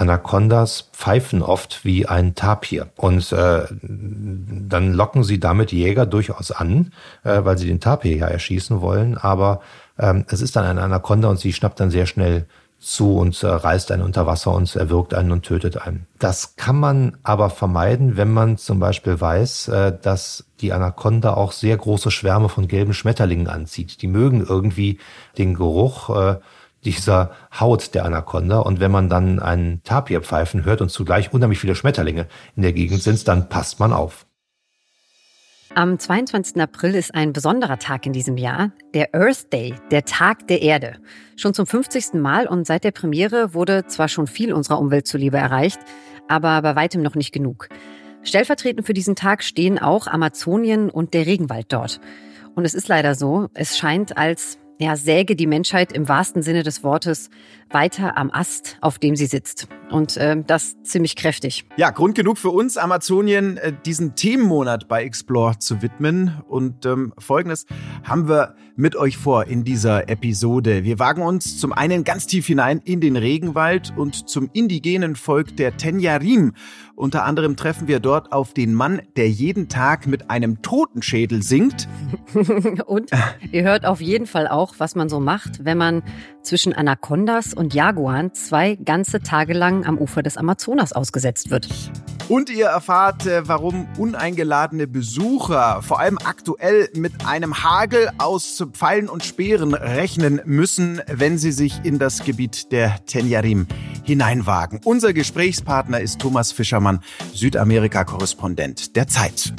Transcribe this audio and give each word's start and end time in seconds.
Anacondas 0.00 0.90
pfeifen 0.92 1.42
oft 1.42 1.84
wie 1.84 2.06
ein 2.06 2.34
Tapir. 2.34 2.88
Und 2.96 3.32
äh, 3.32 3.64
dann 3.82 4.92
locken 4.92 5.24
sie 5.24 5.40
damit 5.40 5.72
Jäger 5.72 6.06
durchaus 6.06 6.50
an, 6.50 6.92
äh, 7.24 7.44
weil 7.44 7.58
sie 7.58 7.66
den 7.66 7.80
Tapir 7.80 8.16
ja 8.16 8.26
erschießen 8.26 8.80
wollen. 8.80 9.16
Aber 9.16 9.60
ähm, 9.98 10.24
es 10.28 10.40
ist 10.40 10.56
dann 10.56 10.64
eine 10.64 10.82
Anaconda 10.82 11.28
und 11.28 11.38
sie 11.38 11.52
schnappt 11.52 11.80
dann 11.80 11.90
sehr 11.90 12.06
schnell 12.06 12.46
zu 12.78 13.16
und 13.16 13.42
äh, 13.42 13.46
reißt 13.46 13.90
einen 13.90 14.02
unter 14.02 14.26
Wasser 14.26 14.52
und 14.52 14.74
erwürgt 14.76 15.14
einen 15.14 15.32
und 15.32 15.44
tötet 15.44 15.80
einen. 15.86 16.06
Das 16.18 16.56
kann 16.56 16.76
man 16.76 17.16
aber 17.22 17.48
vermeiden, 17.48 18.16
wenn 18.16 18.30
man 18.30 18.58
zum 18.58 18.78
Beispiel 18.78 19.20
weiß, 19.20 19.68
äh, 19.68 19.98
dass 20.00 20.44
die 20.60 20.72
Anaconda 20.72 21.34
auch 21.34 21.52
sehr 21.52 21.76
große 21.76 22.10
Schwärme 22.10 22.48
von 22.48 22.68
gelben 22.68 22.92
Schmetterlingen 22.92 23.48
anzieht. 23.48 24.02
Die 24.02 24.08
mögen 24.08 24.44
irgendwie 24.46 24.98
den 25.38 25.54
Geruch 25.54 26.10
äh, 26.10 26.36
dieser 26.86 27.32
Haut 27.58 27.94
der 27.94 28.04
Anaconda. 28.04 28.60
Und 28.60 28.80
wenn 28.80 28.90
man 28.90 29.08
dann 29.08 29.40
einen 29.40 29.82
Tapir 29.82 30.22
pfeifen 30.22 30.64
hört 30.64 30.80
und 30.80 30.90
zugleich 30.90 31.32
unheimlich 31.32 31.58
viele 31.58 31.74
Schmetterlinge 31.74 32.26
in 32.54 32.62
der 32.62 32.72
Gegend 32.72 33.02
sind, 33.02 33.26
dann 33.28 33.48
passt 33.48 33.80
man 33.80 33.92
auf. 33.92 34.26
Am 35.74 35.98
22. 35.98 36.62
April 36.62 36.94
ist 36.94 37.14
ein 37.14 37.34
besonderer 37.34 37.78
Tag 37.78 38.06
in 38.06 38.14
diesem 38.14 38.38
Jahr, 38.38 38.70
der 38.94 39.14
Earth 39.14 39.52
Day, 39.52 39.74
der 39.90 40.06
Tag 40.06 40.46
der 40.48 40.62
Erde. 40.62 40.96
Schon 41.36 41.52
zum 41.52 41.66
50. 41.66 42.14
Mal 42.14 42.46
und 42.46 42.66
seit 42.66 42.82
der 42.82 42.92
Premiere 42.92 43.52
wurde 43.52 43.84
zwar 43.86 44.08
schon 44.08 44.26
viel 44.26 44.54
unserer 44.54 44.78
Umwelt 44.78 45.06
zuliebe 45.06 45.36
erreicht, 45.36 45.78
aber 46.28 46.62
bei 46.62 46.76
weitem 46.76 47.02
noch 47.02 47.14
nicht 47.14 47.32
genug. 47.32 47.68
Stellvertretend 48.22 48.86
für 48.86 48.94
diesen 48.94 49.16
Tag 49.16 49.42
stehen 49.42 49.78
auch 49.78 50.06
Amazonien 50.06 50.88
und 50.88 51.12
der 51.12 51.26
Regenwald 51.26 51.66
dort. 51.72 52.00
Und 52.54 52.64
es 52.64 52.72
ist 52.72 52.88
leider 52.88 53.14
so, 53.14 53.48
es 53.52 53.76
scheint, 53.76 54.16
als 54.16 54.58
ja, 54.78 54.96
säge 54.96 55.36
die 55.36 55.46
Menschheit 55.46 55.92
im 55.92 56.08
wahrsten 56.08 56.42
Sinne 56.42 56.62
des 56.62 56.82
Wortes 56.84 57.30
weiter 57.70 58.16
am 58.16 58.30
Ast, 58.30 58.76
auf 58.80 58.98
dem 58.98 59.16
sie 59.16 59.26
sitzt. 59.26 59.68
Und 59.90 60.16
äh, 60.16 60.36
das 60.46 60.76
ziemlich 60.82 61.16
kräftig. 61.16 61.64
Ja, 61.76 61.90
Grund 61.90 62.14
genug 62.14 62.38
für 62.38 62.50
uns, 62.50 62.76
Amazonien, 62.76 63.56
äh, 63.56 63.72
diesen 63.84 64.14
Themenmonat 64.14 64.88
bei 64.88 65.04
Explore 65.04 65.58
zu 65.58 65.82
widmen. 65.82 66.42
Und 66.48 66.84
ähm, 66.86 67.12
folgendes 67.18 67.66
haben 68.04 68.28
wir 68.28 68.54
mit 68.76 68.94
euch 68.94 69.16
vor 69.16 69.46
in 69.46 69.64
dieser 69.64 70.08
Episode. 70.08 70.84
Wir 70.84 70.98
wagen 70.98 71.22
uns 71.22 71.58
zum 71.58 71.72
einen 71.72 72.04
ganz 72.04 72.26
tief 72.26 72.46
hinein 72.46 72.80
in 72.84 73.00
den 73.00 73.16
Regenwald 73.16 73.94
und 73.96 74.28
zum 74.28 74.50
indigenen 74.52 75.16
Volk 75.16 75.56
der 75.56 75.76
Tenyarim. 75.76 76.52
Unter 76.94 77.24
anderem 77.24 77.56
treffen 77.56 77.88
wir 77.88 78.00
dort 78.00 78.32
auf 78.32 78.52
den 78.52 78.74
Mann, 78.74 79.00
der 79.16 79.30
jeden 79.30 79.68
Tag 79.68 80.06
mit 80.06 80.30
einem 80.30 80.60
Totenschädel 80.62 81.42
singt. 81.42 81.88
und 82.86 83.10
ihr 83.50 83.62
hört 83.64 83.86
auf 83.86 84.00
jeden 84.00 84.26
Fall 84.26 84.46
auch, 84.46 84.74
was 84.78 84.94
man 84.94 85.08
so 85.08 85.20
macht, 85.20 85.64
wenn 85.64 85.78
man 85.78 86.02
zwischen 86.42 86.72
Anacondas 86.72 87.54
und 87.54 87.74
Jaguaren 87.74 88.34
zwei 88.34 88.76
ganze 88.76 89.20
Tage 89.20 89.54
lang 89.54 89.86
am 89.86 89.98
Ufer 89.98 90.22
des 90.22 90.36
Amazonas 90.36 90.92
ausgesetzt 90.92 91.50
wird. 91.50 91.68
Und 92.28 92.50
ihr 92.50 92.66
erfahrt, 92.66 93.24
äh, 93.26 93.46
warum 93.46 93.86
uneingeladene 93.98 94.88
Besucher 94.88 95.80
vor 95.82 96.00
allem 96.00 96.18
aktuell 96.18 96.88
mit 96.94 97.24
einem 97.24 97.62
Hagel 97.62 98.10
aus 98.18 98.64
Pfeilen 98.72 99.08
und 99.08 99.24
Speeren 99.24 99.74
rechnen 99.74 100.40
müssen, 100.44 101.00
wenn 101.06 101.38
sie 101.38 101.52
sich 101.52 101.84
in 101.84 102.00
das 102.00 102.24
Gebiet 102.24 102.72
der 102.72 102.96
Tenjarim 103.06 103.68
hineinwagen. 104.02 104.80
Unser 104.82 105.12
Gesprächspartner 105.12 106.00
ist 106.00 106.20
Thomas 106.20 106.50
Fischermann, 106.50 107.00
Südamerika-Korrespondent 107.32 108.96
der 108.96 109.06
Zeit. 109.06 109.54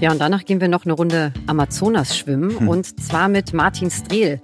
Ja, 0.00 0.10
und 0.10 0.18
danach 0.18 0.46
gehen 0.46 0.62
wir 0.62 0.68
noch 0.68 0.86
eine 0.86 0.94
Runde 0.94 1.34
Amazonas 1.46 2.16
schwimmen 2.16 2.60
hm. 2.60 2.68
und 2.68 2.98
zwar 2.98 3.28
mit 3.28 3.52
Martin 3.52 3.90
Strehl. 3.90 4.40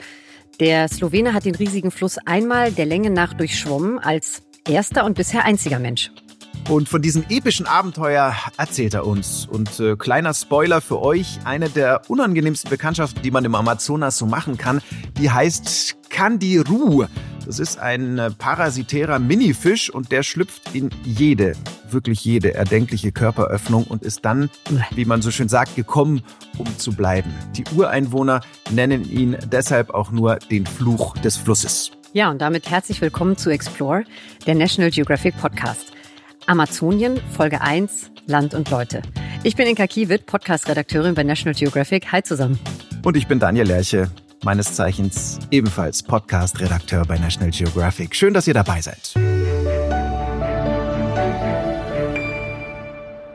Der 0.60 0.88
Slowene 0.88 1.32
hat 1.32 1.46
den 1.46 1.54
riesigen 1.54 1.90
Fluss 1.90 2.18
einmal 2.26 2.70
der 2.70 2.84
Länge 2.84 3.08
nach 3.08 3.32
durchschwommen 3.32 3.98
als 3.98 4.42
erster 4.68 5.06
und 5.06 5.14
bisher 5.14 5.44
einziger 5.44 5.78
Mensch. 5.78 6.10
Und 6.68 6.88
von 6.88 7.02
diesem 7.02 7.24
epischen 7.28 7.67
Abenteuer 7.67 8.34
erzählt 8.56 8.95
er 8.95 9.06
uns. 9.06 9.46
Und 9.46 9.80
äh, 9.80 9.96
kleiner 9.96 10.33
Spoiler 10.33 10.80
für 10.80 11.02
euch, 11.02 11.39
eine 11.45 11.68
der 11.68 12.02
unangenehmsten 12.08 12.70
Bekanntschaften, 12.70 13.23
die 13.23 13.30
man 13.30 13.45
im 13.45 13.55
Amazonas 13.55 14.17
so 14.17 14.27
machen 14.27 14.56
kann, 14.56 14.80
die 15.18 15.30
heißt 15.30 15.96
Candiru. 16.08 17.06
Das 17.45 17.58
ist 17.58 17.78
ein 17.78 18.18
äh, 18.18 18.30
parasitärer 18.30 19.18
Minifisch 19.18 19.90
und 19.90 20.12
der 20.12 20.23
schlüpft 20.23 20.74
in 20.74 20.90
jede, 21.05 21.55
wirklich 21.90 22.24
jede 22.24 22.55
erdenkliche 22.55 23.11
Körperöffnung 23.11 23.84
und 23.84 24.05
ist 24.05 24.24
dann, 24.24 24.48
wie 24.94 25.05
man 25.05 25.20
so 25.20 25.33
schön 25.33 25.48
sagt, 25.48 25.74
gekommen, 25.74 26.23
um 26.58 26.79
zu 26.79 26.92
bleiben. 26.92 27.34
Die 27.56 27.64
Ureinwohner 27.74 28.40
nennen 28.70 29.11
ihn 29.11 29.36
deshalb 29.50 29.90
auch 29.90 30.12
nur 30.12 30.36
den 30.36 30.64
Fluch 30.67 31.18
des 31.18 31.36
Flusses. 31.36 31.90
Ja, 32.12 32.30
und 32.30 32.40
damit 32.40 32.70
herzlich 32.70 33.00
willkommen 33.00 33.36
zu 33.36 33.50
Explore, 33.50 34.05
der 34.46 34.55
National 34.55 34.90
Geographic 34.90 35.36
Podcast. 35.39 35.92
Amazonien, 36.47 37.20
Folge 37.30 37.61
1, 37.61 38.11
Land 38.27 38.55
und 38.55 38.69
Leute. 38.70 39.03
Ich 39.45 39.57
bin 39.57 39.67
Inka 39.67 39.86
Kiewit, 39.86 40.27
Podcast-Redakteurin 40.27 41.14
bei 41.14 41.23
National 41.23 41.55
Geographic. 41.55 42.11
Hi 42.11 42.23
zusammen. 42.23 42.58
Und 43.05 43.17
ich 43.17 43.27
bin 43.27 43.39
Daniel 43.39 43.67
Lerche, 43.67 44.11
meines 44.45 44.75
Zeichens 44.75 45.39
ebenfalls 45.51 46.03
Podcast-Redakteur 46.03 47.05
bei 47.05 47.19
National 47.19 47.51
Geographic. 47.51 48.17
Schön, 48.17 48.35
dass 48.35 48.47
ihr 48.48 48.55
dabei 48.55 48.80
seid. 48.80 49.14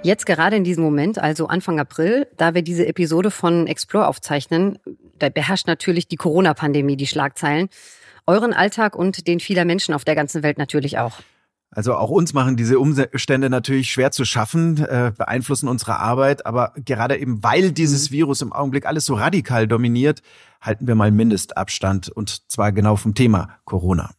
Jetzt 0.03 0.25
gerade 0.25 0.55
in 0.55 0.63
diesem 0.63 0.83
Moment, 0.83 1.19
also 1.19 1.47
Anfang 1.47 1.79
April, 1.79 2.27
da 2.37 2.53
wir 2.53 2.61
diese 2.61 2.87
Episode 2.87 3.31
von 3.31 3.67
Explore 3.67 4.07
aufzeichnen, 4.07 4.79
da 5.19 5.29
beherrscht 5.29 5.67
natürlich 5.67 6.07
die 6.07 6.15
Corona-Pandemie 6.17 6.97
die 6.97 7.07
Schlagzeilen. 7.07 7.69
Euren 8.25 8.53
Alltag 8.53 8.95
und 8.95 9.27
den 9.27 9.39
vieler 9.39 9.65
Menschen 9.65 9.93
auf 9.93 10.05
der 10.05 10.15
ganzen 10.15 10.43
Welt 10.43 10.57
natürlich 10.57 10.97
auch. 10.97 11.19
Also 11.71 11.95
auch 11.95 12.09
uns 12.09 12.33
machen 12.33 12.55
diese 12.55 12.79
Umstände 12.79 13.49
natürlich 13.49 13.91
schwer 13.91 14.11
zu 14.11 14.25
schaffen, 14.25 14.77
äh, 14.85 15.11
beeinflussen 15.15 15.67
unsere 15.67 15.99
Arbeit. 15.99 16.45
Aber 16.45 16.73
gerade 16.85 17.17
eben, 17.17 17.43
weil 17.43 17.71
dieses 17.71 18.09
mhm. 18.09 18.15
Virus 18.15 18.41
im 18.41 18.53
Augenblick 18.53 18.85
alles 18.85 19.05
so 19.05 19.15
radikal 19.15 19.67
dominiert, 19.67 20.21
halten 20.61 20.87
wir 20.87 20.95
mal 20.95 21.11
Mindestabstand 21.11 22.09
und 22.09 22.49
zwar 22.49 22.71
genau 22.71 22.95
vom 22.95 23.13
Thema 23.13 23.57
Corona. 23.65 24.11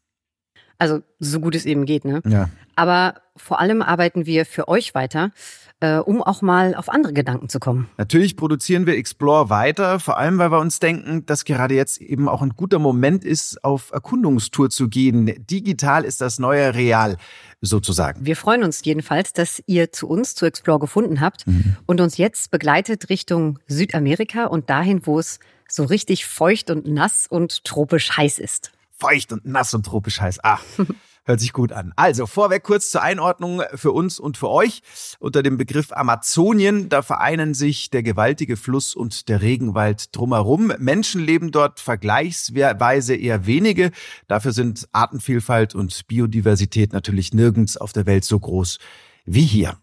Also 0.78 1.00
so 1.18 1.40
gut 1.40 1.56
es 1.56 1.66
eben 1.66 1.86
geht, 1.86 2.04
ne? 2.04 2.22
Ja. 2.26 2.50
Aber 2.76 3.14
vor 3.36 3.58
allem 3.58 3.82
arbeiten 3.82 4.26
wir 4.26 4.46
für 4.46 4.68
euch 4.68 4.94
weiter 4.94 5.32
äh, 5.80 5.98
um 5.98 6.22
auch 6.22 6.42
mal 6.42 6.74
auf 6.74 6.88
andere 6.88 7.12
Gedanken 7.12 7.48
zu 7.48 7.60
kommen. 7.60 7.88
Natürlich 7.96 8.36
produzieren 8.36 8.86
wir 8.86 8.96
Explore 8.96 9.48
weiter, 9.50 10.00
vor 10.00 10.18
allem 10.18 10.38
weil 10.38 10.50
wir 10.50 10.58
uns 10.58 10.80
denken, 10.80 11.24
dass 11.26 11.44
gerade 11.44 11.74
jetzt 11.74 12.00
eben 12.00 12.28
auch 12.28 12.42
ein 12.42 12.50
guter 12.50 12.78
Moment 12.78 13.24
ist, 13.24 13.62
auf 13.64 13.90
Erkundungstour 13.92 14.70
zu 14.70 14.88
gehen. 14.88 15.32
Digital 15.50 16.04
ist 16.04 16.20
das 16.20 16.38
neue 16.38 16.74
Real 16.74 17.16
sozusagen. 17.60 18.24
Wir 18.24 18.36
freuen 18.36 18.64
uns 18.64 18.80
jedenfalls, 18.84 19.32
dass 19.32 19.62
ihr 19.66 19.92
zu 19.92 20.08
uns, 20.08 20.34
zu 20.34 20.46
Explore 20.46 20.78
gefunden 20.78 21.20
habt 21.20 21.46
mhm. 21.46 21.76
und 21.86 22.00
uns 22.00 22.16
jetzt 22.16 22.50
begleitet 22.50 23.08
Richtung 23.08 23.58
Südamerika 23.66 24.46
und 24.46 24.70
dahin, 24.70 25.06
wo 25.06 25.18
es 25.18 25.38
so 25.68 25.84
richtig 25.84 26.26
feucht 26.26 26.70
und 26.70 26.86
nass 26.86 27.26
und 27.28 27.64
tropisch 27.64 28.16
heiß 28.16 28.38
ist. 28.38 28.72
Feucht 28.90 29.32
und 29.32 29.44
nass 29.44 29.74
und 29.74 29.86
tropisch 29.86 30.20
heiß. 30.20 30.42
Ah. 30.42 30.58
Hört 31.28 31.40
sich 31.40 31.52
gut 31.52 31.74
an. 31.74 31.92
Also 31.94 32.24
vorweg 32.24 32.62
kurz 32.62 32.90
zur 32.90 33.02
Einordnung 33.02 33.60
für 33.74 33.92
uns 33.92 34.18
und 34.18 34.38
für 34.38 34.48
euch. 34.48 34.80
Unter 35.18 35.42
dem 35.42 35.58
Begriff 35.58 35.92
Amazonien, 35.92 36.88
da 36.88 37.02
vereinen 37.02 37.52
sich 37.52 37.90
der 37.90 38.02
gewaltige 38.02 38.56
Fluss 38.56 38.94
und 38.94 39.28
der 39.28 39.42
Regenwald 39.42 40.16
drumherum. 40.16 40.72
Menschen 40.78 41.20
leben 41.20 41.50
dort 41.50 41.80
vergleichsweise 41.80 43.14
eher 43.14 43.44
wenige. 43.44 43.90
Dafür 44.26 44.52
sind 44.52 44.88
Artenvielfalt 44.92 45.74
und 45.74 46.06
Biodiversität 46.06 46.94
natürlich 46.94 47.34
nirgends 47.34 47.76
auf 47.76 47.92
der 47.92 48.06
Welt 48.06 48.24
so 48.24 48.40
groß 48.40 48.78
wie 49.26 49.44
hier. 49.44 49.76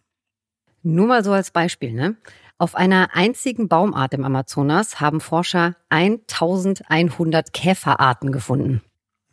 Nur 0.82 1.06
mal 1.06 1.24
so 1.24 1.32
als 1.32 1.52
Beispiel, 1.52 1.94
ne? 1.94 2.18
Auf 2.58 2.74
einer 2.74 3.10
einzigen 3.14 3.68
Baumart 3.68 4.16
im 4.16 4.26
Amazonas 4.26 5.00
haben 5.00 5.22
Forscher 5.22 5.76
1100 5.90 7.54
Käferarten 7.54 8.32
gefunden. 8.32 8.82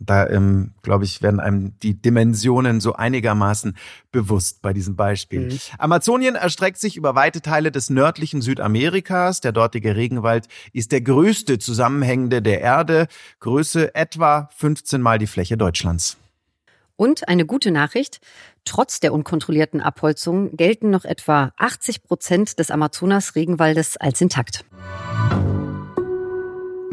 Da, 0.06 0.28
ähm, 0.28 0.72
glaube 0.82 1.04
ich, 1.04 1.22
werden 1.22 1.40
einem 1.40 1.78
die 1.80 1.94
Dimensionen 1.94 2.80
so 2.80 2.94
einigermaßen 2.94 3.76
bewusst 4.10 4.62
bei 4.62 4.72
diesem 4.72 4.96
Beispiel. 4.96 5.52
Mhm. 5.52 5.58
Amazonien 5.78 6.34
erstreckt 6.34 6.78
sich 6.78 6.96
über 6.96 7.14
weite 7.14 7.40
Teile 7.40 7.72
des 7.72 7.90
nördlichen 7.90 8.42
Südamerikas. 8.42 9.40
Der 9.40 9.52
dortige 9.52 9.96
Regenwald 9.96 10.48
ist 10.72 10.92
der 10.92 11.00
größte 11.00 11.58
zusammenhängende 11.58 12.42
der 12.42 12.60
Erde. 12.60 13.06
Größe 13.40 13.94
etwa 13.94 14.48
15 14.56 15.00
mal 15.00 15.18
die 15.18 15.26
Fläche 15.26 15.56
Deutschlands. 15.56 16.16
Und 16.96 17.28
eine 17.28 17.46
gute 17.46 17.70
Nachricht. 17.70 18.20
Trotz 18.64 19.00
der 19.00 19.12
unkontrollierten 19.12 19.80
Abholzung 19.80 20.56
gelten 20.56 20.90
noch 20.90 21.04
etwa 21.04 21.52
80 21.56 22.04
Prozent 22.04 22.58
des 22.58 22.70
Amazonas-Regenwaldes 22.70 23.96
als 23.96 24.20
intakt. 24.20 24.64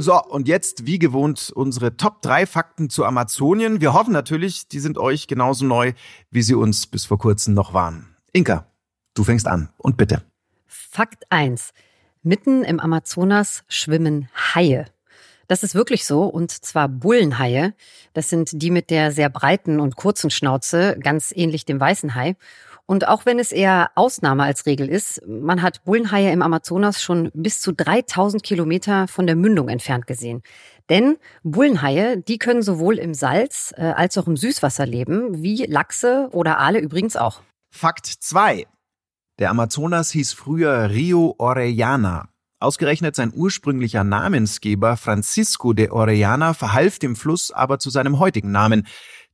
So, 0.01 0.24
und 0.24 0.48
jetzt, 0.48 0.86
wie 0.86 0.98
gewohnt, 0.98 1.51
unsere 1.54 1.98
Top 1.98 2.22
3 2.22 2.46
Fakten 2.46 2.90
zu 2.90 3.04
Amazonien. 3.04 3.81
Wir 3.81 3.92
hoffen 3.92 4.13
natürlich, 4.13 4.69
die 4.69 4.80
sind 4.80 4.98
euch 4.98 5.28
genauso 5.28 5.66
neu, 5.66 5.92
wie 6.31 6.42
sie 6.42 6.56
uns 6.56 6.88
bis 6.88 7.04
vor 7.04 7.18
kurzem 7.18 7.54
noch 7.54 7.74
waren. 7.74 8.16
Inka, 8.31 8.66
du 9.13 9.25
fängst 9.25 9.46
an 9.46 9.68
und 9.78 9.98
bitte. 9.98 10.24
Fakt 10.68 11.25
1. 11.31 11.74
Mitten 12.24 12.63
im 12.63 12.80
Amazonas 12.80 13.66
schwimmen 13.68 14.30
Haie. 14.56 14.86
Das 15.50 15.63
ist 15.63 15.75
wirklich 15.75 16.06
so, 16.06 16.24
und 16.24 16.51
zwar 16.51 16.88
Bullenhaie. 16.88 17.74
Das 18.13 18.30
sind 18.30 18.51
die 18.54 18.72
mit 18.72 18.92
der 18.92 19.12
sehr 19.12 19.30
breiten 19.30 19.81
und 19.81 19.98
kurzen 19.98 20.30
Schnauze, 20.30 20.98
ganz 20.98 21.34
ähnlich 21.36 21.66
dem 21.66 21.78
weißen 21.78 22.16
Hai. 22.16 22.38
Und 22.89 23.07
auch 23.07 23.27
wenn 23.27 23.38
es 23.38 23.51
eher 23.51 23.91
Ausnahme 23.94 24.41
als 24.41 24.65
Regel 24.65 24.89
ist, 24.89 25.21
man 25.27 25.62
hat 25.62 25.83
Bullenhaie 25.83 26.31
im 26.31 26.41
Amazonas 26.41 27.03
schon 27.03 27.30
bis 27.36 27.62
zu 27.62 27.71
3000 27.71 28.41
Kilometer 28.41 29.07
von 29.07 29.27
der 29.27 29.36
Mündung 29.36 29.69
entfernt 29.69 30.07
gesehen. 30.07 30.41
Denn 30.89 31.18
Bullenhaie, 31.44 32.18
die 32.18 32.39
können 32.39 32.63
sowohl 32.63 32.97
im 32.97 33.13
Salz 33.13 33.75
äh, 33.77 33.83
als 33.83 34.18
auch 34.18 34.25
im 34.25 34.36
Süßwasser 34.36 34.88
leben, 34.88 35.44
wie 35.44 35.68
Lachse 35.68 36.30
oder 36.31 36.57
Aale 36.57 36.80
übrigens 36.80 37.15
auch. 37.15 37.41
Fakt 37.69 38.07
2. 38.07 38.65
Der 39.38 39.51
Amazonas 39.51 40.09
hieß 40.09 40.33
früher 40.33 40.89
Rio 40.89 41.36
Orellana. 41.38 42.30
Ausgerechnet 42.62 43.15
sein 43.15 43.31
ursprünglicher 43.33 44.03
Namensgeber 44.03 44.97
Francisco 44.97 45.74
de 45.74 45.91
Orellana 45.91 46.53
verhalf 46.53 46.97
dem 46.97 47.15
Fluss 47.15 47.51
aber 47.51 47.80
zu 47.80 47.89
seinem 47.89 48.19
heutigen 48.19 48.51
Namen. 48.51 48.88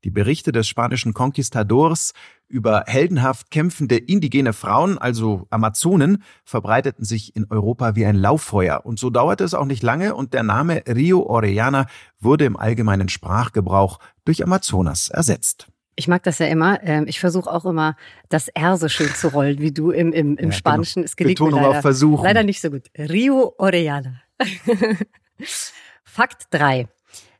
Die 0.05 0.11
Berichte 0.11 0.51
des 0.51 0.67
spanischen 0.67 1.15
Conquistadors 1.15 2.13
über 2.47 2.83
heldenhaft 2.85 3.49
kämpfende 3.49 3.97
indigene 3.97 4.53
Frauen, 4.53 4.99
also 4.99 5.47
Amazonen, 5.49 6.23
verbreiteten 6.43 7.03
sich 7.03 7.35
in 7.35 7.47
Europa 7.49 7.95
wie 7.95 8.05
ein 8.05 8.15
Lauffeuer. 8.15 8.85
Und 8.85 8.99
so 8.99 9.09
dauerte 9.09 9.43
es 9.43 9.55
auch 9.55 9.65
nicht 9.65 9.81
lange 9.81 10.13
und 10.13 10.35
der 10.35 10.43
Name 10.43 10.83
Rio 10.87 11.23
Orellana 11.23 11.87
wurde 12.19 12.45
im 12.45 12.55
allgemeinen 12.55 13.09
Sprachgebrauch 13.09 13.97
durch 14.25 14.43
Amazonas 14.43 15.09
ersetzt. 15.09 15.69
Ich 15.95 16.07
mag 16.07 16.21
das 16.21 16.37
ja 16.37 16.45
immer. 16.45 16.83
Ähm, 16.83 17.05
ich 17.07 17.19
versuche 17.19 17.51
auch 17.51 17.65
immer, 17.65 17.95
das 18.29 18.47
R 18.49 18.77
so 18.77 18.89
schön 18.89 19.09
zu 19.09 19.29
rollen, 19.29 19.57
wie 19.57 19.71
du 19.71 19.89
im, 19.89 20.13
im, 20.13 20.13
im 20.13 20.27
ja, 20.27 20.35
genau. 20.35 20.51
Spanischen. 20.51 21.01
Genau. 21.01 21.05
Es 21.05 21.15
gelingt 21.15 21.39
Betonung 21.39 21.61
mir 21.61 21.65
leider, 21.65 21.77
auf 21.77 21.81
Versuchen. 21.81 22.23
leider 22.23 22.43
nicht 22.43 22.61
so 22.61 22.69
gut. 22.69 22.91
Rio 22.95 23.55
Orellana. 23.57 24.21
Fakt 26.03 26.45
3. 26.51 26.89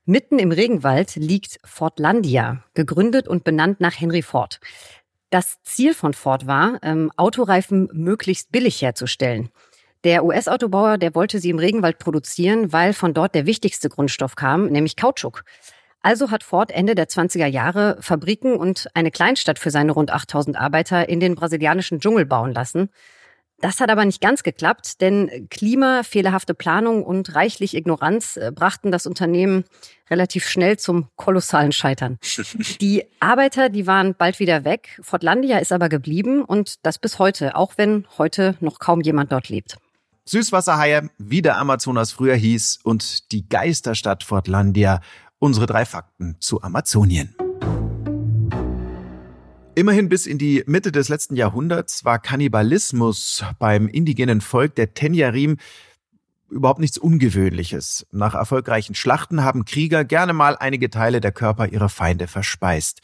Mitten 0.08 0.38
im 0.38 0.52
Regenwald 0.52 1.16
liegt 1.16 1.58
Fortlandia, 1.64 2.64
gegründet 2.76 3.28
und 3.28 3.44
benannt 3.44 3.82
nach 3.82 4.00
Henry 4.00 4.22
Ford. 4.22 4.60
Das 5.32 5.58
Ziel 5.64 5.96
von 5.96 6.14
Ford 6.14 6.46
war, 6.46 6.78
ähm, 6.84 7.12
Autoreifen 7.18 7.90
möglichst 7.92 8.52
billig 8.52 8.84
herzustellen. 8.84 9.50
Der 10.04 10.24
US-Autobauer, 10.24 11.00
der 11.00 11.16
wollte 11.16 11.40
sie 11.40 11.50
im 11.50 11.58
Regenwald 11.58 11.98
produzieren, 11.98 12.72
weil 12.72 12.94
von 12.94 13.16
dort 13.16 13.34
der 13.34 13.48
wichtigste 13.48 13.90
Grundstoff 13.90 14.36
kam, 14.36 14.68
nämlich 14.68 14.96
Kautschuk. 14.96 15.44
Also 16.04 16.30
hat 16.30 16.44
Ford 16.44 16.70
Ende 16.70 16.94
der 16.94 17.08
20er 17.08 17.48
Jahre 17.48 17.98
Fabriken 18.00 18.58
und 18.58 18.88
eine 18.94 19.10
Kleinstadt 19.10 19.58
für 19.58 19.72
seine 19.72 19.92
rund 19.92 20.12
8000 20.12 20.56
Arbeiter 20.56 21.10
in 21.10 21.20
den 21.20 21.34
brasilianischen 21.34 22.00
Dschungel 22.00 22.28
bauen 22.28 22.54
lassen. 22.54 22.92
Das 23.62 23.80
hat 23.80 23.90
aber 23.90 24.04
nicht 24.06 24.22
ganz 24.22 24.44
geklappt, 24.44 25.02
denn 25.02 25.48
Klima, 25.50 26.04
fehlerhafte 26.04 26.54
Planung 26.54 27.04
und 27.04 27.36
reichlich 27.36 27.76
Ignoranz 27.76 28.38
äh, 28.38 28.52
brachten 28.54 28.92
das 28.92 29.08
Unternehmen 29.08 29.64
relativ 30.10 30.48
schnell 30.48 30.78
zum 30.78 31.08
kolossalen 31.16 31.72
Scheitern. 31.72 32.20
Die 32.82 33.06
Arbeiter, 33.20 33.70
die 33.70 33.88
waren 33.88 34.14
bald 34.14 34.40
wieder 34.40 34.66
weg. 34.66 35.00
Fortlandia 35.02 35.58
ist 35.58 35.72
aber 35.72 35.90
geblieben 35.90 36.44
und 36.44 36.86
das 36.86 37.00
bis 37.00 37.18
heute, 37.18 37.56
auch 37.56 37.74
wenn 37.78 38.06
heute 38.18 38.56
noch 38.60 38.80
kaum 38.80 39.02
jemand 39.02 39.32
dort 39.32 39.50
lebt. 39.50 39.78
Süßwasserhaie, 40.26 41.10
wie 41.18 41.42
der 41.42 41.58
Amazonas 41.58 42.12
früher 42.12 42.36
hieß, 42.36 42.80
und 42.84 43.32
die 43.32 43.48
Geisterstadt 43.48 44.24
Fortlandia 44.24 45.02
Unsere 45.38 45.66
drei 45.66 45.86
Fakten 45.86 46.38
zu 46.40 46.62
Amazonien. 46.62 47.36
Immerhin 49.78 50.08
bis 50.08 50.26
in 50.26 50.38
die 50.38 50.64
Mitte 50.68 50.94
des 50.94 51.10
letzten 51.10 51.36
Jahrhunderts 51.36 52.06
war 52.06 52.18
Kannibalismus 52.18 53.44
beim 53.60 53.90
indigenen 53.90 54.40
Volk 54.40 54.74
der 54.76 54.94
Tenyarim 54.94 55.58
überhaupt 56.50 56.80
nichts 56.80 56.98
Ungewöhnliches. 56.98 58.08
Nach 58.12 58.36
erfolgreichen 58.36 58.96
Schlachten 58.96 59.44
haben 59.44 59.66
Krieger 59.66 60.06
gerne 60.06 60.32
mal 60.32 60.56
einige 60.58 60.90
Teile 60.90 61.20
der 61.20 61.34
Körper 61.34 61.68
ihrer 61.68 61.90
Feinde 61.90 62.28
verspeist. 62.28 63.02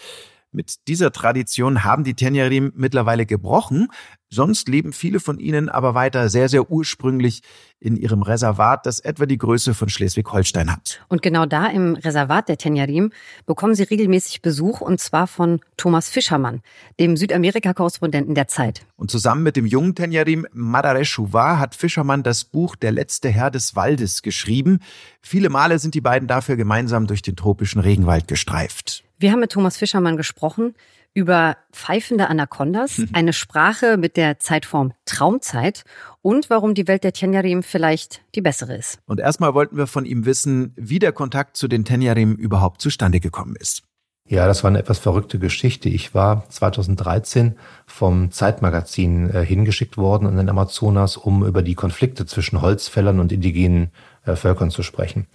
Mit 0.53 0.89
dieser 0.89 1.13
Tradition 1.13 1.85
haben 1.85 2.03
die 2.03 2.13
Tenyarim 2.13 2.73
mittlerweile 2.75 3.25
gebrochen, 3.25 3.87
sonst 4.29 4.67
leben 4.67 4.91
viele 4.91 5.21
von 5.21 5.39
ihnen 5.39 5.69
aber 5.69 5.95
weiter 5.95 6.27
sehr, 6.27 6.49
sehr 6.49 6.69
ursprünglich 6.69 7.41
in 7.79 7.95
ihrem 7.95 8.21
Reservat, 8.21 8.85
das 8.85 8.99
etwa 8.99 9.25
die 9.25 9.37
Größe 9.37 9.73
von 9.73 9.87
Schleswig-Holstein 9.87 10.69
hat. 10.69 11.05
Und 11.07 11.21
genau 11.21 11.45
da 11.45 11.67
im 11.67 11.95
Reservat 11.95 12.49
der 12.49 12.57
Tenyarim 12.57 13.13
bekommen 13.45 13.75
sie 13.75 13.83
regelmäßig 13.83 14.41
Besuch 14.41 14.81
und 14.81 14.99
zwar 14.99 15.27
von 15.27 15.61
Thomas 15.77 16.09
Fischermann, 16.09 16.61
dem 16.99 17.15
Südamerika-Korrespondenten 17.15 18.35
der 18.35 18.49
Zeit. 18.49 18.85
Und 18.97 19.09
zusammen 19.09 19.43
mit 19.43 19.55
dem 19.55 19.65
jungen 19.65 19.95
Tenyarim 19.95 20.45
Madare 20.51 21.03
Chouva 21.03 21.59
hat 21.59 21.75
Fischermann 21.75 22.23
das 22.23 22.43
Buch 22.43 22.75
Der 22.75 22.91
letzte 22.91 23.29
Herr 23.29 23.51
des 23.51 23.77
Waldes 23.77 24.21
geschrieben. 24.21 24.79
Viele 25.21 25.49
Male 25.49 25.79
sind 25.79 25.95
die 25.95 26.01
beiden 26.01 26.27
dafür 26.27 26.57
gemeinsam 26.57 27.07
durch 27.07 27.21
den 27.21 27.37
tropischen 27.37 27.79
Regenwald 27.79 28.27
gestreift. 28.27 29.05
Wir 29.21 29.31
haben 29.31 29.39
mit 29.39 29.51
Thomas 29.51 29.77
Fischermann 29.77 30.17
gesprochen 30.17 30.73
über 31.13 31.55
pfeifende 31.71 32.27
Anacondas, 32.27 32.97
mhm. 32.97 33.09
eine 33.13 33.33
Sprache 33.33 33.97
mit 33.97 34.17
der 34.17 34.39
Zeitform 34.39 34.93
Traumzeit 35.05 35.83
und 36.23 36.49
warum 36.49 36.73
die 36.73 36.87
Welt 36.87 37.03
der 37.03 37.13
Tenyarim 37.13 37.61
vielleicht 37.61 38.21
die 38.33 38.41
bessere 38.41 38.75
ist. 38.75 38.97
Und 39.05 39.19
erstmal 39.19 39.53
wollten 39.53 39.77
wir 39.77 39.85
von 39.85 40.05
ihm 40.05 40.25
wissen, 40.25 40.73
wie 40.75 40.97
der 40.97 41.11
Kontakt 41.11 41.55
zu 41.55 41.67
den 41.67 41.85
Tenyarim 41.85 42.33
überhaupt 42.33 42.81
zustande 42.81 43.19
gekommen 43.19 43.55
ist. 43.59 43.83
Ja, 44.27 44.47
das 44.47 44.63
war 44.63 44.69
eine 44.69 44.79
etwas 44.79 44.97
verrückte 44.97 45.37
Geschichte. 45.37 45.87
Ich 45.87 46.15
war 46.15 46.49
2013 46.49 47.57
vom 47.85 48.31
Zeitmagazin 48.31 49.29
äh, 49.29 49.45
hingeschickt 49.45 49.97
worden 49.97 50.27
in 50.27 50.37
den 50.37 50.49
Amazonas, 50.49 51.15
um 51.15 51.45
über 51.45 51.61
die 51.61 51.75
Konflikte 51.75 52.25
zwischen 52.25 52.61
Holzfällern 52.61 53.19
und 53.19 53.31
indigenen 53.31 53.91
äh, 54.25 54.35
Völkern 54.35 54.71
zu 54.71 54.81
sprechen. 54.81 55.27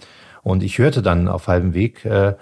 Und 0.43 0.65
ich 0.65 0.79
hörte 0.79 1.03
dann 1.03 1.29
auf 1.29 1.47
halbem 1.47 1.75
Weg, 1.75 2.05
äh, 2.05 2.35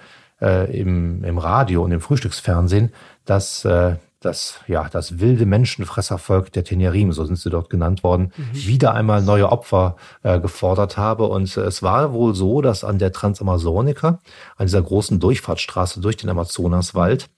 äh, 0.44 0.79
im, 0.79 1.25
im 1.25 1.38
Radio 1.38 1.82
und 1.82 1.93
im 1.93 2.00
Frühstücksfernsehen, 2.00 2.93
dass 3.25 3.64
äh, 3.64 3.96
das, 4.20 4.61
ja, 4.67 4.88
das 4.88 5.19
wilde 5.20 5.46
Menschenfresservolk 5.46 6.52
der 6.52 6.64
Tenerim, 6.64 7.12
so 7.12 7.25
sind 7.25 7.38
sie 7.38 7.50
dort 7.50 7.70
genannt 7.70 8.02
worden, 8.02 8.32
mhm. 8.37 8.67
wieder 8.67 8.94
einmal 8.94 9.23
neue 9.23 9.50
Opfer 9.50 9.96
äh, 10.23 10.41
gefordert 10.41 10.96
habe. 10.96 11.25
Und 11.25 11.56
äh, 11.56 11.62
es 11.62 11.82
war 11.82 12.12
wohl 12.12 12.35
so, 12.35 12.62
dass 12.62 12.85
an 12.85 12.99
der 12.99 13.12
Transamazonica, 13.12 14.20
an 14.56 14.67
dieser 14.67 14.82
großen 14.82 15.20
Durchfahrtsstraße 15.20 16.00
durch 16.00 16.17
den 16.17 16.31
Amazonaswald, 16.31 17.29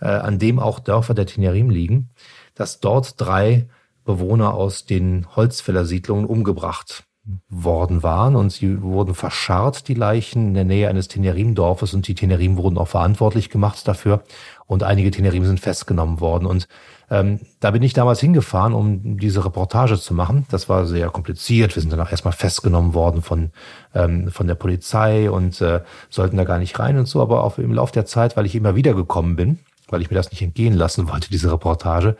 äh, 0.00 0.06
an 0.06 0.38
dem 0.38 0.58
auch 0.58 0.80
Dörfer 0.80 1.14
der 1.14 1.26
Tenerim 1.26 1.70
liegen, 1.70 2.10
dass 2.54 2.80
dort 2.80 3.20
drei 3.20 3.68
Bewohner 4.04 4.54
aus 4.54 4.84
den 4.84 5.26
Holzfällersiedlungen 5.34 6.26
umgebracht 6.26 7.04
worden 7.48 8.02
waren 8.02 8.36
und 8.36 8.50
sie 8.50 8.82
wurden 8.82 9.14
verscharrt, 9.14 9.88
die 9.88 9.94
Leichen, 9.94 10.48
in 10.48 10.54
der 10.54 10.64
Nähe 10.64 10.88
eines 10.88 11.08
Tenerim-Dorfes 11.08 11.94
und 11.94 12.06
die 12.06 12.14
Tenerim 12.14 12.56
wurden 12.58 12.76
auch 12.76 12.88
verantwortlich 12.88 13.48
gemacht 13.48 13.88
dafür 13.88 14.22
und 14.66 14.82
einige 14.82 15.10
Tenerim 15.10 15.44
sind 15.44 15.60
festgenommen 15.60 16.20
worden 16.20 16.46
und 16.46 16.68
ähm, 17.10 17.40
da 17.60 17.70
bin 17.70 17.82
ich 17.82 17.92
damals 17.92 18.20
hingefahren, 18.20 18.72
um 18.72 19.18
diese 19.18 19.44
Reportage 19.44 19.98
zu 19.98 20.14
machen. 20.14 20.46
Das 20.50 20.68
war 20.68 20.86
sehr 20.86 21.10
kompliziert. 21.10 21.74
Wir 21.74 21.82
sind 21.82 21.92
dann 21.92 22.00
auch 22.00 22.10
erstmal 22.10 22.32
festgenommen 22.32 22.94
worden 22.94 23.22
von, 23.22 23.50
ähm, 23.94 24.30
von 24.30 24.46
der 24.46 24.54
Polizei 24.54 25.30
und 25.30 25.60
äh, 25.60 25.80
sollten 26.08 26.36
da 26.36 26.44
gar 26.44 26.58
nicht 26.58 26.78
rein 26.78 26.98
und 26.98 27.06
so. 27.06 27.20
Aber 27.20 27.44
auch 27.44 27.58
im 27.58 27.72
Laufe 27.72 27.92
der 27.92 28.06
Zeit, 28.06 28.36
weil 28.36 28.46
ich 28.46 28.54
immer 28.54 28.74
wieder 28.74 28.94
gekommen 28.94 29.36
bin, 29.36 29.58
weil 29.88 30.00
ich 30.00 30.10
mir 30.10 30.16
das 30.16 30.30
nicht 30.30 30.42
entgehen 30.42 30.74
lassen 30.74 31.08
wollte, 31.08 31.30
diese 31.30 31.52
Reportage, 31.52 32.16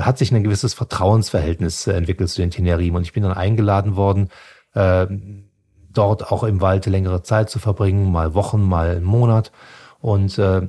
hat 0.00 0.18
sich 0.18 0.32
ein 0.32 0.42
gewisses 0.42 0.74
Vertrauensverhältnis 0.74 1.86
äh, 1.86 1.92
entwickelt 1.92 2.30
zu 2.30 2.40
den 2.40 2.50
Tenerim. 2.50 2.94
Und 2.94 3.02
ich 3.02 3.12
bin 3.12 3.22
dann 3.22 3.32
eingeladen 3.32 3.96
worden, 3.96 4.30
äh, 4.74 5.06
dort 5.92 6.32
auch 6.32 6.44
im 6.44 6.60
Wald 6.60 6.86
längere 6.86 7.22
Zeit 7.22 7.50
zu 7.50 7.58
verbringen, 7.58 8.10
mal 8.10 8.34
Wochen, 8.34 8.62
mal 8.62 8.96
einen 8.96 9.04
Monat 9.04 9.52
und 10.00 10.36
äh, 10.38 10.62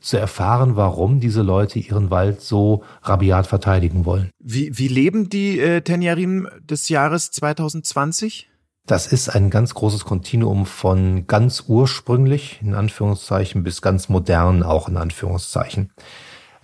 zu 0.00 0.16
erfahren, 0.16 0.76
warum 0.76 1.20
diese 1.20 1.42
Leute 1.42 1.78
ihren 1.78 2.10
Wald 2.10 2.40
so 2.40 2.82
rabiat 3.02 3.46
verteidigen 3.46 4.06
wollen. 4.06 4.30
Wie, 4.38 4.76
wie 4.78 4.88
leben 4.88 5.28
die 5.28 5.60
äh, 5.60 5.82
Tenyarim 5.82 6.48
des 6.60 6.88
Jahres 6.88 7.30
2020? 7.32 8.48
Das 8.86 9.08
ist 9.08 9.28
ein 9.28 9.50
ganz 9.50 9.74
großes 9.74 10.04
Kontinuum 10.04 10.64
von 10.64 11.26
ganz 11.26 11.64
ursprünglich, 11.66 12.60
in 12.62 12.74
Anführungszeichen, 12.74 13.64
bis 13.64 13.82
ganz 13.82 14.08
modern, 14.08 14.62
auch 14.62 14.88
in 14.88 14.96
Anführungszeichen. 14.96 15.90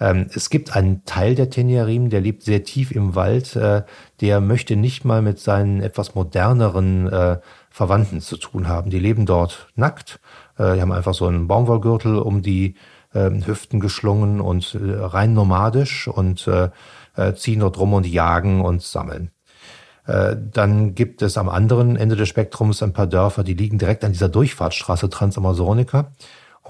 Ähm, 0.03 0.27
es 0.35 0.51
gibt 0.51 0.75
einen 0.75 1.05
Teil 1.05 1.37
der 1.37 1.49
Tenerim, 1.49 2.11
der 2.11 2.21
lebt 2.21 2.43
sehr 2.43 2.65
tief 2.65 2.91
im 2.91 3.15
Wald, 3.15 3.55
äh, 3.55 3.85
der 4.21 4.41
möchte 4.41 4.75
nicht 4.75 5.05
mal 5.05 5.23
mit 5.23 5.39
seinen 5.39 5.81
etwas 5.81 6.17
moderneren 6.17 7.09
äh, 7.09 7.39
Verwandten 7.71 8.21
zu 8.21 8.37
tun 8.37 8.67
haben. 8.67 8.91
Die 8.91 8.99
leben 8.99 9.27
dort 9.27 9.69
nackt, 9.77 10.19
äh, 10.59 10.75
die 10.75 10.81
haben 10.81 10.91
einfach 10.91 11.15
so 11.15 11.29
einen 11.29 11.47
Baumwollgürtel 11.47 12.19
um 12.19 12.43
die 12.43 12.75
ähm, 13.15 13.47
Hüften 13.47 13.79
geschlungen 13.79 14.41
und 14.41 14.77
rein 14.81 15.35
nomadisch 15.35 16.09
und 16.09 16.49
ziehen 17.37 17.61
dort 17.61 17.79
rum 17.79 17.93
und 17.93 18.07
jagen 18.07 18.63
und 18.63 18.81
sammeln. 18.81 19.31
Dann 20.07 20.95
gibt 20.95 21.21
es 21.21 21.37
am 21.37 21.51
anderen 21.51 21.97
Ende 21.97 22.17
des 22.17 22.31
Spektrums 22.31 22.83
ein 22.83 22.95
paar 22.95 23.07
Dörfer, 23.07 23.45
die 23.45 23.53
liegen 23.53 23.77
direkt 23.77 24.03
an 24.03 24.13
dieser 24.13 24.31
Durchfahrtsstraße 24.31 25.11
Transamazonica. 25.11 26.11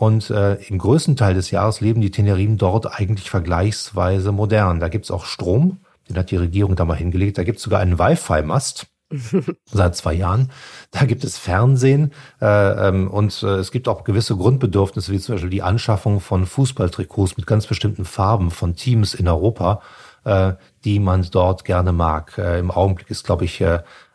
Und 0.03 0.31
äh, 0.31 0.55
im 0.55 0.79
größten 0.79 1.15
Teil 1.15 1.35
des 1.35 1.53
Jahres 1.53 1.81
leben 1.81 2.01
die 2.01 2.11
Tenerim 2.11 2.59
dort 2.59 2.93
eigentlich 2.99 3.31
vergleichsweise 3.31 4.33
modern. 4.33 4.81
Da 4.81 4.89
gibt's 4.89 5.13
auch 5.13 5.25
Strom, 5.25 5.79
den 6.09 6.17
hat 6.17 6.33
die 6.33 6.39
Regierung 6.39 6.75
da 6.75 6.85
mal 6.85 6.97
hingelegt. 6.97 7.39
Da 7.39 7.45
gibt's 7.45 7.63
sogar 7.63 7.79
einen 7.79 8.01
Wi-Fi-Mast. 8.01 8.89
seit 9.67 9.95
zwei 9.95 10.15
Jahren. 10.15 10.51
Da 10.91 11.05
gibt 11.05 11.23
es 11.23 11.39
Fernsehen 11.39 12.13
äh, 12.41 12.89
ähm, 12.89 13.11
und 13.11 13.45
äh, 13.45 13.59
es 13.59 13.71
gibt 13.71 13.87
auch 13.87 14.03
gewisse 14.03 14.35
Grundbedürfnisse, 14.35 15.13
wie 15.13 15.21
zum 15.21 15.37
Beispiel 15.37 15.51
die 15.51 15.63
Anschaffung 15.63 16.19
von 16.19 16.47
Fußballtrikots 16.47 17.37
mit 17.37 17.47
ganz 17.47 17.69
bestimmten 17.69 18.05
Farben 18.05 18.51
von 18.51 18.75
Teams 18.75 19.15
in 19.15 19.29
Europa, 19.29 19.83
äh, 20.25 20.55
die 20.85 20.99
man 20.99 21.25
dort 21.31 21.65
gerne 21.65 21.93
mag. 21.93 22.39
Äh, 22.39 22.59
Im 22.59 22.73
Augenblick 22.73 23.09
ist, 23.11 23.25
glaube 23.25 23.45
ich, 23.45 23.63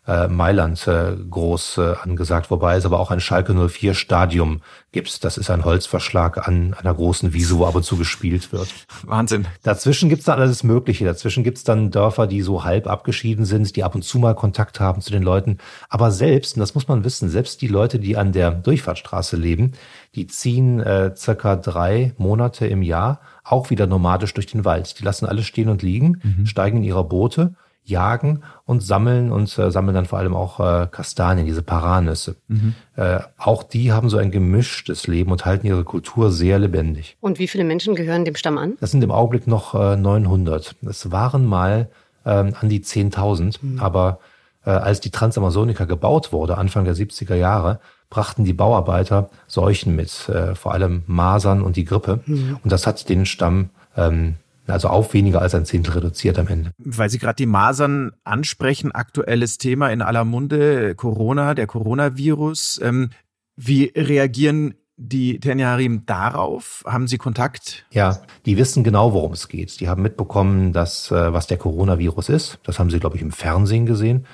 äh, 0.08 0.28
Mailand 0.28 0.88
äh, 0.88 1.16
groß 1.30 1.78
äh, 1.78 1.96
angesagt, 2.02 2.50
wobei 2.50 2.78
es 2.78 2.86
aber 2.86 3.00
auch 3.00 3.12
ein 3.12 3.20
Schalke 3.20 3.54
04 3.54 3.94
Stadium 3.94 4.62
gibt. 4.92 5.24
Das 5.24 5.38
ist 5.38 5.50
ein 5.50 5.66
Holzverschlag 5.66 6.48
an 6.48 6.74
einer 6.74 6.94
großen 6.94 7.34
Wiese, 7.34 7.58
wo 7.58 7.66
ab 7.66 7.76
und 7.76 7.84
zu 7.84 7.98
gespielt 7.98 8.52
wird. 8.52 8.74
Wahnsinn. 9.04 9.46
Dazwischen 9.64 10.10
gibt's 10.10 10.26
dann 10.26 10.40
alles 10.40 10.64
Mögliche. 10.64 11.06
Dazwischen 11.06 11.44
gibt's 11.44 11.64
dann 11.64 11.92
Dörfer, 11.92 12.26
die 12.26 12.42
so 12.42 12.64
halb 12.64 12.88
abgeschieden 12.88 13.46
sind, 13.46 13.76
die 13.76 13.84
ab 13.84 13.96
und 13.96 14.04
zu 14.04 14.18
mal 14.18 14.34
Kontakt 14.34 14.80
haben 14.80 15.02
zu 15.02 15.12
den 15.12 15.24
Leuten. 15.24 15.58
Aber 15.90 16.12
selbst, 16.12 16.56
und 16.56 16.62
das 16.62 16.74
muss 16.74 16.88
man 16.88 17.04
wissen, 17.04 17.30
selbst 17.30 17.62
die 17.62 17.68
Leute, 17.68 18.00
die 18.00 18.16
an 18.16 18.32
der 18.32 18.52
Durchfahrtsstraße 18.52 19.36
leben, 19.36 19.74
die 20.16 20.28
ziehen 20.28 20.80
äh, 20.80 21.14
circa 21.16 21.58
drei 21.58 22.14
Monate 22.18 22.66
im 22.66 22.82
Jahr 22.82 23.20
auch 23.44 23.70
wieder 23.70 23.88
nomadisch 23.88 24.34
durch 24.34 24.48
den 24.48 24.66
Wald. 24.66 25.00
Die 25.00 25.04
lassen 25.04 25.26
alles 25.26 25.46
stehen 25.46 25.70
und 25.70 25.82
liegen, 25.82 26.22
mhm. 26.24 26.46
steigen 26.46 26.78
in 26.78 26.84
ihre 26.84 27.04
Boote 27.04 27.56
jagen 27.90 28.44
und 28.66 28.82
sammeln 28.82 29.32
und 29.32 29.58
äh, 29.58 29.72
sammeln 29.72 29.96
dann 29.96 30.06
vor 30.06 30.20
allem 30.20 30.36
auch 30.36 30.60
äh, 30.60 30.88
Kastanien, 30.88 31.46
diese 31.46 31.62
Paranüsse. 31.62 32.36
Mhm. 32.48 32.76
Äh, 32.96 33.20
auch 33.38 33.64
die 33.64 33.92
haben 33.92 34.10
so 34.10 34.18
ein 34.18 34.32
gemischtes 34.32 35.08
Leben 35.08 35.32
und 35.32 35.46
halten 35.46 35.68
ihre 35.68 35.84
Kultur 35.84 36.32
sehr 36.32 36.60
lebendig. 36.60 37.18
Und 37.22 37.40
wie 37.40 37.48
viele 37.48 37.64
Menschen 37.64 37.96
gehören 37.96 38.26
dem 38.26 38.36
Stamm 38.36 38.58
an? 38.58 38.74
Das 38.80 38.92
sind 38.92 39.04
im 39.04 39.12
Augenblick 39.12 39.48
noch 39.48 39.74
äh, 39.74 39.96
900. 39.96 40.76
Es 40.88 41.12
waren 41.12 41.46
mal 41.46 41.90
ähm, 42.26 42.54
an 42.60 42.70
die 42.70 42.82
10.000, 42.82 43.60
mhm. 43.62 43.80
aber 43.80 44.20
äh, 44.66 44.72
als 44.72 45.00
die 45.00 45.12
Transamazonica 45.12 45.86
gebaut 45.86 46.34
wurde, 46.34 46.58
Anfang 46.58 46.84
der 46.84 46.96
70er 46.96 47.36
Jahre, 47.36 47.80
brachten 48.10 48.46
die 48.46 48.54
Bauarbeiter 48.54 49.30
Seuchen 49.48 49.96
mit, 49.96 50.30
äh, 50.30 50.56
vor 50.56 50.74
allem 50.74 51.04
Masern 51.08 51.62
und 51.62 51.76
die 51.76 51.86
Grippe. 51.86 52.20
Mhm. 52.26 52.60
Und 52.64 52.72
das 52.72 52.88
hat 52.88 53.10
den 53.10 53.26
Stamm 53.26 53.70
ähm, 53.96 54.36
also 54.74 54.90
auf 54.90 55.14
weniger 55.14 55.42
als 55.42 55.56
ein 55.56 55.66
Zehntel 55.66 55.94
reduziert 55.94 56.38
am 56.40 56.48
Ende. 56.48 56.72
Weil 56.78 57.10
Sie 57.10 57.20
gerade 57.20 57.36
die 57.36 57.46
Masern 57.46 58.12
ansprechen, 58.24 58.92
aktuelles 58.92 59.58
Thema 59.58 59.90
in 59.90 60.02
aller 60.02 60.26
Munde, 60.26 60.96
Corona, 60.96 61.54
der 61.54 61.68
Coronavirus. 61.68 62.80
Ähm, 62.84 63.10
wie 63.56 63.92
reagieren 63.96 64.76
die 64.98 65.40
Tenyarim 65.40 66.06
darauf? 66.06 66.84
Haben 66.86 67.08
Sie 67.08 67.18
Kontakt? 67.18 67.86
Ja, 67.92 68.22
die 68.46 68.58
wissen 68.58 68.84
genau, 68.84 69.14
worum 69.14 69.34
es 69.34 69.48
geht. 69.48 69.80
Die 69.80 69.88
haben 69.88 70.02
mitbekommen, 70.02 70.74
dass, 70.74 71.12
äh, 71.12 71.34
was 71.34 71.48
der 71.48 71.58
Coronavirus 71.58 72.30
ist. 72.30 72.60
Das 72.64 72.80
haben 72.80 72.90
sie, 72.90 73.00
glaube 73.00 73.16
ich, 73.16 73.22
im 73.22 73.32
Fernsehen 73.32 73.86
gesehen. 73.86 74.26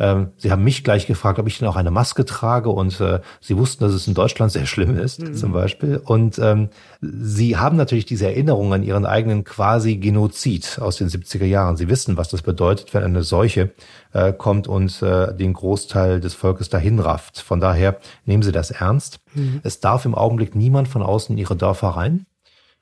Ähm, 0.00 0.28
sie 0.38 0.50
haben 0.50 0.64
mich 0.64 0.82
gleich 0.82 1.06
gefragt, 1.06 1.38
ob 1.38 1.46
ich 1.46 1.58
denn 1.58 1.68
auch 1.68 1.76
eine 1.76 1.90
Maske 1.90 2.24
trage 2.24 2.70
und 2.70 2.98
äh, 3.00 3.20
sie 3.40 3.58
wussten, 3.58 3.84
dass 3.84 3.92
es 3.92 4.08
in 4.08 4.14
Deutschland 4.14 4.50
sehr 4.50 4.64
schlimm 4.64 4.96
ist, 4.96 5.20
mhm. 5.20 5.34
zum 5.34 5.52
Beispiel. 5.52 6.00
Und 6.02 6.38
ähm, 6.38 6.70
sie 7.02 7.58
haben 7.58 7.76
natürlich 7.76 8.06
diese 8.06 8.26
Erinnerung 8.26 8.72
an 8.72 8.82
ihren 8.82 9.04
eigenen 9.04 9.44
quasi 9.44 9.96
Genozid 9.96 10.78
aus 10.80 10.96
den 10.96 11.08
70er 11.08 11.44
Jahren. 11.44 11.76
Sie 11.76 11.88
wissen, 11.90 12.16
was 12.16 12.30
das 12.30 12.40
bedeutet, 12.40 12.94
wenn 12.94 13.04
eine 13.04 13.22
Seuche 13.22 13.72
äh, 14.14 14.32
kommt 14.32 14.68
und 14.68 15.02
äh, 15.02 15.34
den 15.34 15.52
Großteil 15.52 16.20
des 16.20 16.32
Volkes 16.32 16.70
dahin 16.70 16.98
rafft. 16.98 17.38
Von 17.38 17.60
daher 17.60 17.98
nehmen 18.24 18.42
sie 18.42 18.52
das 18.52 18.70
ernst. 18.70 19.20
Mhm. 19.34 19.60
Es 19.64 19.80
darf 19.80 20.06
im 20.06 20.14
Augenblick 20.14 20.54
niemand 20.54 20.88
von 20.88 21.02
außen 21.02 21.34
in 21.34 21.38
ihre 21.38 21.56
Dörfer 21.56 21.88
rein. 21.88 22.24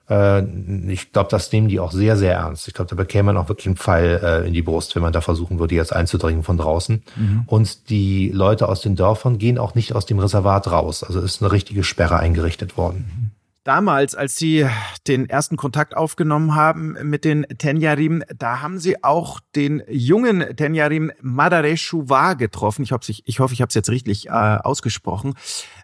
Äh, 0.08 0.42
ich 0.90 1.12
glaube, 1.12 1.30
das 1.30 1.52
nehmen 1.52 1.68
die 1.68 1.80
auch 1.80 1.92
sehr, 1.92 2.16
sehr 2.16 2.34
ernst. 2.34 2.68
Ich 2.68 2.74
glaube, 2.74 2.88
da 2.88 2.96
bekäme 2.96 3.32
man 3.32 3.36
auch 3.36 3.48
wirklich 3.48 3.66
einen 3.66 3.76
Pfeil 3.76 4.20
äh, 4.22 4.46
in 4.46 4.54
die 4.54 4.62
Brust, 4.62 4.94
wenn 4.94 5.02
man 5.02 5.12
da 5.12 5.20
versuchen 5.20 5.58
würde, 5.58 5.74
jetzt 5.74 5.92
einzudringen 5.92 6.42
von 6.42 6.56
draußen. 6.56 7.02
Mhm. 7.16 7.42
Und 7.46 7.90
die 7.90 8.30
Leute 8.30 8.68
aus 8.68 8.80
den 8.80 8.96
Dörfern 8.96 9.38
gehen 9.38 9.58
auch 9.58 9.74
nicht 9.74 9.94
aus 9.94 10.06
dem 10.06 10.18
Reservat 10.18 10.70
raus. 10.70 11.02
Also 11.02 11.20
ist 11.20 11.42
eine 11.42 11.52
richtige 11.52 11.84
Sperre 11.84 12.18
eingerichtet 12.18 12.76
worden. 12.76 13.32
Damals, 13.68 14.14
als 14.14 14.36
Sie 14.36 14.66
den 15.06 15.28
ersten 15.28 15.58
Kontakt 15.58 15.94
aufgenommen 15.94 16.54
haben 16.54 16.96
mit 17.02 17.26
den 17.26 17.44
Tenyarim, 17.58 18.22
da 18.34 18.62
haben 18.62 18.78
Sie 18.78 19.04
auch 19.04 19.40
den 19.54 19.82
jungen 19.90 20.56
Tenyarim 20.56 21.12
Madareshuwa 21.20 22.32
getroffen. 22.32 22.82
Ich 22.82 22.92
hoffe, 22.92 23.10
ich, 23.10 23.24
ich, 23.26 23.40
hoffe, 23.40 23.52
ich 23.52 23.60
habe 23.60 23.68
es 23.68 23.74
jetzt 23.74 23.90
richtig 23.90 24.28
äh, 24.28 24.30
ausgesprochen. 24.30 25.34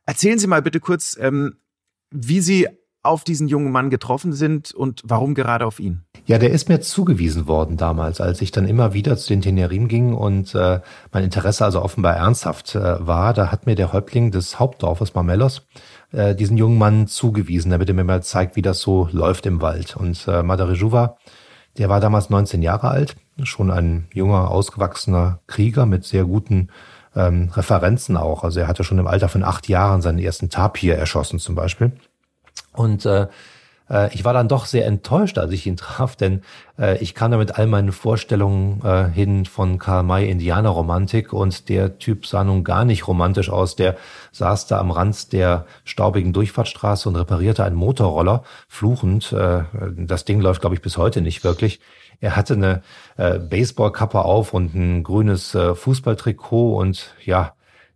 Erzählen 0.06 0.38
Sie 0.38 0.46
mal 0.46 0.62
bitte 0.62 0.80
kurz, 0.80 1.18
ähm, 1.20 1.58
wie 2.10 2.40
Sie 2.40 2.68
auf 3.04 3.22
diesen 3.22 3.48
jungen 3.48 3.70
Mann 3.70 3.90
getroffen 3.90 4.32
sind 4.32 4.72
und 4.72 5.02
warum 5.04 5.34
gerade 5.34 5.66
auf 5.66 5.78
ihn? 5.78 6.02
Ja, 6.26 6.38
der 6.38 6.50
ist 6.50 6.68
mir 6.68 6.80
zugewiesen 6.80 7.46
worden 7.46 7.76
damals, 7.76 8.20
als 8.20 8.40
ich 8.40 8.50
dann 8.50 8.66
immer 8.66 8.94
wieder 8.94 9.16
zu 9.16 9.28
den 9.28 9.42
Tenerim 9.42 9.88
ging 9.88 10.14
und 10.14 10.54
äh, 10.54 10.80
mein 11.12 11.24
Interesse 11.24 11.64
also 11.64 11.82
offenbar 11.82 12.16
ernsthaft 12.16 12.74
äh, 12.74 13.06
war. 13.06 13.34
Da 13.34 13.52
hat 13.52 13.66
mir 13.66 13.74
der 13.74 13.92
Häuptling 13.92 14.30
des 14.30 14.58
Hauptdorfes 14.58 15.14
Mamelos 15.14 15.66
äh, 16.12 16.34
diesen 16.34 16.56
jungen 16.56 16.78
Mann 16.78 17.06
zugewiesen, 17.06 17.70
damit 17.70 17.88
er 17.88 17.94
mir 17.94 18.04
mal 18.04 18.22
zeigt, 18.22 18.56
wie 18.56 18.62
das 18.62 18.80
so 18.80 19.08
läuft 19.12 19.44
im 19.44 19.60
Wald. 19.60 19.96
Und 19.96 20.26
äh, 20.26 20.42
Madarejuva, 20.42 21.18
der 21.76 21.88
war 21.90 22.00
damals 22.00 22.30
19 22.30 22.62
Jahre 22.62 22.88
alt, 22.88 23.16
schon 23.42 23.70
ein 23.70 24.06
junger, 24.14 24.50
ausgewachsener 24.50 25.40
Krieger 25.46 25.84
mit 25.84 26.04
sehr 26.04 26.24
guten 26.24 26.68
ähm, 27.16 27.50
Referenzen 27.52 28.16
auch. 28.16 28.44
Also 28.44 28.60
er 28.60 28.68
hatte 28.68 28.84
schon 28.84 28.98
im 28.98 29.06
Alter 29.06 29.28
von 29.28 29.42
acht 29.42 29.68
Jahren 29.68 30.00
seinen 30.00 30.18
ersten 30.18 30.50
Tapir 30.50 30.96
erschossen 30.96 31.38
zum 31.38 31.54
Beispiel. 31.54 31.92
Und 32.74 33.06
äh, 33.06 33.28
äh, 33.88 34.12
ich 34.14 34.24
war 34.24 34.32
dann 34.32 34.48
doch 34.48 34.66
sehr 34.66 34.86
enttäuscht, 34.86 35.38
als 35.38 35.52
ich 35.52 35.66
ihn 35.66 35.76
traf, 35.78 36.16
denn 36.16 36.42
äh, 36.78 36.98
ich 36.98 37.14
kam 37.14 37.30
da 37.30 37.36
mit 37.36 37.58
all 37.58 37.66
meinen 37.66 37.92
Vorstellungen 37.92 38.80
äh, 38.84 39.08
hin 39.10 39.44
von 39.44 39.78
Karl 39.78 40.02
May 40.02 40.28
Indianerromantik 40.30 41.32
und 41.32 41.68
der 41.68 41.98
Typ 41.98 42.26
sah 42.26 42.44
nun 42.44 42.64
gar 42.64 42.84
nicht 42.84 43.06
romantisch 43.06 43.50
aus. 43.50 43.76
Der 43.76 43.96
saß 44.32 44.66
da 44.66 44.78
am 44.78 44.90
Rand 44.90 45.32
der 45.32 45.66
staubigen 45.84 46.32
Durchfahrtsstraße 46.32 47.08
und 47.08 47.16
reparierte 47.16 47.64
einen 47.64 47.76
Motorroller, 47.76 48.42
fluchend. 48.68 49.32
Äh, 49.32 49.64
das 49.96 50.24
Ding 50.24 50.40
läuft, 50.40 50.60
glaube 50.60 50.76
ich, 50.76 50.82
bis 50.82 50.96
heute 50.96 51.20
nicht 51.20 51.44
wirklich. 51.44 51.80
Er 52.20 52.36
hatte 52.36 52.54
eine 52.54 52.82
äh, 53.16 53.38
Baseballkappe 53.38 54.24
auf 54.24 54.54
und 54.54 54.74
ein 54.74 55.02
grünes 55.02 55.54
äh, 55.54 55.74
Fußballtrikot 55.74 56.76
und 56.76 57.14
ja, 57.24 57.54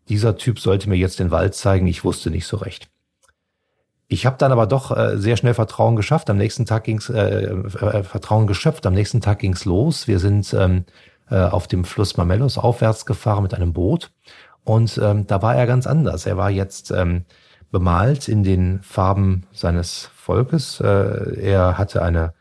dieser 0.08 0.36
Typ 0.36 0.58
sollte 0.58 0.88
mir 0.88 0.96
jetzt 0.96 1.18
den 1.18 1.30
Wald 1.30 1.54
zeigen. 1.54 1.86
Ich 1.86 2.04
wusste 2.04 2.30
nicht 2.30 2.46
so 2.46 2.56
recht. 2.56 2.88
Ich 4.08 4.24
habe 4.24 4.36
dann 4.38 4.52
aber 4.52 4.66
doch 4.66 4.96
äh, 4.96 5.18
sehr 5.18 5.36
schnell 5.36 5.54
Vertrauen 5.54 5.94
geschafft. 5.94 6.30
Am 6.30 6.38
nächsten 6.38 6.64
Tag 6.64 6.84
ging's 6.84 7.10
äh, 7.10 7.44
äh, 7.44 8.02
Vertrauen 8.02 8.46
geschöpft. 8.46 8.86
Am 8.86 8.94
nächsten 8.94 9.20
Tag 9.20 9.40
ging's 9.40 9.66
los. 9.66 10.08
Wir 10.08 10.18
sind 10.18 10.54
ähm, 10.54 10.86
äh, 11.30 11.36
auf 11.36 11.68
dem 11.68 11.84
Fluss 11.84 12.16
Mamellos 12.16 12.56
aufwärts 12.56 13.04
gefahren 13.04 13.42
mit 13.42 13.52
einem 13.54 13.74
Boot 13.74 14.10
und 14.64 14.98
ähm, 15.02 15.26
da 15.26 15.42
war 15.42 15.54
er 15.54 15.66
ganz 15.66 15.86
anders. 15.86 16.26
Er 16.26 16.36
war 16.36 16.50
jetzt 16.50 16.90
ähm, 16.90 17.24
bemalt 17.70 18.28
in 18.28 18.42
den 18.42 18.80
Farben 18.82 19.46
seines 19.52 20.10
Volkes. 20.14 20.80
Äh, 20.80 21.40
er 21.40 21.76
hatte 21.76 22.02
eine 22.02 22.32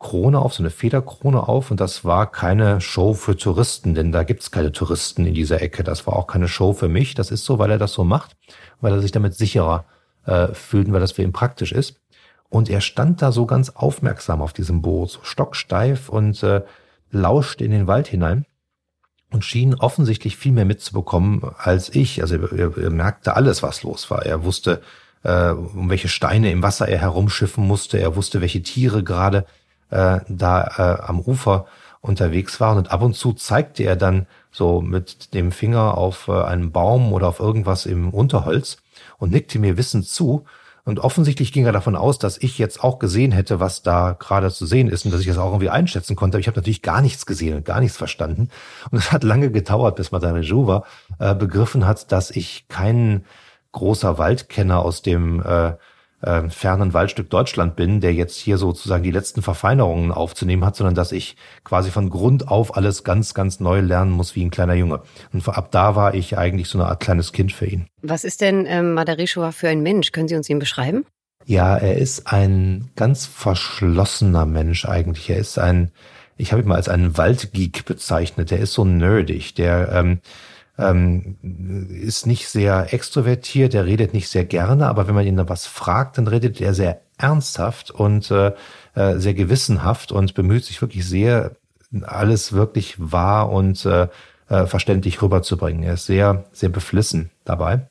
Krone 0.00 0.40
auf, 0.40 0.54
so 0.54 0.62
eine 0.62 0.70
Federkrone 0.70 1.46
auf 1.46 1.70
und 1.70 1.80
das 1.80 2.04
war 2.04 2.30
keine 2.30 2.80
Show 2.80 3.14
für 3.14 3.36
Touristen, 3.36 3.94
denn 3.94 4.10
da 4.10 4.24
gibt's 4.24 4.50
keine 4.50 4.72
Touristen 4.72 5.24
in 5.24 5.34
dieser 5.34 5.62
Ecke. 5.62 5.84
Das 5.84 6.06
war 6.06 6.16
auch 6.16 6.26
keine 6.26 6.48
Show 6.48 6.72
für 6.72 6.88
mich. 6.88 7.14
Das 7.14 7.30
ist 7.30 7.44
so, 7.44 7.60
weil 7.60 7.70
er 7.70 7.78
das 7.78 7.92
so 7.92 8.02
macht, 8.02 8.36
weil 8.80 8.92
er 8.92 9.00
sich 9.00 9.12
damit 9.12 9.34
sicherer 9.34 9.84
äh, 10.26 10.48
fühlten, 10.48 10.92
weil 10.92 11.00
das 11.00 11.12
für 11.12 11.22
ihn 11.22 11.32
praktisch 11.32 11.72
ist. 11.72 11.96
Und 12.48 12.68
er 12.68 12.80
stand 12.80 13.22
da 13.22 13.32
so 13.32 13.46
ganz 13.46 13.70
aufmerksam 13.70 14.42
auf 14.42 14.52
diesem 14.52 14.82
Boot, 14.82 15.10
so 15.10 15.20
stocksteif 15.22 16.08
und 16.08 16.42
äh, 16.42 16.62
lauschte 17.10 17.64
in 17.64 17.70
den 17.70 17.86
Wald 17.86 18.08
hinein 18.08 18.44
und 19.30 19.44
schien 19.44 19.74
offensichtlich 19.74 20.36
viel 20.36 20.52
mehr 20.52 20.64
mitzubekommen 20.64 21.42
als 21.56 21.94
ich. 21.94 22.20
Also 22.20 22.36
er, 22.36 22.76
er 22.76 22.90
merkte 22.90 23.36
alles, 23.36 23.62
was 23.62 23.82
los 23.82 24.10
war. 24.10 24.26
Er 24.26 24.44
wusste, 24.44 24.82
äh, 25.22 25.48
um 25.48 25.88
welche 25.88 26.08
Steine 26.08 26.50
im 26.50 26.62
Wasser 26.62 26.88
er 26.88 26.98
herumschiffen 26.98 27.66
musste. 27.66 27.98
Er 27.98 28.16
wusste, 28.16 28.40
welche 28.40 28.62
Tiere 28.62 29.02
gerade 29.02 29.46
äh, 29.90 30.20
da 30.28 30.64
äh, 30.76 31.02
am 31.02 31.20
Ufer 31.20 31.66
unterwegs 32.00 32.60
waren. 32.60 32.78
Und 32.78 32.90
ab 32.90 33.02
und 33.02 33.14
zu 33.14 33.32
zeigte 33.32 33.84
er 33.84 33.96
dann 33.96 34.26
so 34.50 34.80
mit 34.80 35.32
dem 35.34 35.52
Finger 35.52 35.96
auf 35.96 36.28
äh, 36.28 36.42
einen 36.42 36.72
Baum 36.72 37.12
oder 37.12 37.28
auf 37.28 37.40
irgendwas 37.40 37.86
im 37.86 38.10
Unterholz 38.10 38.76
und 39.22 39.30
nickte 39.30 39.60
mir 39.60 39.76
wissend 39.76 40.08
zu. 40.08 40.46
Und 40.84 40.98
offensichtlich 40.98 41.52
ging 41.52 41.64
er 41.64 41.70
davon 41.70 41.94
aus, 41.94 42.18
dass 42.18 42.38
ich 42.38 42.58
jetzt 42.58 42.82
auch 42.82 42.98
gesehen 42.98 43.30
hätte, 43.30 43.60
was 43.60 43.82
da 43.82 44.16
gerade 44.18 44.50
zu 44.50 44.66
sehen 44.66 44.88
ist 44.88 45.04
und 45.04 45.12
dass 45.12 45.20
ich 45.20 45.28
das 45.28 45.38
auch 45.38 45.50
irgendwie 45.50 45.70
einschätzen 45.70 46.16
konnte. 46.16 46.36
Aber 46.36 46.40
ich 46.40 46.48
habe 46.48 46.58
natürlich 46.58 46.82
gar 46.82 47.00
nichts 47.00 47.24
gesehen 47.24 47.54
und 47.54 47.64
gar 47.64 47.78
nichts 47.78 47.96
verstanden. 47.96 48.48
Und 48.90 48.98
es 48.98 49.12
hat 49.12 49.22
lange 49.22 49.52
gedauert, 49.52 49.94
bis 49.94 50.10
Madame 50.10 50.40
Juva 50.40 50.84
äh, 51.20 51.36
begriffen 51.36 51.86
hat, 51.86 52.10
dass 52.10 52.32
ich 52.32 52.66
kein 52.66 53.24
großer 53.70 54.18
Waldkenner 54.18 54.80
aus 54.80 55.02
dem 55.02 55.40
äh, 55.40 55.74
äh, 56.22 56.48
fernen 56.48 56.94
Waldstück 56.94 57.30
Deutschland 57.30 57.76
bin, 57.76 58.00
der 58.00 58.14
jetzt 58.14 58.36
hier 58.36 58.58
sozusagen 58.58 59.02
die 59.02 59.10
letzten 59.10 59.42
Verfeinerungen 59.42 60.12
aufzunehmen 60.12 60.64
hat, 60.64 60.76
sondern 60.76 60.94
dass 60.94 61.12
ich 61.12 61.36
quasi 61.64 61.90
von 61.90 62.10
Grund 62.10 62.48
auf 62.48 62.76
alles 62.76 63.04
ganz, 63.04 63.34
ganz 63.34 63.60
neu 63.60 63.80
lernen 63.80 64.12
muss 64.12 64.34
wie 64.34 64.44
ein 64.44 64.50
kleiner 64.50 64.74
Junge. 64.74 65.02
Und 65.32 65.46
ab 65.48 65.70
da 65.70 65.96
war 65.96 66.14
ich 66.14 66.38
eigentlich 66.38 66.68
so 66.68 66.78
eine 66.78 66.88
Art 66.88 67.00
kleines 67.00 67.32
Kind 67.32 67.52
für 67.52 67.66
ihn. 67.66 67.86
Was 68.02 68.24
ist 68.24 68.40
denn 68.40 68.66
ähm, 68.66 68.94
Madarishua 68.94 69.52
für 69.52 69.68
ein 69.68 69.82
Mensch? 69.82 70.12
Können 70.12 70.28
Sie 70.28 70.36
uns 70.36 70.48
ihn 70.48 70.58
beschreiben? 70.58 71.04
Ja, 71.44 71.76
er 71.76 71.96
ist 71.96 72.28
ein 72.28 72.90
ganz 72.94 73.26
verschlossener 73.26 74.46
Mensch 74.46 74.84
eigentlich. 74.84 75.28
Er 75.28 75.38
ist 75.38 75.58
ein, 75.58 75.90
ich 76.36 76.52
habe 76.52 76.62
ihn 76.62 76.68
mal 76.68 76.76
als 76.76 76.88
einen 76.88 77.16
Waldgeek 77.16 77.84
bezeichnet. 77.84 78.50
Der 78.50 78.60
ist 78.60 78.74
so 78.74 78.84
nerdig. 78.84 79.54
Der 79.54 79.90
ähm, 79.92 80.20
ähm, 80.78 81.36
ist 81.90 82.26
nicht 82.26 82.48
sehr 82.48 82.92
extrovertiert, 82.92 83.74
er 83.74 83.84
redet 83.84 84.14
nicht 84.14 84.28
sehr 84.28 84.44
gerne, 84.44 84.88
aber 84.88 85.06
wenn 85.06 85.14
man 85.14 85.26
ihn 85.26 85.36
dann 85.36 85.48
was 85.48 85.66
fragt, 85.66 86.18
dann 86.18 86.26
redet 86.26 86.60
er 86.60 86.74
sehr 86.74 87.02
ernsthaft 87.18 87.90
und 87.90 88.30
äh, 88.30 88.52
äh, 88.94 89.18
sehr 89.18 89.34
gewissenhaft 89.34 90.12
und 90.12 90.34
bemüht 90.34 90.64
sich 90.64 90.80
wirklich 90.80 91.06
sehr, 91.06 91.52
alles 92.02 92.52
wirklich 92.52 92.96
wahr 92.98 93.50
und 93.50 93.84
äh, 93.84 94.08
äh, 94.48 94.66
verständlich 94.66 95.20
rüberzubringen. 95.22 95.82
Er 95.82 95.94
ist 95.94 96.06
sehr, 96.06 96.44
sehr 96.52 96.68
beflissen 96.68 97.30
dabei. 97.44 97.88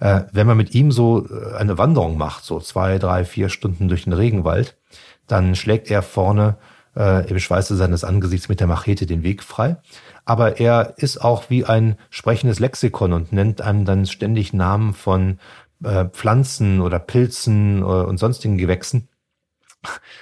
Äh, 0.00 0.22
wenn 0.32 0.46
man 0.46 0.56
mit 0.56 0.74
ihm 0.74 0.92
so 0.92 1.26
äh, 1.26 1.56
eine 1.56 1.78
Wanderung 1.78 2.16
macht, 2.16 2.44
so 2.44 2.60
zwei, 2.60 2.98
drei, 2.98 3.24
vier 3.24 3.48
Stunden 3.48 3.88
durch 3.88 4.04
den 4.04 4.12
Regenwald, 4.12 4.76
dann 5.26 5.54
schlägt 5.54 5.90
er 5.90 6.02
vorne 6.02 6.56
äh, 6.96 7.28
im 7.28 7.38
Schweiße 7.38 7.76
seines 7.76 8.04
Angesichts 8.04 8.48
mit 8.48 8.60
der 8.60 8.66
Machete 8.66 9.06
den 9.06 9.22
Weg 9.22 9.42
frei 9.42 9.76
aber 10.24 10.60
er 10.60 10.94
ist 10.96 11.18
auch 11.18 11.50
wie 11.50 11.64
ein 11.64 11.96
sprechendes 12.10 12.60
Lexikon 12.60 13.12
und 13.12 13.32
nennt 13.32 13.60
einem 13.60 13.84
dann 13.84 14.06
ständig 14.06 14.52
Namen 14.52 14.94
von 14.94 15.38
äh, 15.82 16.06
Pflanzen 16.06 16.80
oder 16.80 16.98
Pilzen 16.98 17.82
äh, 17.82 17.84
und 17.84 18.18
sonstigen 18.18 18.58
Gewächsen. 18.58 19.08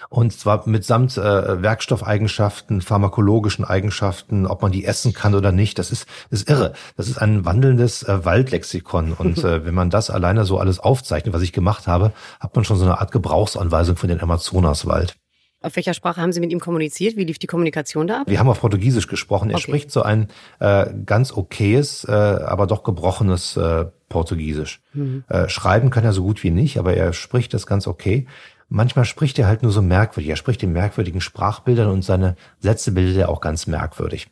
Und 0.09 0.33
zwar 0.33 0.69
mitsamt 0.69 1.17
äh, 1.17 1.63
Werkstoffeigenschaften, 1.63 2.81
pharmakologischen 2.81 3.65
Eigenschaften, 3.65 4.47
ob 4.47 4.61
man 4.63 4.73
die 4.73 4.85
essen 4.85 5.13
kann 5.13 5.35
oder 5.35 5.53
nicht. 5.53 5.79
Das 5.79 5.93
ist, 5.93 6.07
ist 6.31 6.51
irre. 6.51 6.73
Das 6.97 7.09
ist 7.09 7.19
ein 7.19 7.45
wandelndes 7.45 8.03
äh, 8.03 8.25
Waldlexikon. 8.25 9.13
Und 9.13 9.39
äh, 9.39 9.65
wenn 9.65 9.75
man 9.75 9.91
das 9.91 10.11
alleine 10.11 10.45
so 10.45 10.59
alles 10.59 10.81
aufzeichnet, 10.81 11.33
was 11.33 11.43
ich 11.43 11.53
gemacht 11.53 11.87
habe, 11.87 12.13
hat 12.41 12.55
man 12.57 12.65
schon 12.65 12.77
so 12.77 12.85
eine 12.85 13.01
Art 13.01 13.13
Gebrauchsanweisung 13.13 13.97
für 13.97 14.09
den 14.09 14.21
Amazonaswald. 14.21 15.17
Auf 15.63 15.77
welcher 15.77 15.95
Sprache 15.95 16.21
haben 16.21 16.33
Sie 16.33 16.41
mit 16.41 16.51
ihm 16.51 16.61
kommuniziert? 16.61 17.17
Wie 17.17 17.25
lief 17.25 17.39
die 17.39 17.47
Kommunikation 17.47 18.07
da 18.07 18.23
ab? 18.23 18.27
Wir 18.29 18.39
haben 18.39 18.49
auf 18.49 18.61
Portugiesisch 18.61 19.07
gesprochen. 19.07 19.51
Er 19.51 19.57
okay. 19.57 19.63
spricht 19.63 19.91
so 19.91 20.03
ein 20.03 20.29
äh, 20.59 20.87
ganz 21.07 21.33
okayes, 21.33 22.05
äh, 22.05 22.13
aber 22.13 22.67
doch 22.67 22.83
gebrochenes 22.83 23.57
äh, 23.57 23.87
Portugiesisch. 24.09 24.81
Mhm. 24.93 25.25
Äh, 25.29 25.49
schreiben 25.49 25.91
kann 25.91 26.05
er 26.05 26.13
so 26.13 26.23
gut 26.23 26.43
wie 26.43 26.51
nicht, 26.51 26.79
aber 26.79 26.95
er 26.95 27.13
spricht 27.13 27.55
das 27.55 27.67
ganz 27.67 27.87
okay. 27.87 28.27
Manchmal 28.69 29.05
spricht 29.05 29.39
er 29.39 29.47
halt 29.47 29.63
nur 29.63 29.73
so 29.73 29.83
merkwürdig. 29.83 30.31
Er 30.31 30.37
spricht 30.37 30.63
in 30.63 30.73
merkwürdigen 30.73 31.21
Sprachbildern 31.21 31.91
und 31.91 32.03
seine 32.03 32.37
Sätze 32.59 32.93
bildet 32.93 33.17
er 33.17 33.29
auch 33.29 33.41
ganz 33.41 33.67
merkwürdig. 33.67 34.29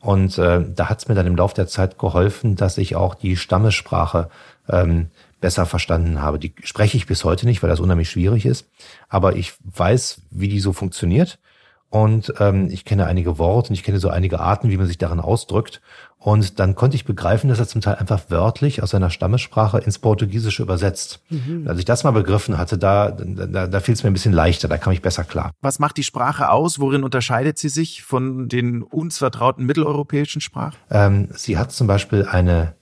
Und 0.00 0.36
äh, 0.36 0.62
da 0.68 0.90
hat 0.90 0.98
es 0.98 1.08
mir 1.08 1.14
dann 1.14 1.26
im 1.26 1.36
Laufe 1.36 1.54
der 1.54 1.66
Zeit 1.66 1.98
geholfen, 1.98 2.56
dass 2.56 2.76
ich 2.76 2.94
auch 2.94 3.14
die 3.14 3.36
Stammessprache 3.36 4.28
ähm, 4.68 5.08
besser 5.40 5.66
verstanden 5.66 6.22
habe. 6.22 6.38
Die 6.38 6.54
spreche 6.62 6.96
ich 6.96 7.06
bis 7.06 7.24
heute 7.24 7.46
nicht, 7.46 7.62
weil 7.62 7.70
das 7.70 7.80
unheimlich 7.80 8.10
schwierig 8.10 8.46
ist. 8.46 8.68
Aber 9.08 9.36
ich 9.36 9.54
weiß, 9.64 10.22
wie 10.30 10.48
die 10.48 10.60
so 10.60 10.72
funktioniert. 10.72 11.38
Und 11.90 12.34
ähm, 12.40 12.70
ich 12.72 12.84
kenne 12.84 13.06
einige 13.06 13.38
Worte 13.38 13.68
und 13.68 13.74
ich 13.74 13.84
kenne 13.84 14.00
so 14.00 14.08
einige 14.08 14.40
Arten, 14.40 14.68
wie 14.68 14.76
man 14.76 14.88
sich 14.88 14.98
darin 14.98 15.20
ausdrückt. 15.20 15.80
Und 16.18 16.58
dann 16.58 16.74
konnte 16.74 16.96
ich 16.96 17.04
begreifen, 17.04 17.50
dass 17.50 17.60
er 17.60 17.68
zum 17.68 17.82
Teil 17.82 17.96
einfach 17.96 18.30
wörtlich 18.30 18.82
aus 18.82 18.90
seiner 18.90 19.10
Stammessprache 19.10 19.78
ins 19.78 20.00
Portugiesische 20.00 20.62
übersetzt. 20.62 21.20
Mhm. 21.28 21.68
Als 21.68 21.78
ich 21.78 21.84
das 21.84 22.02
mal 22.02 22.10
begriffen 22.10 22.58
hatte, 22.58 22.78
da, 22.78 23.10
da, 23.10 23.68
da 23.68 23.80
fiel 23.80 23.94
es 23.94 24.02
mir 24.02 24.10
ein 24.10 24.14
bisschen 24.14 24.32
leichter, 24.32 24.66
da 24.66 24.76
kam 24.76 24.92
ich 24.92 25.02
besser 25.02 25.22
klar. 25.22 25.52
Was 25.60 25.78
macht 25.78 25.98
die 25.98 26.02
Sprache 26.02 26.50
aus? 26.50 26.80
Worin 26.80 27.04
unterscheidet 27.04 27.58
sie 27.58 27.68
sich 27.68 28.02
von 28.02 28.48
den 28.48 28.82
uns 28.82 29.18
vertrauten 29.18 29.66
mitteleuropäischen 29.66 30.40
Sprachen? 30.40 30.76
Ähm, 30.90 31.28
sie 31.36 31.58
hat 31.58 31.70
zum 31.70 31.86
Beispiel 31.86 32.26
eine, 32.26 32.74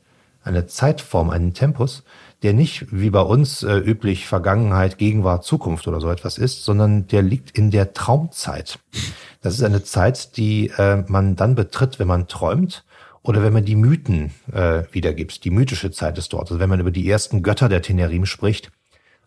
eine 0.45 0.67
Zeitform, 0.67 1.31
einen 1.31 1.55
Tempus, 1.55 2.03
der 2.43 2.53
nicht 2.53 2.87
wie 2.91 3.11
bei 3.11 3.21
uns 3.21 3.63
äh, 3.63 3.77
üblich 3.77 4.27
Vergangenheit, 4.27 4.99
Gegenwart, 4.99 5.45
Zukunft 5.45 5.87
oder 5.87 6.01
so 6.01 6.11
etwas 6.11 6.39
ist, 6.39 6.65
sondern 6.65 7.07
der 7.07 7.23
liegt 7.23 7.57
in 7.57 7.71
der 7.71 7.93
Traumzeit. 7.93 8.79
Das 9.41 9.55
ist 9.55 9.63
eine 9.63 9.85
Zeit, 9.85 10.37
die 10.37 10.69
äh, 10.77 11.05
man 11.07 11.37
dann 11.37 11.55
betritt, 11.55 11.99
wenn 11.99 12.09
man 12.09 12.27
träumt 12.27 12.85
oder 13.23 13.43
wenn 13.43 13.53
man 13.53 13.65
die 13.65 13.77
Mythen 13.77 14.33
äh, 14.53 14.83
wiedergibt. 14.91 15.45
Die 15.45 15.51
mythische 15.51 15.93
Zeit 15.93 16.19
ist 16.19 16.33
dort. 16.33 16.51
Also 16.51 16.59
wenn 16.59 16.69
man 16.69 16.81
über 16.81 16.91
die 16.91 17.09
ersten 17.09 17.43
Götter 17.43 17.69
der 17.69 17.83
Tenerim 17.83 18.27
spricht 18.27 18.73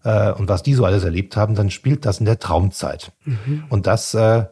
äh, 0.04 0.32
und 0.32 0.50
was 0.50 0.64
die 0.64 0.74
so 0.74 0.84
alles 0.84 1.06
erlebt 1.06 1.38
haben, 1.38 1.56
dann 1.56 1.70
spielt 1.70 2.06
das 2.06 2.20
in 2.20 2.26
der 2.26 2.40
Traumzeit. 2.40 3.14
Mhm. 3.24 3.64
Und 3.70 3.88
das 3.88 4.14
äh, 4.14 4.46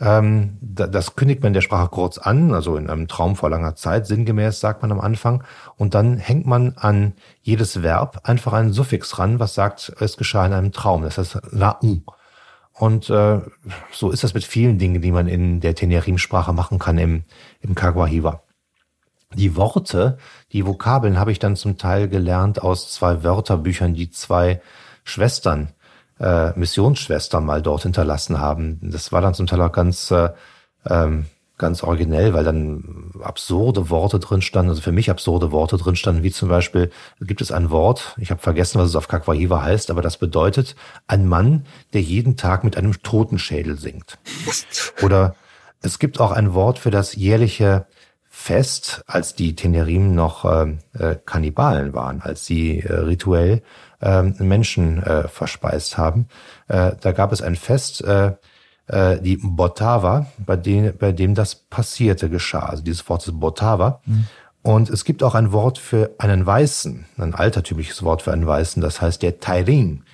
ähm, 0.00 0.58
das 0.60 1.16
kündigt 1.16 1.42
man 1.42 1.52
der 1.52 1.60
Sprache 1.60 1.88
kurz 1.88 2.18
an, 2.18 2.54
also 2.54 2.76
in 2.76 2.88
einem 2.88 3.08
Traum 3.08 3.36
vor 3.36 3.50
langer 3.50 3.74
Zeit, 3.74 4.06
sinngemäß 4.06 4.60
sagt 4.60 4.82
man 4.82 4.92
am 4.92 5.00
Anfang. 5.00 5.42
Und 5.76 5.94
dann 5.94 6.18
hängt 6.18 6.46
man 6.46 6.74
an 6.76 7.14
jedes 7.42 7.82
Verb 7.82 8.20
einfach 8.22 8.52
einen 8.52 8.72
Suffix 8.72 9.18
ran, 9.18 9.40
was 9.40 9.54
sagt, 9.54 9.92
es 10.00 10.16
geschah 10.16 10.46
in 10.46 10.52
einem 10.52 10.72
Traum. 10.72 11.02
Das 11.02 11.18
heißt 11.18 11.36
Ra'u. 11.52 12.02
Und 12.72 13.10
äh, 13.10 13.40
so 13.90 14.10
ist 14.10 14.22
das 14.22 14.34
mit 14.34 14.44
vielen 14.44 14.78
Dingen, 14.78 15.02
die 15.02 15.10
man 15.10 15.26
in 15.26 15.60
der 15.60 15.74
Tenerim-Sprache 15.74 16.52
machen 16.52 16.78
kann 16.78 16.96
im, 16.96 17.24
im 17.60 17.74
Kagwahiva. 17.74 18.42
Die 19.34 19.56
Worte, 19.56 20.16
die 20.52 20.64
Vokabeln 20.64 21.18
habe 21.18 21.32
ich 21.32 21.40
dann 21.40 21.56
zum 21.56 21.76
Teil 21.76 22.08
gelernt 22.08 22.62
aus 22.62 22.92
zwei 22.92 23.24
Wörterbüchern, 23.24 23.94
die 23.94 24.10
zwei 24.10 24.62
Schwestern 25.04 25.72
äh, 26.20 26.58
Missionsschwestern 26.58 27.44
mal 27.44 27.62
dort 27.62 27.82
hinterlassen 27.82 28.40
haben. 28.40 28.78
Das 28.82 29.12
war 29.12 29.20
dann 29.20 29.34
zum 29.34 29.46
Teil 29.46 29.60
auch 29.60 29.72
ganz, 29.72 30.10
äh, 30.10 30.30
ähm, 30.88 31.26
ganz 31.58 31.82
originell, 31.82 32.34
weil 32.34 32.44
dann 32.44 33.12
absurde 33.20 33.90
Worte 33.90 34.20
drin 34.20 34.42
standen, 34.42 34.70
also 34.70 34.80
für 34.80 34.92
mich 34.92 35.10
absurde 35.10 35.50
Worte 35.50 35.76
drin 35.76 35.96
standen, 35.96 36.22
wie 36.22 36.30
zum 36.30 36.48
Beispiel, 36.48 36.90
gibt 37.20 37.40
es 37.40 37.50
ein 37.50 37.70
Wort, 37.70 38.14
ich 38.18 38.30
habe 38.30 38.40
vergessen, 38.40 38.80
was 38.80 38.90
es 38.90 38.96
auf 38.96 39.08
Kakwahiva 39.08 39.62
heißt, 39.62 39.90
aber 39.90 40.00
das 40.00 40.18
bedeutet 40.18 40.76
ein 41.08 41.26
Mann, 41.26 41.66
der 41.92 42.02
jeden 42.02 42.36
Tag 42.36 42.62
mit 42.62 42.76
einem 42.76 43.02
Totenschädel 43.02 43.76
singt. 43.76 44.18
Oder 45.02 45.34
es 45.82 45.98
gibt 45.98 46.20
auch 46.20 46.30
ein 46.30 46.54
Wort 46.54 46.78
für 46.78 46.90
das 46.90 47.14
jährliche 47.14 47.86
Fest, 48.28 49.02
als 49.06 49.34
die 49.34 49.56
Tenerim 49.56 50.14
noch 50.14 50.44
äh, 50.44 50.76
äh 50.96 51.16
Kannibalen 51.24 51.92
waren, 51.92 52.20
als 52.20 52.46
sie 52.46 52.80
äh, 52.80 52.92
rituell 52.92 53.62
Menschen 54.00 55.02
äh, 55.02 55.26
verspeist 55.28 55.98
haben. 55.98 56.28
Äh, 56.68 56.92
da 57.00 57.12
gab 57.12 57.32
es 57.32 57.42
ein 57.42 57.56
Fest, 57.56 58.04
äh, 58.04 58.32
äh, 58.88 59.20
die 59.20 59.36
Botava, 59.36 60.26
bei 60.38 60.56
dem, 60.56 60.96
bei 60.96 61.12
dem 61.12 61.34
das 61.34 61.54
passierte, 61.54 62.30
geschah. 62.30 62.66
Also 62.66 62.82
dieses 62.82 63.08
Wort 63.08 63.26
ist 63.26 63.38
Botava. 63.38 64.00
Mhm. 64.06 64.26
Und 64.62 64.90
es 64.90 65.04
gibt 65.04 65.22
auch 65.22 65.34
ein 65.34 65.52
Wort 65.52 65.78
für 65.78 66.10
einen 66.18 66.44
Weißen, 66.44 67.06
ein 67.16 67.34
altertümliches 67.34 68.02
Wort 68.02 68.22
für 68.22 68.32
einen 68.32 68.46
Weißen, 68.46 68.82
das 68.82 69.00
heißt 69.00 69.22
der 69.22 69.40
Tairin. 69.40 70.04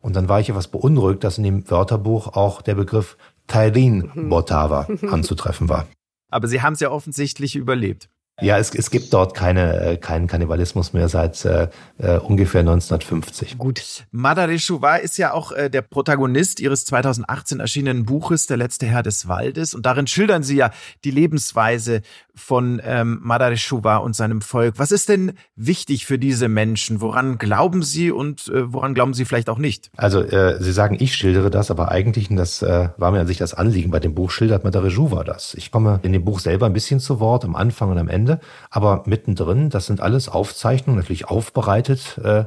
Und 0.00 0.14
dann 0.14 0.28
war 0.28 0.40
ich 0.40 0.48
etwas 0.48 0.68
beunruhigt, 0.68 1.24
dass 1.24 1.38
in 1.38 1.44
dem 1.44 1.70
Wörterbuch 1.70 2.28
auch 2.36 2.62
der 2.62 2.76
Begriff 2.76 3.16
Tairin 3.48 4.28
Botava 4.28 4.86
anzutreffen 5.10 5.68
war. 5.68 5.86
Aber 6.30 6.46
Sie 6.46 6.62
haben 6.62 6.74
es 6.74 6.80
ja 6.80 6.90
offensichtlich 6.90 7.56
überlebt. 7.56 8.08
Ja, 8.40 8.56
es, 8.58 8.72
es 8.74 8.90
gibt 8.90 9.12
dort 9.12 9.34
keine, 9.34 9.80
äh, 9.80 9.96
keinen 9.96 10.28
Kannibalismus 10.28 10.92
mehr 10.92 11.08
seit 11.08 11.44
äh, 11.44 11.68
äh 11.98 12.18
ungefähr 12.18 12.60
1950. 12.60 13.58
Gut. 13.58 14.04
Madare 14.12 14.56
Chouva 14.58 14.96
ist 14.96 15.18
ja 15.18 15.32
auch 15.32 15.50
äh, 15.50 15.68
der 15.68 15.82
Protagonist 15.82 16.60
Ihres 16.60 16.84
2018 16.84 17.58
erschienenen 17.58 18.04
Buches 18.04 18.46
Der 18.46 18.56
letzte 18.56 18.86
Herr 18.86 19.02
des 19.02 19.26
Waldes. 19.26 19.74
Und 19.74 19.86
darin 19.86 20.06
schildern 20.06 20.44
Sie 20.44 20.56
ja 20.56 20.70
die 21.04 21.10
Lebensweise 21.10 22.02
von 22.38 22.80
ähm, 22.84 23.18
Madare 23.22 23.56
Chouva 23.56 23.96
und 23.96 24.14
seinem 24.14 24.40
Volk. 24.40 24.74
Was 24.78 24.92
ist 24.92 25.08
denn 25.08 25.32
wichtig 25.56 26.06
für 26.06 26.18
diese 26.18 26.48
Menschen? 26.48 27.00
Woran 27.00 27.38
glauben 27.38 27.82
Sie 27.82 28.10
und 28.12 28.48
äh, 28.48 28.72
woran 28.72 28.94
glauben 28.94 29.14
Sie 29.14 29.24
vielleicht 29.24 29.50
auch 29.50 29.58
nicht? 29.58 29.90
Also 29.96 30.20
äh, 30.20 30.62
Sie 30.62 30.72
sagen, 30.72 30.96
ich 31.00 31.14
schildere 31.14 31.50
das, 31.50 31.70
aber 31.70 31.90
eigentlich, 31.90 32.30
und 32.30 32.36
das 32.36 32.62
äh, 32.62 32.90
war 32.96 33.10
mir 33.10 33.20
an 33.20 33.26
sich 33.26 33.38
das 33.38 33.54
Anliegen, 33.54 33.90
bei 33.90 33.98
dem 33.98 34.14
Buch 34.14 34.30
schildert 34.30 34.62
Madare 34.64 34.90
Chouva 34.90 35.24
das. 35.24 35.54
Ich 35.54 35.72
komme 35.72 35.98
in 36.02 36.12
dem 36.12 36.24
Buch 36.24 36.38
selber 36.38 36.66
ein 36.66 36.72
bisschen 36.72 37.00
zu 37.00 37.18
Wort, 37.18 37.44
am 37.44 37.56
Anfang 37.56 37.90
und 37.90 37.98
am 37.98 38.08
Ende. 38.08 38.27
Ende. 38.28 38.40
Aber 38.70 39.02
mittendrin, 39.06 39.70
das 39.70 39.86
sind 39.86 40.00
alles 40.00 40.28
Aufzeichnungen, 40.28 41.00
natürlich 41.00 41.26
aufbereitet 41.26 42.20
äh, 42.22 42.44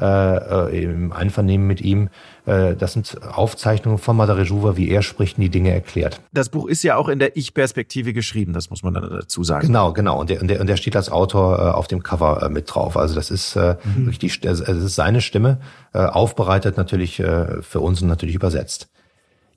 äh, 0.00 0.84
im 0.84 1.12
Einvernehmen 1.12 1.66
mit 1.66 1.80
ihm. 1.80 2.08
Äh, 2.46 2.76
das 2.76 2.92
sind 2.92 3.18
Aufzeichnungen 3.22 3.98
von 3.98 4.16
Madarejuva, 4.16 4.76
wie 4.76 4.88
er 4.90 5.02
spricht 5.02 5.38
und 5.38 5.42
die 5.42 5.50
Dinge 5.50 5.72
erklärt. 5.72 6.20
Das 6.32 6.48
Buch 6.48 6.68
ist 6.68 6.82
ja 6.84 6.96
auch 6.96 7.08
in 7.08 7.18
der 7.18 7.36
Ich-Perspektive 7.36 8.12
geschrieben, 8.12 8.52
das 8.52 8.70
muss 8.70 8.82
man 8.82 8.94
dann 8.94 9.10
dazu 9.10 9.42
sagen. 9.42 9.66
Genau, 9.66 9.92
genau. 9.92 10.20
Und 10.20 10.30
der, 10.30 10.40
und 10.40 10.48
der, 10.48 10.60
und 10.60 10.68
der 10.68 10.76
steht 10.76 10.96
als 10.96 11.10
Autor 11.10 11.58
äh, 11.58 11.62
auf 11.72 11.88
dem 11.88 12.02
Cover 12.02 12.42
äh, 12.42 12.48
mit 12.48 12.72
drauf. 12.72 12.96
Also 12.96 13.14
das 13.14 13.30
ist 13.30 13.56
äh, 13.56 13.76
mhm. 13.82 14.06
wirklich 14.06 14.40
die, 14.40 14.48
also 14.48 14.64
das 14.64 14.76
ist 14.76 14.94
seine 14.94 15.20
Stimme, 15.20 15.58
äh, 15.92 15.98
aufbereitet 15.98 16.76
natürlich 16.76 17.18
äh, 17.18 17.60
für 17.62 17.80
uns 17.80 18.00
und 18.00 18.08
natürlich 18.08 18.36
übersetzt. 18.36 18.88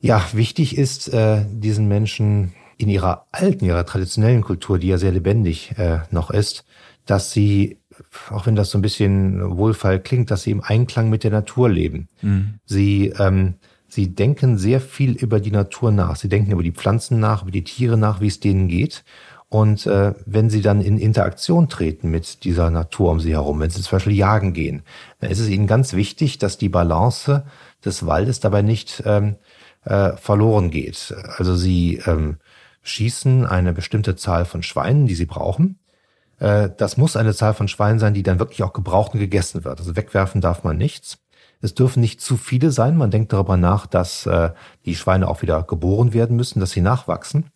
Ja, 0.04 0.26
wichtig 0.34 0.76
ist, 0.76 1.14
äh, 1.14 1.46
diesen 1.48 1.88
Menschen 1.88 2.54
in 2.82 2.90
ihrer 2.90 3.28
alten, 3.32 3.66
ihrer 3.66 3.86
traditionellen 3.86 4.42
Kultur, 4.42 4.80
die 4.80 4.88
ja 4.88 4.98
sehr 4.98 5.12
lebendig 5.12 5.78
äh, 5.78 6.00
noch 6.12 6.32
ist, 6.32 6.66
dass 7.06 7.32
sie, 7.32 7.80
auch 8.30 8.46
wenn 8.46 8.56
das 8.56 8.72
so 8.72 8.78
ein 8.78 8.82
bisschen 8.82 9.58
wohlfeil 9.58 10.00
klingt, 10.00 10.32
dass 10.32 10.44
sie 10.44 10.52
im 10.52 10.62
Einklang 10.62 11.10
mit 11.10 11.24
der 11.24 11.32
Natur 11.32 11.70
leben. 11.70 12.08
Mhm. 12.22 12.56
Sie, 12.66 13.14
ähm, 13.20 13.56
sie 13.88 14.14
denken 14.14 14.58
sehr 14.58 14.82
viel 14.82 15.12
über 15.12 15.40
die 15.40 15.52
Natur 15.52 15.92
nach. 15.92 16.16
Sie 16.16 16.30
denken 16.30 16.52
über 16.52 16.64
die 16.64 16.72
Pflanzen 16.72 17.20
nach, 17.20 17.44
über 17.44 17.52
die 17.52 17.64
Tiere 17.64 17.98
nach, 17.98 18.22
wie 18.22 18.28
es 18.28 18.40
denen 18.40 18.68
geht. 18.68 19.04
Und 19.50 19.86
äh, 19.86 20.14
wenn 20.26 20.50
sie 20.50 20.62
dann 20.62 20.80
in 20.80 20.98
Interaktion 20.98 21.68
treten 21.68 22.10
mit 22.10 22.46
dieser 22.46 22.70
Natur 22.70 23.12
um 23.12 23.20
sie 23.20 23.34
herum, 23.34 23.60
wenn 23.60 23.70
sie 23.70 23.82
zum 23.82 23.98
Beispiel 23.98 24.16
jagen 24.16 24.54
gehen, 24.54 24.84
dann 25.20 25.30
ist 25.30 25.40
es 25.40 25.50
ihnen 25.50 25.68
ganz 25.68 25.92
wichtig, 25.92 26.38
dass 26.38 26.58
die 26.58 26.70
Balance 26.70 27.44
des 27.84 28.06
Waldes 28.06 28.40
dabei 28.40 28.62
nicht 28.62 29.04
ähm, 29.06 29.36
äh, 29.84 30.14
verloren 30.16 30.72
geht. 30.72 31.14
Also 31.38 31.56
sie 31.56 32.02
ähm, 32.06 32.38
schießen 32.84 33.46
eine 33.46 33.74
bestimmte 33.74 34.16
Zahl 34.16 34.46
von 34.46 34.64
Schweinen, 34.64 35.06
die 35.08 35.16
sie 35.16 35.26
brauchen. 35.26 35.80
Äh, 36.42 36.70
das 36.76 36.98
muss 36.98 37.16
eine 37.16 37.34
Zahl 37.34 37.54
von 37.54 37.68
Schweinen 37.68 38.00
sein, 38.00 38.14
die 38.14 38.24
dann 38.24 38.40
wirklich 38.40 38.64
auch 38.64 38.74
gebraucht 38.74 39.14
und 39.14 39.20
gegessen 39.20 39.64
wird. 39.64 39.80
Also 39.80 39.96
wegwerfen 39.96 40.42
darf 40.42 40.64
man 40.64 40.78
nichts. 40.78 41.20
Es 41.62 41.76
dürfen 41.76 42.02
nicht 42.02 42.22
zu 42.22 42.38
viele 42.38 42.72
sein. 42.72 42.98
Man 42.98 43.12
denkt 43.12 43.32
darüber 43.32 43.56
nach, 43.56 43.86
dass 43.86 44.26
äh, 44.26 44.50
die 44.86 44.96
Schweine 44.96 45.28
auch 45.28 45.44
wieder 45.44 45.62
geboren 45.64 46.14
werden 46.14 46.36
müssen, 46.36 46.60
dass 46.60 46.72
sie 46.72 46.82
nachwachsen. 46.82 47.52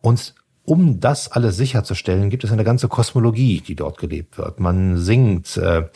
Und 0.00 0.34
um 0.64 1.00
das 1.00 1.32
alles 1.32 1.56
sicherzustellen, 1.56 2.30
gibt 2.30 2.44
es 2.44 2.52
eine 2.52 2.62
ganze 2.62 2.88
Kosmologie, 2.88 3.62
die 3.62 3.74
dort 3.74 3.98
gelebt 3.98 4.38
wird. 4.38 4.60
Man 4.60 4.98
singt 4.98 5.56
äh, 5.56 5.88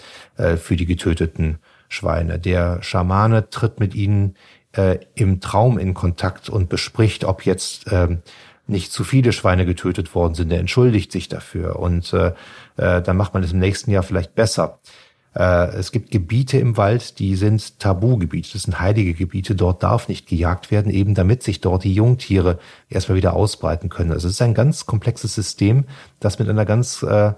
für 0.56 0.76
die 0.76 0.86
getöteten 0.86 1.58
Schweine. 1.88 2.38
Der 2.38 2.82
Schamane 2.82 3.50
tritt 3.50 3.78
mit 3.80 3.94
ihnen 3.94 4.34
im 5.14 5.40
Traum 5.40 5.76
in 5.76 5.92
Kontakt 5.92 6.48
und 6.48 6.70
bespricht, 6.70 7.26
ob 7.26 7.44
jetzt 7.44 7.92
äh, 7.92 8.16
nicht 8.66 8.92
zu 8.92 9.05
viele 9.05 9.33
Schweine 9.33 9.66
getötet 9.66 10.14
worden 10.14 10.35
sind. 10.35 10.53
Er 10.53 10.61
entschuldigt 10.61 11.12
sich 11.12 11.29
dafür 11.29 11.79
und 11.79 12.12
äh, 12.12 12.33
äh, 12.77 13.03
dann 13.03 13.16
macht 13.16 13.35
man 13.35 13.42
es 13.42 13.53
im 13.53 13.59
nächsten 13.59 13.90
Jahr 13.90 14.03
vielleicht 14.03 14.35
besser. 14.35 14.79
Äh, 15.35 15.75
es 15.75 15.92
gibt 15.92 16.11
Gebiete 16.11 16.59
im 16.59 16.77
Wald, 16.77 17.18
die 17.18 17.37
sind 17.37 17.81
Tabugebiete, 17.81 18.53
das 18.53 18.62
sind 18.64 18.81
heilige 18.81 19.14
Gebiete, 19.14 19.55
dort 19.55 19.83
darf 19.83 20.09
nicht 20.09 20.27
gejagt 20.29 20.70
werden, 20.70 20.92
eben 20.92 21.14
damit 21.14 21.42
sich 21.42 21.61
dort 21.61 21.85
die 21.85 21.94
Jungtiere 21.94 22.59
erstmal 22.88 23.16
wieder 23.16 23.35
ausbreiten 23.35 23.88
können. 23.88 24.12
Also 24.12 24.29
es 24.29 24.35
ist 24.35 24.42
ein 24.42 24.55
ganz 24.55 24.87
komplexes 24.87 25.35
System, 25.35 25.85
das 26.20 26.38
mit 26.38 26.48
einer 26.48 26.64
ganz 26.64 27.03
äh, 27.03 27.33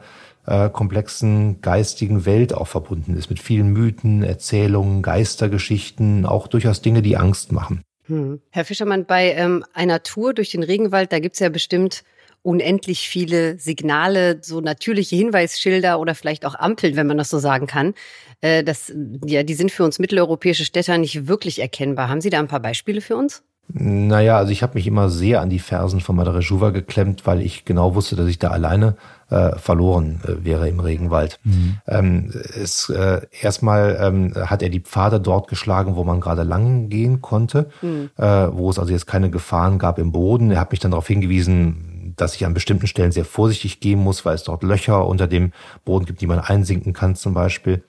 äh, 0.47 0.69
komplexen 0.71 1.61
geistigen 1.61 2.27
Welt 2.27 2.53
auch 2.53 2.69
verbunden 2.69 3.17
ist, 3.17 3.31
mit 3.31 3.41
vielen 3.41 3.73
Mythen, 3.73 4.23
Erzählungen, 4.23 5.03
Geistergeschichten, 5.03 6.27
auch 6.27 6.49
durchaus 6.49 6.83
Dinge, 6.83 7.01
die 7.01 7.17
Angst 7.17 7.53
machen. 7.53 7.83
Hm. 8.07 8.41
Herr 8.51 8.65
Fischermann, 8.65 9.07
bei 9.07 9.33
ähm, 9.33 9.65
einer 9.73 10.03
Tour 10.03 10.35
durch 10.35 10.51
den 10.51 10.63
Regenwald, 10.63 11.13
da 11.13 11.19
gibt's 11.19 11.39
ja 11.39 11.49
bestimmt 11.49 12.05
unendlich 12.43 13.09
viele 13.09 13.59
Signale, 13.59 14.39
so 14.43 14.61
natürliche 14.61 15.17
Hinweisschilder 15.17 15.99
oder 15.99 16.15
vielleicht 16.15 16.45
auch 16.45 16.55
Ampeln, 16.55 16.95
wenn 16.95 17.07
man 17.07 17.17
das 17.17 17.31
so 17.31 17.39
sagen 17.39 17.67
kann. 17.67 17.95
Äh, 18.43 18.63
das, 18.63 18.93
ja, 19.25 19.43
die 19.43 19.55
sind 19.55 19.73
für 19.73 19.85
uns 19.85 19.99
mitteleuropäische 19.99 20.67
Städter 20.67 20.99
nicht 20.99 21.27
wirklich 21.27 21.61
erkennbar. 21.61 22.11
Haben 22.11 22.21
Sie 22.21 22.31
da 22.31 22.39
ein 22.39 22.49
paar 22.49 22.61
Beispiele 22.61 23.01
für 23.01 23.17
uns? 23.17 23.43
Naja, 23.69 24.37
also 24.37 24.53
ich 24.53 24.63
habe 24.63 24.75
mich 24.75 24.87
immer 24.87 25.09
sehr 25.09 25.41
an 25.41 25.49
die 25.49 25.59
Fersen 25.59 26.01
von 26.01 26.17
Madre 26.17 26.41
Juva 26.41 26.71
geklemmt, 26.71 27.27
weil 27.27 27.41
ich 27.41 27.65
genau 27.65 27.95
wusste, 27.95 28.15
dass 28.15 28.29
ich 28.29 28.39
da 28.39 28.49
alleine 28.49 28.97
äh, 29.31 29.57
verloren 29.57 30.21
äh, 30.25 30.45
wäre 30.45 30.69
im 30.69 30.81
Regenwald. 30.81 31.41
Mhm. 31.45 31.79
Ähm, 31.89 32.31
es, 32.33 32.91
äh, 32.91 33.23
erstmal 33.41 33.99
ähm, 34.01 34.35
hat 34.37 34.63
er 34.63 34.69
die 34.69 34.81
Pfade 34.81 35.19
dort 35.19 35.49
geschlagen, 35.49 35.97
wo 35.97 36.05
man 36.05 36.21
gerade 36.21 36.43
lang 36.43 36.91
gehen 36.91 37.23
konnte, 37.23 37.71
mhm. 37.81 38.11
äh, 38.19 38.49
wo 38.53 38.69
es 38.69 38.79
also 38.79 38.93
jetzt 38.93 39.07
keine 39.07 39.31
Gefahren 39.31 39.79
gab 39.79 39.99
im 39.99 40.13
Boden. 40.13 40.51
Er 40.51 40.61
hat 40.61 40.71
mich 40.71 40.81
dann 40.81 40.91
darauf 40.91 41.07
hingewiesen, 41.07 42.13
dass 42.17 42.35
ich 42.37 42.45
an 42.45 42.55
bestimmten 42.55 42.87
Stellen 42.87 43.13
sehr 43.13 43.25
vorsichtig 43.25 43.81
gehen 43.81 43.99
muss, 43.99 44.25
weil 44.25 44.35
es 44.35 44.45
dort 44.45 44.63
Löcher 44.63 45.07
unter 45.07 45.27
dem 45.27 45.53
Boden 45.85 46.05
gibt, 46.05 46.21
die 46.21 46.27
man 46.27 46.39
einsinken 46.39 46.93
kann 46.93 47.17
zum 47.17 47.35
Beispiel. 47.35 47.83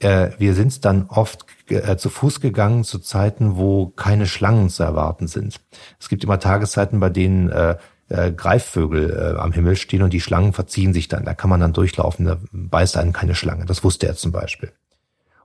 Äh, 0.00 0.30
wir 0.38 0.54
sind 0.54 0.84
dann 0.84 1.06
oft 1.08 1.46
äh, 1.68 1.96
zu 1.96 2.08
Fuß 2.08 2.40
gegangen 2.40 2.84
zu 2.84 2.98
Zeiten, 2.98 3.56
wo 3.56 3.88
keine 3.88 4.26
Schlangen 4.26 4.68
zu 4.68 4.82
erwarten 4.82 5.26
sind. 5.26 5.60
Es 5.98 6.08
gibt 6.08 6.24
immer 6.24 6.38
Tageszeiten, 6.38 7.00
bei 7.00 7.10
denen 7.10 7.50
äh, 7.50 7.76
äh, 8.08 8.32
Greifvögel 8.32 9.10
äh, 9.10 9.38
am 9.38 9.52
Himmel 9.52 9.76
stehen 9.76 10.02
und 10.02 10.12
die 10.12 10.20
Schlangen 10.20 10.52
verziehen 10.52 10.94
sich 10.94 11.08
dann. 11.08 11.24
Da 11.24 11.34
kann 11.34 11.50
man 11.50 11.60
dann 11.60 11.72
durchlaufen, 11.72 12.26
da 12.26 12.38
beißt 12.52 12.96
einen 12.96 13.12
keine 13.12 13.34
Schlange. 13.34 13.66
Das 13.66 13.84
wusste 13.84 14.06
er 14.06 14.16
zum 14.16 14.32
Beispiel. 14.32 14.72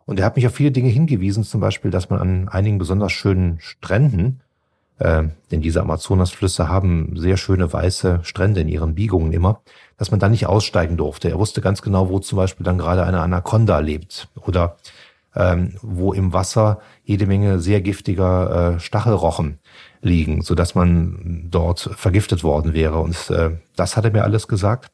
Und 0.06 0.20
er 0.20 0.26
hat 0.26 0.36
mich 0.36 0.48
auf 0.48 0.56
viele 0.56 0.72
Dinge 0.72 0.89
hingewiesen, 0.89 1.44
zum 1.44 1.62
Beispiel, 1.62 1.92
dass 1.92 2.10
man 2.10 2.20
an 2.20 2.50
einigen 2.50 2.78
besonders 2.78 3.12
schönen 3.12 3.60
Stränden, 3.60 4.42
äh, 5.00 5.24
denn 5.52 5.62
diese 5.62 5.82
Amazonasflüsse 5.82 6.68
haben 6.68 7.16
sehr 7.16 7.38
schöne 7.38 7.72
weiße 7.72 8.20
Strände 8.24 8.62
in 8.62 8.68
ihren 8.68 8.96
Biegungen 8.96 9.32
immer, 9.34 9.62
dass 9.97 10.12
man 10.12 10.19
da 10.19 10.29
nicht 10.29 10.47
aussteigen 10.47 10.97
durfte. 10.97 11.29
Er 11.29 11.39
wusste 11.39 11.62
ganz 11.62 11.82
genau, 11.82 12.10
wo 12.10 12.19
zum 12.19 12.38
Beispiel 12.38 12.63
dann 12.63 12.77
gerade 12.77 13.03
eine 13.03 13.21
Anaconda 13.21 13.79
lebt 13.79 14.27
oder 14.36 14.77
ähm, 15.36 15.73
wo 15.82 16.13
im 16.13 16.34
Wasser 16.34 16.79
jede 17.03 17.25
Menge 17.25 17.60
sehr 17.60 17.82
giftiger 17.82 18.75
äh, 18.75 18.79
Stachelrochen 18.79 19.60
liegen, 20.01 20.41
so 20.41 20.56
dass 20.56 20.75
man 20.75 21.47
dort 21.49 21.89
vergiftet 21.95 22.43
worden 22.43 22.73
wäre. 22.73 22.99
Und 22.99 23.29
äh, 23.29 23.51
das 23.75 23.97
hat 23.97 24.06
er 24.06 24.12
mir 24.12 24.23
alles 24.23 24.47
gesagt. 24.47 24.91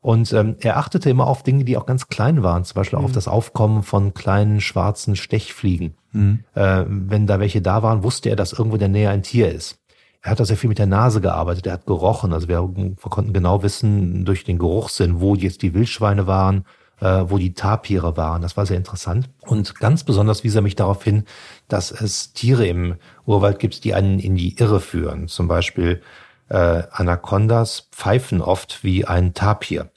Und 0.00 0.32
ähm, 0.32 0.56
er 0.60 0.76
achtete 0.76 1.10
immer 1.10 1.26
auf 1.26 1.42
Dinge, 1.42 1.64
die 1.64 1.76
auch 1.76 1.86
ganz 1.86 2.08
klein 2.08 2.42
waren, 2.42 2.64
zum 2.64 2.76
Beispiel 2.76 2.98
mhm. 2.98 3.06
auf 3.06 3.12
das 3.12 3.28
Aufkommen 3.28 3.82
von 3.82 4.14
kleinen 4.14 4.60
schwarzen 4.60 5.16
Stechfliegen. 5.16 5.96
Mhm. 6.12 6.44
Äh, 6.54 6.84
wenn 6.86 7.26
da 7.26 7.40
welche 7.40 7.60
da 7.60 7.82
waren, 7.82 8.02
wusste 8.02 8.30
er, 8.30 8.36
dass 8.36 8.52
irgendwo 8.52 8.76
in 8.76 8.80
der 8.80 8.88
Nähe 8.88 9.10
ein 9.10 9.22
Tier 9.22 9.52
ist. 9.52 9.78
Er 10.26 10.32
hat 10.32 10.40
da 10.40 10.44
sehr 10.44 10.56
viel 10.56 10.66
mit 10.66 10.80
der 10.80 10.88
Nase 10.88 11.20
gearbeitet, 11.20 11.68
er 11.68 11.74
hat 11.74 11.86
gerochen. 11.86 12.32
Also 12.32 12.48
wir, 12.48 12.68
wir 12.74 12.96
konnten 12.96 13.32
genau 13.32 13.62
wissen 13.62 14.24
durch 14.24 14.42
den 14.42 14.58
Geruchssinn, 14.58 15.20
wo 15.20 15.36
jetzt 15.36 15.62
die 15.62 15.72
Wildschweine 15.72 16.26
waren, 16.26 16.64
äh, 17.00 17.22
wo 17.28 17.38
die 17.38 17.54
Tapire 17.54 18.16
waren. 18.16 18.42
Das 18.42 18.56
war 18.56 18.66
sehr 18.66 18.76
interessant. 18.76 19.30
Und 19.42 19.76
ganz 19.76 20.02
besonders 20.02 20.42
wies 20.42 20.56
er 20.56 20.62
mich 20.62 20.74
darauf 20.74 21.04
hin, 21.04 21.26
dass 21.68 21.92
es 21.92 22.32
Tiere 22.32 22.66
im 22.66 22.96
Urwald 23.24 23.60
gibt, 23.60 23.84
die 23.84 23.94
einen 23.94 24.18
in 24.18 24.34
die 24.34 24.58
Irre 24.58 24.80
führen. 24.80 25.28
Zum 25.28 25.46
Beispiel 25.46 26.02
äh, 26.48 26.82
Anacondas 26.90 27.88
pfeifen 27.92 28.42
oft 28.42 28.82
wie 28.82 29.04
ein 29.04 29.32
Tapir. 29.32 29.90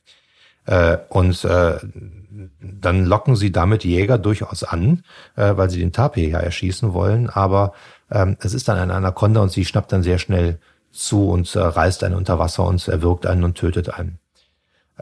Äh, 0.66 0.98
und 1.10 1.44
äh, 1.46 1.78
dann 2.60 3.06
locken 3.06 3.36
sie 3.36 3.52
damit 3.52 3.84
Jäger 3.84 4.18
durchaus 4.18 4.64
an, 4.64 5.04
äh, 5.36 5.58
weil 5.58 5.70
sie 5.70 5.80
den 5.80 5.92
Tapir 5.92 6.30
ja 6.30 6.40
erschießen 6.40 6.94
wollen. 6.94 7.30
Aber 7.30 7.74
ähm, 8.12 8.38
es 8.40 8.54
ist 8.54 8.68
dann 8.68 8.78
eine 8.78 8.94
Anaconda 8.94 9.42
und 9.42 9.52
sie 9.52 9.66
schnappt 9.66 9.92
dann 9.92 10.04
sehr 10.04 10.20
schnell 10.20 10.60
zu 10.92 11.30
und 11.30 11.54
äh, 11.56 11.60
reißt 11.60 12.04
einen 12.04 12.16
unter 12.16 12.40
Wasser 12.40 12.66
und 12.66 12.88
erwürgt 12.88 13.26
einen 13.26 13.44
und 13.44 13.56
tötet 13.56 13.90
einen. 13.94 14.20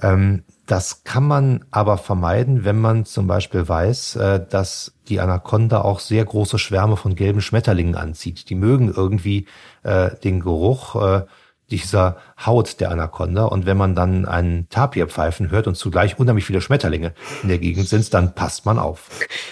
Ähm, 0.02 0.43
das 0.65 1.04
kann 1.06 1.24
man 1.24 1.65
aber 1.72 1.98
vermeiden, 1.98 2.65
wenn 2.65 2.80
man 2.80 3.06
zum 3.06 3.26
Beispiel 3.26 3.70
weiß, 3.70 4.20
dass 4.50 4.91
die 5.08 5.22
Anaconda 5.22 5.80
auch 5.80 6.02
sehr 6.02 6.26
große 6.26 6.60
Schwärme 6.60 6.98
von 6.98 7.15
gelben 7.15 7.39
Schmetterlingen 7.39 7.96
anzieht. 7.96 8.50
Die 8.50 8.56
mögen 8.56 8.93
irgendwie 8.93 9.48
äh, 9.84 10.13
den 10.17 10.41
Geruch 10.41 10.96
äh, 11.02 11.22
dieser 11.69 12.17
Haut 12.45 12.80
der 12.80 12.91
Anaconda. 12.91 13.45
Und 13.45 13.65
wenn 13.65 13.77
man 13.77 13.95
dann 13.95 14.25
einen 14.25 14.69
Tapir 14.69 15.08
pfeifen 15.08 15.51
hört 15.51 15.67
und 15.67 15.75
zugleich 15.75 16.17
unheimlich 16.17 16.45
viele 16.45 16.62
Schmetterlinge 16.62 17.13
in 17.43 17.49
der 17.49 17.60
Gegend 17.60 17.88
sind, 17.88 18.13
dann 18.13 18.34
passt 18.36 18.65
man 18.65 18.80
auf. 18.80 19.10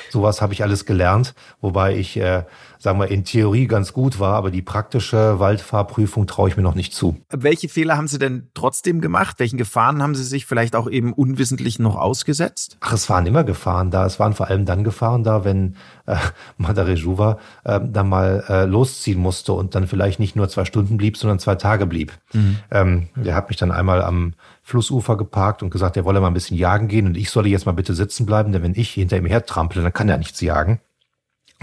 Sowas 0.10 0.41
habe 0.41 0.54
ich 0.54 0.63
alles 0.63 0.86
gelernt, 0.86 1.34
wobei 1.62 1.95
ich 1.95 2.17
äh, 2.17 2.43
sagen 2.86 3.00
wir, 3.00 3.10
in 3.10 3.26
Theorie 3.26 3.65
ganz 3.65 3.93
gut 3.93 4.19
war, 4.19 4.36
aber 4.36 4.52
die 4.52 4.62
praktische 4.62 5.39
Waldfahrprüfung 5.39 6.28
traue 6.28 6.50
ich 6.50 6.56
mir 6.56 6.62
noch 6.62 6.76
nicht 6.76 6.93
zu. 6.93 7.17
Welche 7.30 7.67
Fehler 7.67 7.98
haben 7.98 8.08
Sie 8.08 8.19
denn 8.19 8.48
trotzdem 8.54 9.02
gemacht? 9.02 9.39
Welchen 9.39 9.58
Gefahren 9.58 10.04
haben 10.04 10.13
Sie 10.13 10.24
sich 10.24 10.45
vielleicht 10.45 10.76
auch 10.76 10.88
eben 10.88 11.12
unwissentlich 11.12 11.80
noch 11.80 11.95
ausgesetzt? 11.95 12.78
Ach, 12.82 12.93
es 12.93 13.10
waren 13.10 13.26
immer 13.26 13.43
Gefahren 13.43 13.89
da. 13.89 14.06
Es 14.06 14.19
waren 14.19 14.34
vor 14.34 14.48
allem 14.50 14.65
dann 14.65 14.84
Gefahren 14.84 15.24
da, 15.24 15.43
wenn 15.43 15.76
äh, 16.06 16.15
Madare 16.58 16.93
Juva 16.93 17.39
äh, 17.63 17.80
dann 17.84 18.08
mal 18.08 18.43
äh, 18.48 18.65
losziehen 18.65 19.19
musste 19.19 19.54
und 19.54 19.74
dann 19.74 19.88
vielleicht 19.88 20.19
nicht 20.19 20.36
nur 20.36 20.48
zwei 20.48 20.63
Stunden 20.63 20.98
blieb, 20.98 21.17
sondern 21.17 21.39
zwei 21.39 21.56
Tage 21.56 21.88
blieb. 21.88 22.13
Mhm. 22.34 22.58
Ähm, 22.69 23.08
der 23.15 23.34
hat 23.34 23.50
mich 23.50 23.58
dann 23.58 23.71
einmal 23.71 24.04
am 24.04 24.36
Flussufer 24.62 25.17
geparkt 25.17 25.63
und 25.63 25.71
gesagt, 25.71 25.98
er 25.98 26.06
wolle 26.06 26.21
mal 26.21 26.28
ein 26.28 26.34
bisschen 26.34 26.58
jagen 26.58 26.88
gehen 26.88 27.08
und 27.08 27.17
ich 27.17 27.32
solle 27.32 27.50
jetzt 27.50 27.65
mal 27.65 27.71
bitte 27.71 27.95
sitzen 27.95 28.26
bleiben, 28.26 28.52
denn 28.52 28.63
wenn 28.63 28.76
ich 28.76 28.91
hinter 28.91 29.17
ihm 29.17 29.26
hertrample, 29.26 29.82
dann 29.82 29.93
kann 29.93 30.10
er 30.10 30.17
nichts 30.17 30.41
jagen. 30.41 30.80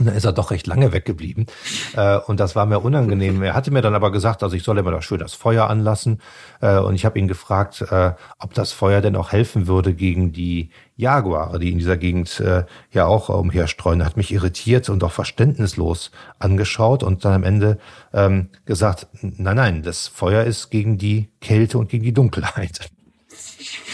Und 0.02 0.06
dann 0.06 0.16
ist 0.16 0.24
er 0.24 0.32
doch 0.32 0.50
recht 0.50 0.66
lange 0.66 0.92
weggeblieben. 0.92 1.46
Äh, 1.94 2.18
und 2.18 2.40
das 2.40 2.56
war 2.56 2.66
mir 2.66 2.80
unangenehm. 2.80 3.40
Er 3.40 3.54
hatte 3.54 3.70
mir 3.70 3.82
dann 3.82 3.94
aber 3.94 4.10
gesagt, 4.10 4.42
also 4.42 4.56
ich 4.56 4.64
solle 4.64 4.80
immer 4.80 4.90
da 4.90 5.00
schön 5.00 5.20
das 5.20 5.34
Feuer 5.34 5.70
anlassen. 5.70 6.20
Äh, 6.60 6.78
und 6.78 6.96
ich 6.96 7.04
habe 7.04 7.20
ihn 7.20 7.28
gefragt, 7.28 7.82
äh, 7.88 8.10
ob 8.40 8.52
das 8.52 8.72
Feuer 8.72 9.00
denn 9.00 9.14
auch 9.14 9.30
helfen 9.30 9.68
würde 9.68 9.94
gegen 9.94 10.32
die 10.32 10.70
Jaguare, 10.96 11.60
die 11.60 11.70
in 11.70 11.78
dieser 11.78 11.96
Gegend 11.96 12.40
äh, 12.40 12.64
ja 12.90 13.06
auch 13.06 13.28
umherstreuen. 13.28 14.00
Er 14.00 14.06
hat 14.06 14.16
mich 14.16 14.32
irritiert 14.32 14.88
und 14.88 15.04
auch 15.04 15.12
verständnislos 15.12 16.10
angeschaut 16.40 17.04
und 17.04 17.24
dann 17.24 17.34
am 17.34 17.44
Ende 17.44 17.78
ähm, 18.12 18.48
gesagt, 18.64 19.06
nein, 19.20 19.54
nein, 19.54 19.82
das 19.84 20.08
Feuer 20.08 20.42
ist 20.42 20.70
gegen 20.70 20.98
die 20.98 21.28
Kälte 21.40 21.78
und 21.78 21.90
gegen 21.90 22.02
die 22.02 22.12
Dunkelheit. 22.12 22.90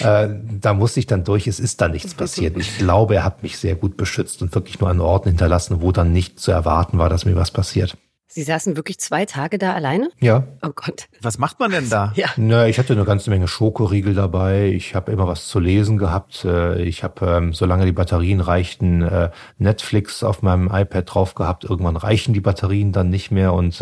Äh, 0.01 0.29
da 0.61 0.75
musste 0.75 1.01
ich 1.01 1.07
dann 1.07 1.25
durch, 1.25 1.47
es 1.47 1.61
ist 1.61 1.81
da 1.81 1.89
nichts 1.89 2.15
passiert. 2.15 2.57
Ich 2.57 2.79
glaube, 2.79 3.17
er 3.17 3.25
hat 3.25 3.43
mich 3.43 3.59
sehr 3.59 3.75
gut 3.75 3.97
beschützt 3.97 4.43
und 4.43 4.55
wirklich 4.55 4.81
nur 4.81 4.91
an 4.91 5.01
Orten 5.01 5.29
hinterlassen, 5.29 5.81
wo 5.81 5.93
dann 5.93 6.13
nicht 6.13 6.41
zu 6.41 6.51
erwarten 6.51 6.99
war, 6.99 7.09
dass 7.09 7.25
mir 7.25 7.37
was 7.37 7.51
passiert. 7.51 7.97
Sie 8.31 8.43
saßen 8.43 8.77
wirklich 8.77 8.99
zwei 8.99 9.25
Tage 9.25 9.57
da 9.57 9.73
alleine? 9.73 10.11
Ja. 10.21 10.45
Oh 10.63 10.71
Gott. 10.75 11.09
Was 11.23 11.39
macht 11.39 11.59
man 11.61 11.71
denn 11.71 11.89
da? 11.89 12.13
Ja. 12.15 12.29
Na, 12.37 12.69
ich 12.69 12.79
hatte 12.79 12.93
eine 12.93 13.07
ganze 13.07 13.31
Menge 13.31 13.49
Schokoriegel 13.49 14.15
dabei. 14.15 14.67
Ich 14.67 14.95
habe 14.95 15.11
immer 15.13 15.27
was 15.27 15.49
zu 15.49 15.59
lesen 15.59 15.97
gehabt. 15.97 16.45
Äh, 16.45 16.83
ich 16.83 17.03
habe, 17.03 17.27
ähm, 17.27 17.55
solange 17.55 17.87
die 17.87 17.93
Batterien 17.93 18.41
reichten, 18.41 19.01
äh, 19.01 19.31
Netflix 19.57 20.23
auf 20.23 20.43
meinem 20.43 20.67
iPad 20.71 21.15
drauf 21.15 21.35
gehabt. 21.35 21.65
Irgendwann 21.65 21.97
reichen 21.97 22.35
die 22.35 22.41
Batterien 22.41 22.93
dann 22.93 23.09
nicht 23.09 23.31
mehr 23.31 23.55
und 23.55 23.81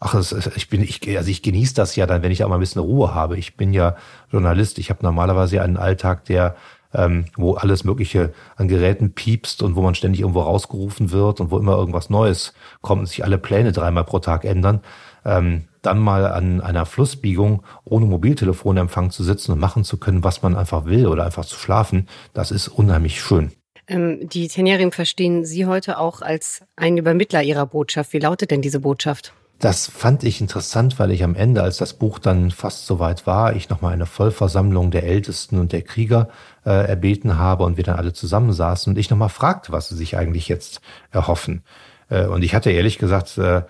Ach, 0.00 0.14
es, 0.14 0.32
ich 0.32 0.68
bin, 0.68 0.82
ich, 0.82 1.00
also 1.16 1.30
ich 1.30 1.42
genieße 1.42 1.74
das 1.74 1.96
ja 1.96 2.06
dann, 2.06 2.22
wenn 2.22 2.30
ich 2.30 2.44
auch 2.44 2.48
mal 2.48 2.56
ein 2.56 2.60
bisschen 2.60 2.82
Ruhe 2.82 3.14
habe. 3.14 3.36
Ich 3.36 3.56
bin 3.56 3.72
ja 3.72 3.96
Journalist. 4.30 4.78
Ich 4.78 4.90
habe 4.90 5.02
normalerweise 5.02 5.60
einen 5.62 5.76
Alltag, 5.76 6.24
der 6.26 6.54
ähm, 6.94 7.26
wo 7.36 7.54
alles 7.54 7.84
Mögliche 7.84 8.32
an 8.56 8.68
Geräten 8.68 9.12
piepst 9.12 9.62
und 9.62 9.76
wo 9.76 9.82
man 9.82 9.94
ständig 9.94 10.20
irgendwo 10.20 10.40
rausgerufen 10.40 11.10
wird 11.10 11.40
und 11.40 11.50
wo 11.50 11.58
immer 11.58 11.76
irgendwas 11.76 12.10
Neues 12.10 12.54
kommt 12.80 13.00
und 13.00 13.06
sich 13.06 13.24
alle 13.24 13.38
Pläne 13.38 13.72
dreimal 13.72 14.04
pro 14.04 14.18
Tag 14.20 14.44
ändern. 14.44 14.80
Ähm, 15.24 15.64
dann 15.82 15.98
mal 15.98 16.26
an 16.26 16.60
einer 16.60 16.86
Flussbiegung 16.86 17.62
ohne 17.84 18.06
Mobiltelefonempfang 18.06 19.10
zu 19.10 19.22
sitzen 19.22 19.52
und 19.52 19.58
machen 19.58 19.84
zu 19.84 19.98
können, 19.98 20.24
was 20.24 20.42
man 20.42 20.56
einfach 20.56 20.86
will 20.86 21.06
oder 21.06 21.24
einfach 21.24 21.44
zu 21.44 21.56
schlafen, 21.56 22.08
das 22.34 22.50
ist 22.50 22.68
unheimlich 22.68 23.20
schön. 23.20 23.52
Ähm, 23.86 24.28
die 24.28 24.48
Tenierim 24.48 24.92
verstehen 24.92 25.44
Sie 25.44 25.66
heute 25.66 25.98
auch 25.98 26.20
als 26.20 26.62
einen 26.76 26.98
Übermittler 26.98 27.42
Ihrer 27.42 27.66
Botschaft. 27.66 28.12
Wie 28.12 28.18
lautet 28.18 28.50
denn 28.50 28.60
diese 28.60 28.80
Botschaft? 28.80 29.32
Das 29.58 29.88
fand 29.88 30.22
ich 30.22 30.40
interessant, 30.40 31.00
weil 31.00 31.10
ich 31.10 31.24
am 31.24 31.34
Ende, 31.34 31.62
als 31.64 31.78
das 31.78 31.94
Buch 31.94 32.20
dann 32.20 32.52
fast 32.52 32.86
soweit 32.86 33.26
war, 33.26 33.56
ich 33.56 33.68
nochmal 33.68 33.92
eine 33.92 34.06
Vollversammlung 34.06 34.92
der 34.92 35.02
Ältesten 35.02 35.58
und 35.58 35.72
der 35.72 35.82
Krieger 35.82 36.28
äh, 36.64 36.70
erbeten 36.88 37.38
habe 37.38 37.64
und 37.64 37.76
wir 37.76 37.82
dann 37.82 37.96
alle 37.96 38.12
zusammensaßen 38.12 38.92
und 38.92 38.98
ich 38.98 39.10
nochmal 39.10 39.30
fragte, 39.30 39.72
was 39.72 39.88
sie 39.88 39.96
sich 39.96 40.16
eigentlich 40.16 40.46
jetzt 40.46 40.80
erhoffen. 41.10 41.64
Äh, 42.08 42.26
und 42.26 42.44
ich 42.44 42.54
hatte 42.54 42.70
ehrlich 42.70 42.98
gesagt 42.98 43.36
äh, 43.38 43.62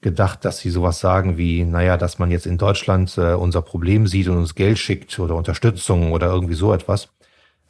gedacht, 0.00 0.44
dass 0.44 0.58
sie 0.58 0.70
sowas 0.70 0.98
sagen 0.98 1.38
wie, 1.38 1.64
naja, 1.64 1.96
dass 1.96 2.18
man 2.18 2.32
jetzt 2.32 2.46
in 2.46 2.58
Deutschland 2.58 3.16
äh, 3.16 3.34
unser 3.34 3.62
Problem 3.62 4.08
sieht 4.08 4.26
und 4.26 4.38
uns 4.38 4.56
Geld 4.56 4.78
schickt 4.78 5.16
oder 5.20 5.36
Unterstützung 5.36 6.10
oder 6.10 6.26
irgendwie 6.26 6.54
so 6.54 6.72
etwas. 6.72 7.08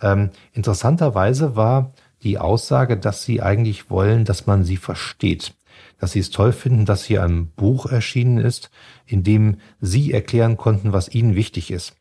Ähm, 0.00 0.30
interessanterweise 0.54 1.56
war 1.56 1.92
die 2.22 2.38
Aussage, 2.38 2.96
dass 2.96 3.22
sie 3.22 3.42
eigentlich 3.42 3.90
wollen, 3.90 4.24
dass 4.24 4.46
man 4.46 4.64
sie 4.64 4.78
versteht 4.78 5.52
dass 5.98 6.12
sie 6.12 6.20
es 6.20 6.30
toll 6.30 6.52
finden, 6.52 6.84
dass 6.84 7.04
hier 7.04 7.22
ein 7.22 7.48
Buch 7.48 7.86
erschienen 7.86 8.38
ist, 8.38 8.70
in 9.06 9.22
dem 9.22 9.56
sie 9.80 10.12
erklären 10.12 10.56
konnten, 10.56 10.92
was 10.92 11.08
ihnen 11.08 11.34
wichtig 11.34 11.70
ist. 11.70 11.94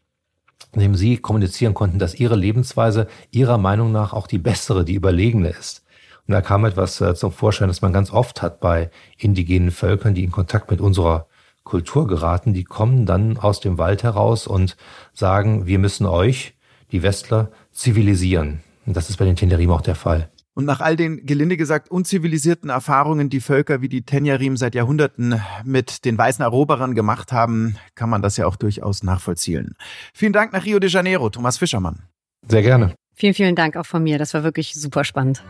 In 0.74 0.82
dem 0.82 0.96
sie 0.96 1.18
kommunizieren 1.18 1.74
konnten, 1.74 2.00
dass 2.00 2.16
ihre 2.16 2.36
Lebensweise 2.36 3.08
ihrer 3.32 3.58
Meinung 3.58 3.92
nach 3.92 4.14
auch 4.14 4.28
die 4.28 4.38
bessere, 4.38 4.84
die 4.84 4.96
überlegene 4.96 5.50
ist. 5.50 5.86
Und 6.28 6.34
da 6.34 6.42
kam 6.42 6.66
etwas 6.66 7.00
äh, 7.02 7.14
zum 7.16 7.32
Vorschein, 7.32 7.68
das 7.68 7.82
man 7.82 7.94
ganz 7.94 8.12
oft 8.12 8.42
hat 8.42 8.60
bei 8.60 8.90
indigenen 9.18 9.72
Völkern, 9.72 10.16
die 10.16 10.24
in 10.24 10.32
Kontakt 10.32 10.72
mit 10.72 10.82
unserer 10.82 11.28
Kultur 11.64 12.08
geraten. 12.08 12.54
Die 12.54 12.64
kommen 12.64 13.06
dann 13.06 13.38
aus 13.38 13.60
dem 13.60 13.78
Wald 13.78 14.04
heraus 14.04 14.48
und 14.48 14.76
sagen, 15.14 15.66
wir 15.68 15.80
müssen 15.80 16.06
euch, 16.06 16.56
die 16.92 17.04
Westler, 17.04 17.52
zivilisieren. 17.72 18.62
Und 18.86 18.98
das 18.98 19.10
ist 19.10 19.18
bei 19.18 19.26
den 19.26 19.36
Tenderim 19.36 19.72
auch 19.72 19.82
der 19.82 19.96
Fall. 19.96 20.30
Und 20.58 20.64
nach 20.64 20.80
all 20.80 20.96
den, 20.96 21.26
gelinde 21.26 21.58
gesagt, 21.58 21.92
unzivilisierten 21.92 22.70
Erfahrungen, 22.70 23.30
die 23.30 23.42
Völker 23.42 23.82
wie 23.82 23.90
die 23.90 24.04
Tenyarim 24.04 24.56
seit 24.56 24.74
Jahrhunderten 24.74 25.42
mit 25.66 26.06
den 26.06 26.18
weißen 26.18 26.42
Eroberern 26.42 26.96
gemacht 26.96 27.34
haben, 27.34 27.76
kann 27.94 28.10
man 28.10 28.22
das 28.22 28.38
ja 28.38 28.48
auch 28.48 28.56
durchaus 28.56 29.04
nachvollziehen. 29.04 29.76
Vielen 30.14 30.32
Dank 30.32 30.54
nach 30.54 30.64
Rio 30.64 30.80
de 30.80 30.90
Janeiro, 30.90 31.30
Thomas 31.30 31.58
Fischermann. 31.58 32.04
Sehr 32.48 32.62
gerne. 32.62 32.96
Vielen, 33.14 33.34
vielen 33.34 33.56
Dank 33.56 33.76
auch 33.76 33.86
von 33.86 34.02
mir. 34.02 34.18
Das 34.18 34.34
war 34.34 34.44
wirklich 34.44 34.76
super 34.76 35.04
spannend. 35.04 35.44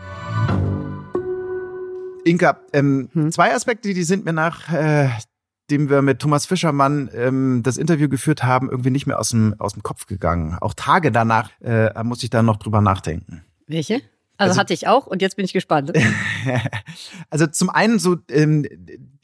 Inka, 2.24 2.58
ähm, 2.72 3.08
hm. 3.12 3.30
zwei 3.30 3.54
Aspekte, 3.54 3.94
die 3.94 4.02
sind 4.02 4.24
mir 4.24 4.32
nach 4.32 4.72
äh, 4.72 5.08
dem 5.70 5.88
wir 5.88 6.02
mit 6.02 6.20
Thomas 6.20 6.46
Fischermann 6.46 7.10
ähm, 7.14 7.60
das 7.62 7.76
Interview 7.76 8.08
geführt 8.08 8.42
haben, 8.42 8.70
irgendwie 8.70 8.90
nicht 8.90 9.06
mehr 9.06 9.18
aus 9.18 9.30
dem, 9.30 9.54
aus 9.58 9.74
dem 9.74 9.82
Kopf 9.82 10.06
gegangen. 10.06 10.56
Auch 10.60 10.74
Tage 10.74 11.12
danach 11.12 11.50
äh, 11.60 12.02
muss 12.02 12.22
ich 12.22 12.30
da 12.30 12.42
noch 12.42 12.56
drüber 12.56 12.80
nachdenken. 12.80 13.44
Welche? 13.66 14.00
Also, 14.38 14.50
also, 14.50 14.60
hatte 14.60 14.74
ich 14.74 14.86
auch 14.86 15.06
und 15.06 15.22
jetzt 15.22 15.36
bin 15.36 15.44
ich 15.44 15.52
gespannt. 15.52 15.92
also 17.30 17.46
zum 17.46 17.70
einen 17.70 17.98
so 17.98 18.16
ähm, 18.30 18.66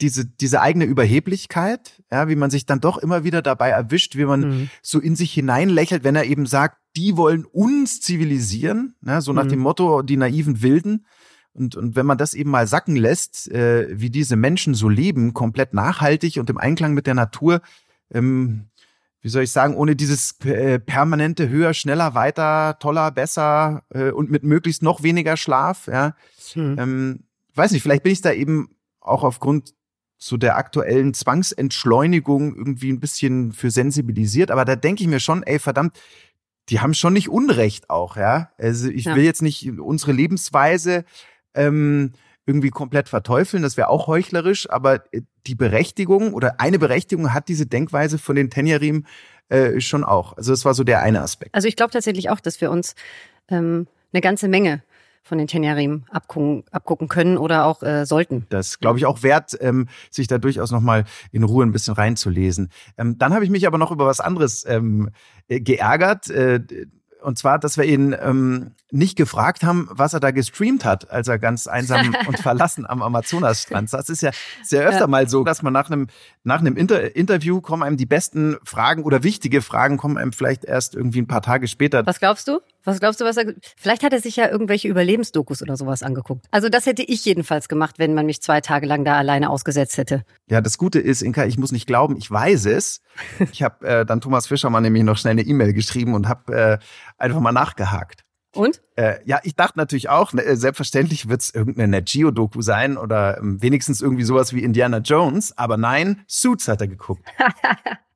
diese 0.01 0.25
diese 0.25 0.61
eigene 0.61 0.85
Überheblichkeit, 0.85 2.01
ja, 2.11 2.27
wie 2.27 2.35
man 2.35 2.49
sich 2.49 2.65
dann 2.65 2.79
doch 2.79 2.97
immer 2.97 3.23
wieder 3.23 3.41
dabei 3.41 3.69
erwischt, 3.69 4.15
wie 4.15 4.25
man 4.25 4.39
mhm. 4.41 4.69
so 4.81 4.99
in 4.99 5.15
sich 5.15 5.33
hineinlächelt, 5.33 6.03
wenn 6.03 6.15
er 6.15 6.25
eben 6.25 6.45
sagt, 6.45 6.77
die 6.95 7.17
wollen 7.17 7.45
uns 7.45 8.01
zivilisieren, 8.01 8.95
ne, 9.01 9.21
so 9.21 9.33
nach 9.33 9.45
mhm. 9.45 9.49
dem 9.49 9.59
Motto 9.59 10.01
die 10.01 10.17
naiven 10.17 10.61
Wilden. 10.61 11.05
Und, 11.53 11.75
und 11.75 11.95
wenn 11.95 12.07
man 12.07 12.17
das 12.17 12.33
eben 12.33 12.49
mal 12.49 12.65
sacken 12.65 12.95
lässt, 12.95 13.51
äh, 13.51 13.87
wie 13.91 14.09
diese 14.09 14.35
Menschen 14.35 14.73
so 14.73 14.89
leben, 14.89 15.33
komplett 15.33 15.73
nachhaltig 15.73 16.37
und 16.37 16.49
im 16.49 16.57
Einklang 16.57 16.93
mit 16.93 17.05
der 17.05 17.13
Natur, 17.13 17.61
ähm, 18.11 18.69
wie 19.23 19.29
soll 19.29 19.43
ich 19.43 19.51
sagen, 19.51 19.75
ohne 19.75 19.95
dieses 19.95 20.37
äh, 20.43 20.79
permanente 20.79 21.47
höher, 21.47 21.73
schneller, 21.73 22.13
weiter, 22.13 22.77
toller, 22.79 23.09
besser 23.09 23.83
äh, 23.89 24.11
und 24.11 24.29
mit 24.29 24.43
möglichst 24.43 24.83
noch 24.83 25.01
weniger 25.01 25.37
Schlaf, 25.37 25.87
ja. 25.87 26.13
Hm. 26.51 26.75
Ähm, 26.77 27.23
weiß 27.55 27.71
nicht, 27.71 27.81
vielleicht 27.81 28.03
bin 28.03 28.11
ich 28.11 28.21
da 28.21 28.33
eben 28.33 28.75
auch 28.99 29.23
aufgrund 29.23 29.73
so 30.17 30.35
der 30.35 30.57
aktuellen 30.57 31.13
Zwangsentschleunigung 31.13 32.53
irgendwie 32.53 32.91
ein 32.91 32.99
bisschen 32.99 33.53
für 33.53 33.71
sensibilisiert, 33.71 34.51
aber 34.51 34.65
da 34.65 34.75
denke 34.75 35.03
ich 35.03 35.09
mir 35.09 35.21
schon, 35.21 35.41
ey, 35.43 35.57
verdammt, 35.57 35.97
die 36.67 36.81
haben 36.81 36.93
schon 36.93 37.13
nicht 37.13 37.29
Unrecht 37.29 37.89
auch, 37.89 38.17
ja. 38.17 38.49
Also 38.57 38.89
ich 38.89 39.05
ja. 39.05 39.15
will 39.15 39.23
jetzt 39.23 39.41
nicht 39.41 39.79
unsere 39.79 40.11
Lebensweise 40.11 41.05
ähm, 41.53 42.11
irgendwie 42.45 42.69
komplett 42.69 43.09
verteufeln, 43.09 43.63
das 43.63 43.77
wäre 43.77 43.89
auch 43.89 44.07
heuchlerisch, 44.07 44.69
aber 44.69 45.03
äh, 45.13 45.21
die 45.47 45.55
Berechtigung 45.55 46.33
oder 46.33 46.59
eine 46.59 46.79
Berechtigung 46.79 47.33
hat 47.33 47.47
diese 47.47 47.65
Denkweise 47.65 48.17
von 48.17 48.35
den 48.35 48.49
Tenjarim 48.49 49.05
äh, 49.49 49.79
schon 49.79 50.03
auch. 50.03 50.37
Also 50.37 50.51
das 50.51 50.65
war 50.65 50.73
so 50.73 50.83
der 50.83 51.01
eine 51.01 51.21
Aspekt. 51.21 51.53
Also 51.55 51.67
ich 51.67 51.75
glaube 51.75 51.91
tatsächlich 51.91 52.29
auch, 52.29 52.39
dass 52.39 52.59
wir 52.61 52.71
uns 52.71 52.95
ähm, 53.49 53.87
eine 54.11 54.21
ganze 54.21 54.47
Menge 54.47 54.83
von 55.23 55.37
den 55.37 55.47
Tenjarim 55.47 56.03
abgucken, 56.09 56.65
abgucken 56.71 57.07
können 57.07 57.37
oder 57.37 57.65
auch 57.65 57.81
äh, 57.81 58.05
sollten. 58.05 58.45
Das 58.49 58.79
glaube 58.79 58.99
ich 58.99 59.05
auch 59.05 59.23
wert, 59.23 59.57
ähm, 59.61 59.87
sich 60.11 60.27
da 60.27 60.37
durchaus 60.37 60.71
nochmal 60.71 61.05
in 61.31 61.43
Ruhe 61.43 61.65
ein 61.65 61.71
bisschen 61.71 61.93
reinzulesen. 61.93 62.69
Ähm, 62.97 63.17
dann 63.17 63.33
habe 63.33 63.45
ich 63.45 63.49
mich 63.49 63.65
aber 63.65 63.77
noch 63.77 63.91
über 63.91 64.05
was 64.05 64.19
anderes 64.19 64.65
ähm, 64.67 65.09
äh, 65.47 65.61
geärgert. 65.61 66.29
Äh, 66.29 66.59
und 67.23 67.37
zwar, 67.37 67.59
dass 67.59 67.77
wir 67.77 67.85
ihn 67.85 68.15
ähm, 68.19 68.71
nicht 68.91 69.15
gefragt 69.17 69.63
haben, 69.63 69.87
was 69.91 70.13
er 70.13 70.19
da 70.19 70.31
gestreamt 70.31 70.85
hat, 70.85 71.09
als 71.09 71.27
er 71.27 71.39
ganz 71.39 71.67
einsam 71.67 72.15
und 72.27 72.39
verlassen 72.39 72.85
am 72.85 73.01
Amazonasstrand 73.01 73.89
saß. 73.89 74.05
Das 74.05 74.09
ist 74.09 74.21
ja 74.21 74.31
sehr 74.61 74.83
öfter 74.83 75.01
ja. 75.01 75.07
mal 75.07 75.27
so, 75.29 75.43
dass 75.43 75.61
man 75.61 75.73
nach 75.73 75.89
einem, 75.89 76.07
nach 76.43 76.59
einem 76.59 76.75
Inter 76.75 77.15
Interview 77.15 77.61
kommen 77.61 77.83
einem 77.83 77.97
die 77.97 78.05
besten 78.05 78.57
Fragen 78.63 79.03
oder 79.03 79.23
wichtige 79.23 79.61
Fragen 79.61 79.97
kommen 79.97 80.17
einem 80.17 80.33
vielleicht 80.33 80.65
erst 80.65 80.95
irgendwie 80.95 81.21
ein 81.21 81.27
paar 81.27 81.41
Tage 81.41 81.67
später. 81.67 82.05
Was 82.05 82.19
glaubst 82.19 82.47
du? 82.47 82.59
Was 82.83 82.99
glaubst 82.99 83.21
du, 83.21 83.25
was 83.25 83.37
er. 83.37 83.53
Vielleicht 83.77 84.03
hat 84.03 84.13
er 84.13 84.19
sich 84.19 84.35
ja 84.35 84.49
irgendwelche 84.49 84.87
Überlebensdokus 84.87 85.61
oder 85.61 85.77
sowas 85.77 86.03
angeguckt. 86.03 86.45
Also 86.51 86.69
das 86.69 86.85
hätte 86.85 87.03
ich 87.03 87.23
jedenfalls 87.23 87.69
gemacht, 87.69 87.95
wenn 87.97 88.13
man 88.13 88.25
mich 88.25 88.41
zwei 88.41 88.61
Tage 88.61 88.85
lang 88.85 89.05
da 89.05 89.17
alleine 89.17 89.49
ausgesetzt 89.49 89.97
hätte. 89.97 90.23
Ja, 90.49 90.61
das 90.61 90.77
Gute 90.77 90.99
ist, 90.99 91.21
Inka, 91.21 91.45
ich 91.45 91.57
muss 91.57 91.71
nicht 91.71 91.87
glauben, 91.87 92.17
ich 92.17 92.29
weiß 92.29 92.65
es. 92.65 93.01
Ich 93.51 93.63
habe 93.63 93.87
äh, 93.87 94.05
dann 94.05 94.21
Thomas 94.21 94.47
Fischermann 94.47 94.83
nämlich 94.83 95.03
noch 95.03 95.17
schnell 95.17 95.31
eine 95.31 95.43
E-Mail 95.43 95.73
geschrieben 95.73 96.13
und 96.13 96.27
habe 96.27 96.53
äh, 96.53 96.77
einfach 97.17 97.39
mal 97.39 97.51
nachgehakt. 97.51 98.23
Und? 98.55 98.81
Äh, 98.95 99.15
ja, 99.25 99.39
ich 99.43 99.55
dachte 99.55 99.79
natürlich 99.79 100.09
auch, 100.09 100.33
ne, 100.33 100.55
selbstverständlich 100.55 101.27
wird 101.27 101.41
es 101.41 101.53
irgendeine 101.53 101.87
Net 101.87 102.05
Geo-Doku 102.05 102.61
sein 102.61 102.97
oder 102.97 103.39
ähm, 103.39 103.61
wenigstens 103.61 104.01
irgendwie 104.01 104.23
sowas 104.23 104.53
wie 104.53 104.63
Indiana 104.63 104.99
Jones, 104.99 105.57
aber 105.57 105.77
nein, 105.77 106.23
Suits 106.27 106.67
hat 106.67 106.81
er 106.81 106.87
geguckt. 106.87 107.23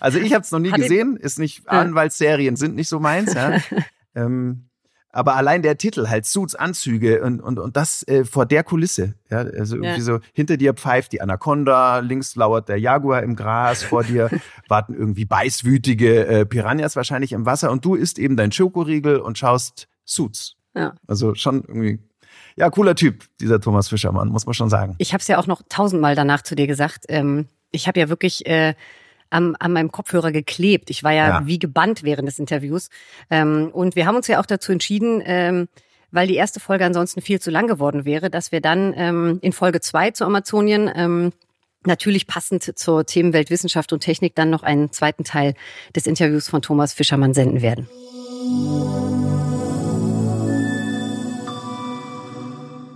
Also 0.00 0.18
ich 0.18 0.32
habe 0.34 0.42
es 0.42 0.50
noch 0.50 0.58
nie 0.58 0.72
Hat 0.72 0.80
gesehen, 0.80 1.16
ist 1.16 1.38
nicht 1.38 1.64
ja. 1.64 1.80
Anwaltsserien 1.80 2.56
sind 2.56 2.74
nicht 2.74 2.88
so 2.88 3.00
meins. 3.00 3.34
Ja. 3.34 3.58
ähm, 4.14 4.68
aber 5.10 5.36
allein 5.36 5.62
der 5.62 5.78
Titel 5.78 6.08
halt 6.08 6.26
Suits, 6.26 6.56
Anzüge 6.56 7.22
und 7.22 7.40
und 7.40 7.60
und 7.60 7.76
das 7.76 8.06
äh, 8.08 8.24
vor 8.24 8.46
der 8.46 8.64
Kulisse, 8.64 9.14
ja, 9.30 9.38
also 9.38 9.76
irgendwie 9.76 9.98
ja. 9.98 10.00
so 10.00 10.18
hinter 10.32 10.56
dir 10.56 10.74
pfeift 10.74 11.12
die 11.12 11.20
Anaconda, 11.20 12.00
links 12.00 12.34
lauert 12.34 12.68
der 12.68 12.80
Jaguar 12.80 13.22
im 13.22 13.36
Gras, 13.36 13.84
vor 13.84 14.02
dir 14.02 14.28
warten 14.68 14.92
irgendwie 14.92 15.24
beißwütige 15.24 16.26
äh, 16.26 16.46
Piranhas 16.46 16.96
wahrscheinlich 16.96 17.32
im 17.32 17.46
Wasser 17.46 17.70
und 17.70 17.84
du 17.84 17.94
isst 17.94 18.18
eben 18.18 18.36
dein 18.36 18.50
Schokoriegel 18.50 19.20
und 19.20 19.38
schaust 19.38 19.86
Suits. 20.04 20.56
Ja. 20.74 20.94
Also 21.06 21.36
schon 21.36 21.62
irgendwie 21.62 22.00
ja, 22.56 22.70
cooler 22.70 22.94
Typ, 22.94 23.24
dieser 23.40 23.60
Thomas 23.60 23.88
Fischermann, 23.88 24.28
muss 24.28 24.46
man 24.46 24.54
schon 24.54 24.70
sagen. 24.70 24.94
Ich 24.98 25.12
habe 25.12 25.20
es 25.20 25.28
ja 25.28 25.38
auch 25.38 25.46
noch 25.46 25.62
tausendmal 25.68 26.14
danach 26.14 26.42
zu 26.42 26.54
dir 26.54 26.66
gesagt. 26.66 27.04
Ähm, 27.08 27.46
ich 27.70 27.88
habe 27.88 27.98
ja 27.98 28.08
wirklich 28.08 28.46
äh, 28.46 28.74
am, 29.30 29.56
an 29.58 29.72
meinem 29.72 29.92
Kopfhörer 29.92 30.32
geklebt. 30.32 30.90
Ich 30.90 31.02
war 31.02 31.12
ja, 31.12 31.28
ja. 31.28 31.46
wie 31.46 31.58
gebannt 31.58 32.02
während 32.02 32.28
des 32.28 32.38
Interviews. 32.38 32.90
Ähm, 33.30 33.70
und 33.72 33.96
wir 33.96 34.06
haben 34.06 34.16
uns 34.16 34.26
ja 34.28 34.40
auch 34.40 34.46
dazu 34.46 34.72
entschieden, 34.72 35.22
ähm, 35.24 35.68
weil 36.10 36.28
die 36.28 36.36
erste 36.36 36.60
Folge 36.60 36.84
ansonsten 36.84 37.20
viel 37.20 37.40
zu 37.40 37.50
lang 37.50 37.66
geworden 37.66 38.04
wäre, 38.04 38.30
dass 38.30 38.52
wir 38.52 38.60
dann 38.60 38.94
ähm, 38.96 39.38
in 39.42 39.52
Folge 39.52 39.80
zwei 39.80 40.12
zu 40.12 40.24
Amazonien 40.24 40.90
ähm, 40.94 41.32
natürlich 41.86 42.26
passend 42.26 42.78
zur 42.78 43.04
Themenwelt 43.04 43.50
Wissenschaft 43.50 43.92
und 43.92 44.00
Technik 44.00 44.34
dann 44.34 44.50
noch 44.50 44.62
einen 44.62 44.92
zweiten 44.92 45.24
Teil 45.24 45.54
des 45.94 46.06
Interviews 46.06 46.48
von 46.48 46.62
Thomas 46.62 46.92
Fischermann 46.92 47.34
senden 47.34 47.62
werden. 47.62 47.88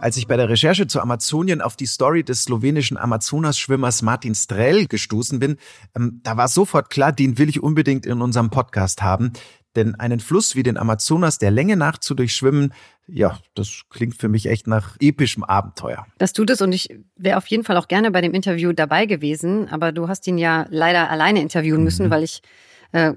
Als 0.09 0.17
ich 0.17 0.27
bei 0.27 0.39
der 0.39 0.49
Recherche 0.49 0.87
zu 0.87 1.03
Amazonien 1.03 1.61
auf 1.61 1.77
die 1.77 1.85
Story 1.85 2.25
des 2.25 2.45
slowenischen 2.45 2.97
Amazonas-Schwimmers 2.97 4.01
Martin 4.01 4.35
Strel 4.35 4.87
gestoßen 4.87 5.39
bin, 5.39 5.59
ähm, 5.95 6.21
da 6.23 6.39
war 6.39 6.49
sofort 6.49 6.89
klar, 6.89 7.13
den 7.13 7.37
will 7.37 7.51
ich 7.51 7.63
unbedingt 7.63 8.07
in 8.07 8.23
unserem 8.23 8.49
Podcast 8.49 9.03
haben. 9.03 9.35
Denn 9.77 9.97
einen 9.97 10.21
Fluss 10.21 10.57
wie 10.57 10.63
den 10.63 10.79
Amazonas 10.79 11.37
der 11.37 11.51
Länge 11.51 11.77
nach 11.77 11.99
zu 11.99 12.15
durchschwimmen, 12.15 12.73
ja, 13.07 13.39
das 13.55 13.83
klingt 13.91 14.17
für 14.17 14.31
mich 14.31 14.47
echt 14.47 14.67
nach 14.67 14.97
epischem 14.99 15.45
Abenteuer. 15.45 16.07
Das 16.17 16.33
tut 16.33 16.49
es 16.49 16.63
und 16.63 16.73
ich 16.73 16.89
wäre 17.17 17.37
auf 17.37 17.47
jeden 17.49 17.65
Fall 17.65 17.77
auch 17.77 17.87
gerne 17.87 18.11
bei 18.11 18.23
dem 18.23 18.33
Interview 18.33 18.73
dabei 18.73 19.05
gewesen, 19.05 19.69
aber 19.69 19.93
du 19.93 20.09
hast 20.09 20.27
ihn 20.27 20.39
ja 20.39 20.65
leider 20.71 21.11
alleine 21.11 21.43
interviewen 21.43 21.85
müssen, 21.85 22.07
mhm. 22.07 22.11
weil 22.11 22.23
ich 22.23 22.41
äh, 22.93 23.13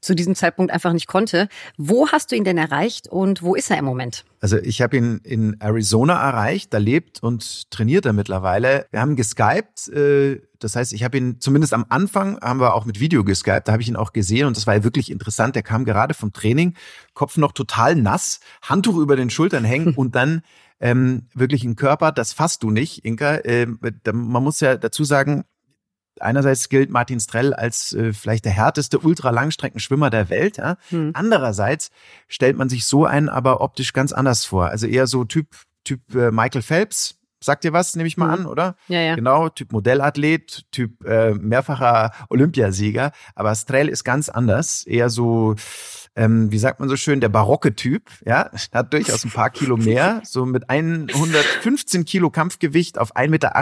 zu 0.00 0.14
diesem 0.14 0.34
Zeitpunkt 0.34 0.72
einfach 0.72 0.92
nicht 0.92 1.06
konnte. 1.06 1.48
Wo 1.76 2.08
hast 2.08 2.30
du 2.30 2.36
ihn 2.36 2.44
denn 2.44 2.58
erreicht 2.58 3.08
und 3.08 3.42
wo 3.42 3.54
ist 3.54 3.70
er 3.70 3.78
im 3.78 3.84
Moment? 3.84 4.24
Also 4.40 4.56
ich 4.58 4.82
habe 4.82 4.96
ihn 4.96 5.20
in 5.24 5.60
Arizona 5.60 6.14
erreicht, 6.14 6.72
da 6.74 6.78
lebt 6.78 7.22
und 7.22 7.70
trainiert 7.70 8.06
er 8.06 8.12
mittlerweile. 8.12 8.86
Wir 8.90 9.00
haben 9.00 9.16
geskypt, 9.16 9.88
äh, 9.88 10.40
das 10.58 10.76
heißt, 10.76 10.92
ich 10.92 11.04
habe 11.04 11.18
ihn 11.18 11.40
zumindest 11.40 11.74
am 11.74 11.86
Anfang 11.88 12.38
haben 12.40 12.60
wir 12.60 12.74
auch 12.74 12.84
mit 12.84 13.00
Video 13.00 13.24
geskypt, 13.24 13.68
da 13.68 13.72
habe 13.72 13.82
ich 13.82 13.88
ihn 13.88 13.96
auch 13.96 14.12
gesehen 14.12 14.46
und 14.46 14.56
das 14.56 14.66
war 14.66 14.74
ja 14.74 14.84
wirklich 14.84 15.10
interessant. 15.10 15.56
Der 15.56 15.62
kam 15.62 15.84
gerade 15.84 16.14
vom 16.14 16.32
Training, 16.32 16.74
Kopf 17.14 17.36
noch 17.36 17.52
total 17.52 17.96
nass, 17.96 18.40
Handtuch 18.62 18.96
über 18.96 19.16
den 19.16 19.30
Schultern 19.30 19.64
hängen 19.64 19.94
und 19.96 20.14
dann 20.14 20.42
ähm, 20.80 21.28
wirklich 21.32 21.62
ein 21.64 21.76
Körper, 21.76 22.10
das 22.10 22.32
fasst 22.32 22.62
du 22.64 22.70
nicht, 22.70 23.04
Inka. 23.04 23.38
Ähm, 23.44 23.78
man 24.12 24.42
muss 24.42 24.58
ja 24.60 24.76
dazu 24.76 25.04
sagen, 25.04 25.44
einerseits 26.20 26.68
gilt 26.68 26.90
Martin 26.90 27.20
Strell 27.20 27.54
als 27.54 27.92
äh, 27.92 28.12
vielleicht 28.12 28.44
der 28.44 28.52
härteste 28.52 28.98
Ultralangstreckenschwimmer 28.98 30.10
der 30.10 30.30
Welt. 30.30 30.56
Ja? 30.56 30.76
Hm. 30.90 31.10
Andererseits 31.14 31.90
stellt 32.28 32.56
man 32.56 32.68
sich 32.68 32.84
so 32.84 33.04
einen 33.04 33.28
aber 33.28 33.60
optisch 33.60 33.92
ganz 33.92 34.12
anders 34.12 34.44
vor. 34.44 34.68
Also 34.68 34.86
eher 34.86 35.06
so 35.06 35.24
Typ, 35.24 35.48
Typ 35.84 36.14
äh, 36.14 36.30
Michael 36.30 36.62
Phelps. 36.62 37.18
Sagt 37.40 37.64
dir 37.64 37.72
was, 37.72 37.96
nehme 37.96 38.06
ich 38.06 38.16
mal 38.16 38.32
hm. 38.32 38.40
an, 38.40 38.46
oder? 38.46 38.76
Ja, 38.86 39.00
ja. 39.00 39.14
Genau, 39.16 39.48
Typ 39.48 39.72
Modellathlet, 39.72 40.64
Typ 40.70 41.04
äh, 41.04 41.34
mehrfacher 41.34 42.12
Olympiasieger. 42.28 43.10
Aber 43.34 43.54
Strell 43.54 43.88
ist 43.88 44.04
ganz 44.04 44.28
anders. 44.28 44.86
Eher 44.86 45.10
so, 45.10 45.56
ähm, 46.14 46.52
wie 46.52 46.58
sagt 46.58 46.78
man 46.78 46.88
so 46.88 46.94
schön, 46.96 47.20
der 47.20 47.30
barocke 47.30 47.74
Typ. 47.74 48.10
Ja, 48.24 48.50
hat 48.72 48.92
durchaus 48.92 49.24
ein 49.24 49.32
paar 49.32 49.50
Kilo 49.50 49.76
mehr. 49.76 50.22
So 50.32 50.46
mit 50.46 50.70
115 50.70 52.04
Kilo 52.04 52.30
Kampfgewicht 52.30 52.96
auf 52.96 53.16
1,80 53.16 53.28
Meter 53.28 53.56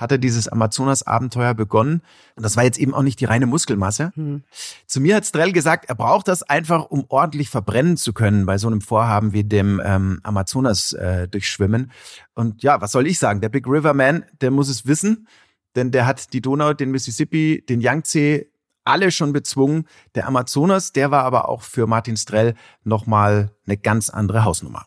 hat 0.00 0.12
er 0.12 0.18
dieses 0.18 0.48
Amazonas-Abenteuer 0.48 1.54
begonnen. 1.54 2.02
Und 2.36 2.42
das 2.42 2.56
war 2.56 2.64
jetzt 2.64 2.78
eben 2.78 2.94
auch 2.94 3.02
nicht 3.02 3.20
die 3.20 3.26
reine 3.26 3.46
Muskelmasse. 3.46 4.12
Mhm. 4.16 4.42
Zu 4.86 5.00
mir 5.00 5.16
hat 5.16 5.26
Strell 5.26 5.52
gesagt, 5.52 5.88
er 5.88 5.94
braucht 5.94 6.28
das 6.28 6.42
einfach, 6.42 6.86
um 6.86 7.04
ordentlich 7.08 7.50
verbrennen 7.50 7.96
zu 7.96 8.12
können 8.12 8.46
bei 8.46 8.58
so 8.58 8.66
einem 8.66 8.80
Vorhaben 8.80 9.32
wie 9.32 9.44
dem 9.44 9.80
ähm, 9.84 10.20
Amazonas 10.22 10.92
äh, 10.94 11.28
durchschwimmen. 11.28 11.92
Und 12.34 12.62
ja, 12.62 12.80
was 12.80 12.92
soll 12.92 13.06
ich 13.06 13.18
sagen? 13.18 13.40
Der 13.40 13.50
Big 13.50 13.66
River 13.66 13.94
Man, 13.94 14.24
der 14.40 14.50
muss 14.50 14.68
es 14.68 14.86
wissen, 14.86 15.28
denn 15.76 15.90
der 15.90 16.06
hat 16.06 16.32
die 16.32 16.40
Donau, 16.40 16.72
den 16.72 16.90
Mississippi, 16.90 17.64
den 17.68 17.80
Yangtze 17.80 18.46
alle 18.84 19.10
schon 19.10 19.32
bezwungen. 19.32 19.86
Der 20.14 20.26
Amazonas, 20.26 20.92
der 20.92 21.10
war 21.10 21.24
aber 21.24 21.48
auch 21.48 21.62
für 21.62 21.86
Martin 21.86 22.16
Strell 22.16 22.54
nochmal 22.82 23.50
eine 23.66 23.76
ganz 23.76 24.10
andere 24.10 24.44
Hausnummer. 24.44 24.86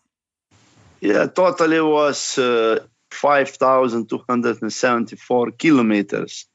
Yeah, 1.01 1.27
totally 1.27 1.81
was 1.81 2.37
uh, 2.37 2.79
5,274 3.13 5.51
kilometers. 5.51 6.47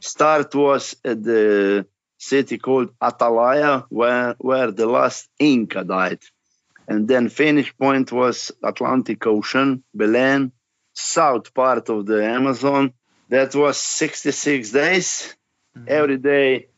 Start 0.00 0.54
was 0.54 0.96
at 1.04 1.22
the 1.22 1.86
city 2.18 2.58
called 2.58 2.96
Atalaya, 2.98 3.84
where, 3.88 4.34
where 4.38 4.70
the 4.70 4.86
last 4.86 5.28
Inca 5.38 5.84
died. 5.84 6.20
And 6.88 7.08
then 7.08 7.28
finish 7.28 7.76
point 7.76 8.12
was 8.12 8.52
Atlantic 8.62 9.26
Ocean, 9.26 9.82
Belen, 9.92 10.52
south 10.92 11.52
part 11.52 11.88
of 11.88 12.06
the 12.06 12.24
Amazon. 12.24 12.92
That 13.28 13.54
was 13.54 13.76
66 13.76 14.70
days. 14.70 15.34
Mm-hmm. 15.76 15.86
Every 15.88 16.18
day, 16.18 16.68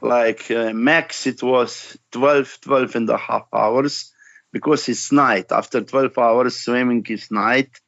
like 0.00 0.50
uh, 0.50 0.72
max, 0.72 1.26
it 1.26 1.42
was 1.42 1.98
12, 2.12 2.58
12 2.62 2.96
and 2.96 3.10
a 3.10 3.16
half 3.16 3.46
hours 3.52 4.12
because 4.52 4.88
it's 4.88 5.12
night. 5.12 5.50
After 5.50 5.82
12 5.82 6.16
hours, 6.16 6.60
swimming 6.60 7.04
is 7.08 7.30
night 7.30 7.80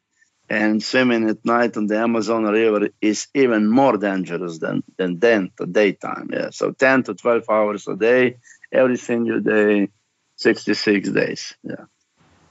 and 0.51 0.83
swimming 0.83 1.31
at 1.31 1.45
night 1.45 1.77
on 1.77 1.87
the 1.87 1.97
Amazon 1.97 2.43
River 2.43 2.89
is 3.01 3.29
even 3.35 3.71
more 3.71 3.97
dangerous 3.97 4.59
than 4.59 4.83
than 4.99 5.21
then 5.21 5.53
the 5.57 5.67
daytime. 5.67 6.29
Yeah, 6.33 6.51
so 6.51 6.73
10 6.73 7.05
to 7.05 7.15
12 7.15 7.45
hours 7.49 7.87
a 7.87 7.97
day, 7.97 8.39
every 8.73 8.97
single 8.97 9.41
day, 9.41 9.91
66 10.37 11.09
days. 11.11 11.55
Yeah, 11.63 11.85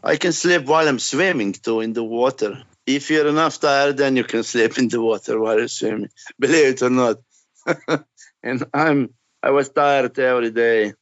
I 0.02 0.16
can 0.16 0.32
sleep 0.32 0.66
while 0.66 0.88
I'm 0.88 1.00
swimming 1.00 1.52
too 1.52 1.82
in 1.82 1.92
the 1.92 2.04
water. 2.04 2.64
If 2.86 3.12
you're 3.12 3.28
enough 3.28 3.60
tired, 3.60 3.98
then 3.98 4.16
you 4.16 4.24
can 4.24 4.44
sleep 4.54 4.78
in 4.78 4.88
the 4.88 5.02
water 5.02 5.38
while 5.38 5.60
you're 5.60 5.68
swimming. 5.68 6.10
Believe 6.40 6.68
it 6.74 6.82
or 6.82 6.90
not. 6.90 7.18
and 8.44 8.64
I'm 8.74 9.14
I 9.44 9.52
was 9.52 9.70
tired 9.70 10.18
every 10.18 10.52
day. 10.52 10.94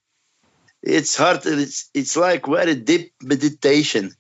It's 0.82 1.16
hard. 1.16 1.46
It's 1.46 1.92
it's 1.94 2.18
like 2.18 2.48
very 2.48 2.74
deep 2.76 3.14
meditation 3.22 4.16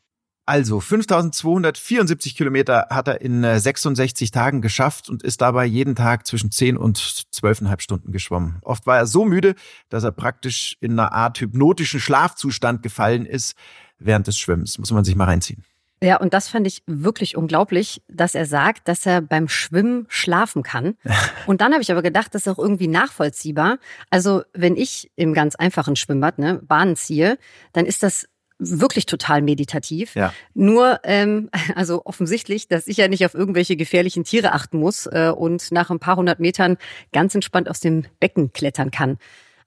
Also 0.47 0.79
5274 0.79 2.37
Kilometer 2.37 2.87
hat 2.89 3.09
er 3.09 3.19
in 3.19 3.43
66 3.43 4.29
äh, 4.29 4.31
Tagen 4.31 4.61
geschafft 4.61 5.09
und 5.09 5.21
ist 5.21 5.41
dabei 5.41 5.65
jeden 5.65 5.93
Tag 5.93 6.25
zwischen 6.25 6.51
10 6.51 6.77
und 6.77 6.97
12,5 6.97 7.81
Stunden 7.81 8.11
geschwommen. 8.13 8.59
Oft 8.61 8.87
war 8.87 8.95
er 8.95 9.07
so 9.07 9.25
müde, 9.25 9.55
dass 9.89 10.05
er 10.05 10.13
praktisch 10.13 10.77
in 10.79 10.93
einer 10.93 11.11
Art 11.11 11.41
hypnotischen 11.41 11.99
Schlafzustand 11.99 12.81
gefallen 12.81 13.25
ist 13.25 13.55
während 13.99 14.27
des 14.27 14.37
Schwimmens. 14.37 14.77
Muss 14.77 14.91
man 14.91 15.03
sich 15.03 15.17
mal 15.17 15.25
reinziehen. 15.25 15.65
Ja, 16.01 16.15
und 16.15 16.33
das 16.33 16.47
fand 16.47 16.65
ich 16.65 16.81
wirklich 16.85 17.35
unglaublich, 17.35 18.01
dass 18.07 18.33
er 18.33 18.45
sagt, 18.45 18.87
dass 18.87 19.05
er 19.05 19.19
beim 19.21 19.49
Schwimmen 19.49 20.05
schlafen 20.07 20.63
kann. 20.63 20.95
Und 21.47 21.59
dann 21.59 21.73
habe 21.73 21.81
ich 21.81 21.91
aber 21.91 22.03
gedacht, 22.03 22.35
das 22.35 22.43
ist 22.43 22.47
auch 22.47 22.59
irgendwie 22.59 22.87
nachvollziehbar. 22.87 23.79
Also 24.11 24.43
wenn 24.53 24.75
ich 24.75 25.11
im 25.15 25.33
ganz 25.33 25.55
einfachen 25.55 25.95
Schwimmbad 25.95 26.37
ne, 26.37 26.61
Bahnen 26.61 26.95
ziehe, 26.95 27.39
dann 27.73 27.87
ist 27.87 28.03
das 28.03 28.27
wirklich 28.59 29.05
total 29.05 29.41
meditativ. 29.41 30.15
Ja. 30.15 30.33
Nur, 30.53 30.99
ähm, 31.03 31.49
also 31.75 32.01
offensichtlich, 32.05 32.67
dass 32.67 32.87
ich 32.87 32.97
ja 32.97 33.07
nicht 33.07 33.25
auf 33.25 33.33
irgendwelche 33.33 33.75
gefährlichen 33.75 34.23
Tiere 34.23 34.53
achten 34.53 34.79
muss 34.79 35.05
äh, 35.07 35.31
und 35.35 35.71
nach 35.71 35.89
ein 35.89 35.99
paar 35.99 36.17
hundert 36.17 36.39
Metern 36.39 36.77
ganz 37.13 37.35
entspannt 37.35 37.69
aus 37.69 37.79
dem 37.79 38.05
Becken 38.19 38.53
klettern 38.53 38.91
kann. 38.91 39.17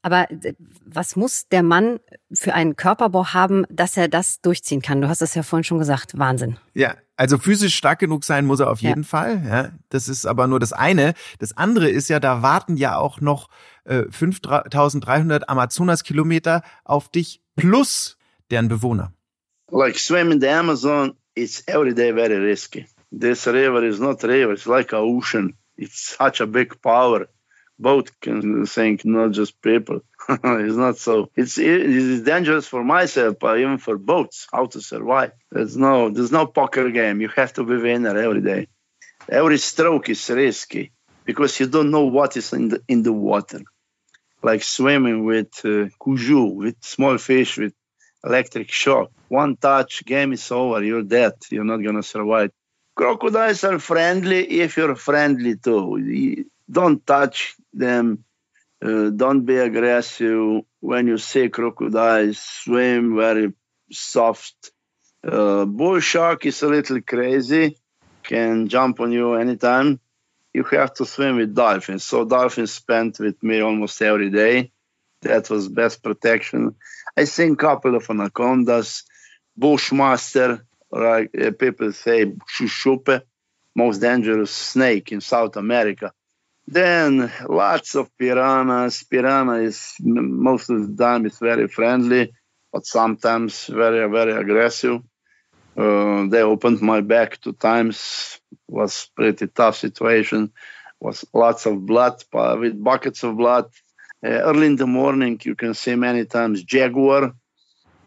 Aber 0.03 0.31
äh, 0.31 0.55
was 0.85 1.16
muss 1.16 1.48
der 1.48 1.62
Mann 1.62 2.00
für 2.33 2.55
einen 2.55 2.76
Körperbau 2.76 3.29
haben, 3.29 3.64
dass 3.68 3.96
er 3.96 4.09
das 4.09 4.40
durchziehen 4.40 4.83
kann? 4.83 5.00
Du 5.00 5.09
hast 5.09 5.20
das 5.20 5.35
ja 5.35 5.42
vorhin 5.42 5.64
schon 5.64 5.79
gesagt. 5.79 6.18
Wahnsinn. 6.18 6.57
Ja, 6.74 6.94
also 7.16 7.38
physisch 7.38 7.74
stark 7.74 7.98
genug 7.98 8.24
sein 8.24 8.46
muss 8.46 8.61
er 8.61 8.70
auf 8.70 8.81
jeden 8.81 9.03
ja. 9.03 9.09
Fall. 9.09 9.42
Ja, 9.46 9.68
das 9.90 10.09
ist 10.09 10.26
aber 10.26 10.46
nur 10.46 10.59
das 10.59 10.72
eine. 10.72 11.14
Das 11.38 11.57
andere 11.57 11.90
ist 11.90 12.09
ja, 12.09 12.18
da 12.18 12.42
warten 12.42 12.76
ja 12.76 12.96
auch 12.96 13.20
noch 13.20 13.48
äh, 13.85 14.05
5300 14.11 15.48
Amazonas-Kilometer 15.48 16.62
auf 16.85 17.11
dich 17.11 17.42
plus 17.57 18.16
deren 18.50 18.68
Bewohner. 18.68 19.12
Like 19.70 19.98
swimming 19.98 20.40
the 20.40 20.50
Amazon, 20.50 21.14
it's 21.36 21.62
every 21.68 21.94
day 21.94 22.10
very 22.10 22.38
risky. 22.38 22.86
This 23.12 23.46
river 23.46 23.84
is 23.84 24.00
not 24.00 24.22
river, 24.22 24.52
it's 24.52 24.66
like 24.66 24.92
an 24.92 24.98
ocean. 24.98 25.54
It's 25.76 26.16
such 26.18 26.40
a 26.40 26.46
big 26.46 26.82
power. 26.82 27.28
Boat 27.78 28.10
can 28.20 28.66
sink, 28.66 29.04
not 29.06 29.30
just 29.30 29.62
people. 29.62 30.00
it's 30.28 30.76
not 30.76 30.98
so. 30.98 31.30
It's 31.34 31.56
it's 31.56 32.22
dangerous 32.22 32.66
for 32.66 32.84
myself, 32.84 33.36
but 33.40 33.58
even 33.58 33.78
for 33.78 33.96
boats, 33.96 34.46
how 34.52 34.66
to 34.66 34.80
survive. 34.82 35.32
There's 35.50 35.76
no 35.78 36.10
there's 36.10 36.30
no 36.30 36.46
poker 36.46 36.90
game. 36.90 37.22
You 37.22 37.28
have 37.28 37.54
to 37.54 37.64
be 37.64 37.76
winner 37.76 38.16
every 38.18 38.42
day. 38.42 38.68
Every 39.28 39.56
stroke 39.58 40.10
is 40.10 40.28
risky 40.28 40.92
because 41.24 41.58
you 41.58 41.66
don't 41.68 41.90
know 41.90 42.04
what 42.04 42.36
is 42.36 42.52
in 42.52 42.68
the 42.68 42.82
in 42.86 43.02
the 43.02 43.14
water. 43.14 43.62
Like 44.42 44.62
swimming 44.62 45.24
with 45.24 45.52
uh, 45.64 45.88
kuju, 46.02 46.54
with 46.54 46.76
small 46.80 47.16
fish, 47.16 47.56
with 47.56 47.74
electric 48.24 48.70
shock. 48.70 49.11
One 49.28 49.56
touch, 49.56 50.04
game 50.04 50.33
is 50.33 50.50
over. 50.50 50.83
You're 50.83 51.02
dead. 51.02 51.35
You're 51.50 51.64
not 51.64 51.78
gonna 51.78 52.02
survive. 52.02 52.50
Crocodiles 52.94 53.64
are 53.64 53.78
friendly 53.78 54.61
if 54.61 54.76
you're 54.76 54.96
friendly 54.96 55.56
too. 55.56 56.44
Don't 56.70 57.06
touch 57.06 57.54
them. 57.72 58.24
Uh, 58.83 59.11
don't 59.11 59.44
be 59.44 59.56
aggressive. 59.56 60.62
When 60.80 61.06
you 61.06 61.18
see 61.18 61.48
crocodiles, 61.48 62.38
swim 62.38 63.16
very 63.16 63.52
soft. 63.92 64.72
Uh, 65.22 65.66
bull 65.66 66.00
shark 66.00 66.46
is 66.46 66.62
a 66.62 66.68
little 66.68 67.00
crazy, 67.02 67.76
can 68.22 68.68
jump 68.68 69.00
on 69.00 69.12
you 69.12 69.35
anytime. 69.35 70.00
You 70.54 70.64
have 70.64 70.94
to 70.94 71.04
swim 71.04 71.37
with 71.37 71.54
dolphins. 71.54 72.04
So 72.04 72.24
dolphins 72.24 72.72
spent 72.72 73.20
with 73.20 73.42
me 73.42 73.61
almost 73.61 74.00
every 74.02 74.30
day. 74.30 74.72
That 75.22 75.50
was 75.50 75.68
best 75.68 76.02
protection. 76.02 76.76
I 77.16 77.25
seen 77.25 77.53
a 77.53 77.57
couple 77.57 77.94
of 77.96 78.09
anacondas, 78.09 79.05
bushmaster, 79.57 80.64
like 80.90 81.31
uh, 81.40 81.51
people 81.53 81.92
say, 81.92 82.27
shushupe, 82.27 83.23
most 83.75 83.99
dangerous 83.99 84.51
snake 84.51 85.12
in 85.12 85.20
South 85.20 85.57
America. 85.57 86.12
Then 86.66 87.33
lots 87.49 87.94
of 87.96 88.16
piranhas. 88.16 89.03
Piranha 89.03 89.55
is 89.55 89.95
most 90.01 90.70
of 90.70 90.97
the 90.97 91.05
time 91.05 91.26
is 91.26 91.39
very 91.39 91.66
friendly, 91.68 92.32
but 92.72 92.87
sometimes 92.87 93.66
very 93.66 94.09
very 94.09 94.32
aggressive. 94.32 95.01
Uh, 95.76 96.26
they 96.28 96.43
opened 96.43 96.80
my 96.80 97.01
back 97.01 97.41
two 97.41 97.55
times. 97.55 98.39
Was 98.68 99.11
pretty 99.16 99.47
tough 99.49 99.76
situation. 99.76 100.53
Was 101.01 101.24
lots 101.32 101.66
of 101.66 101.87
blood 101.87 102.22
with 102.32 102.82
buckets 102.82 103.22
of 103.24 103.37
blood 103.37 103.70
early 104.23 104.66
in 104.66 104.77
the 104.77 104.87
morning, 104.87 105.39
you 105.43 105.55
can 105.55 105.75
see 105.75 105.97
many 105.97 106.27
times 106.27 106.64
jaguar 106.64 107.33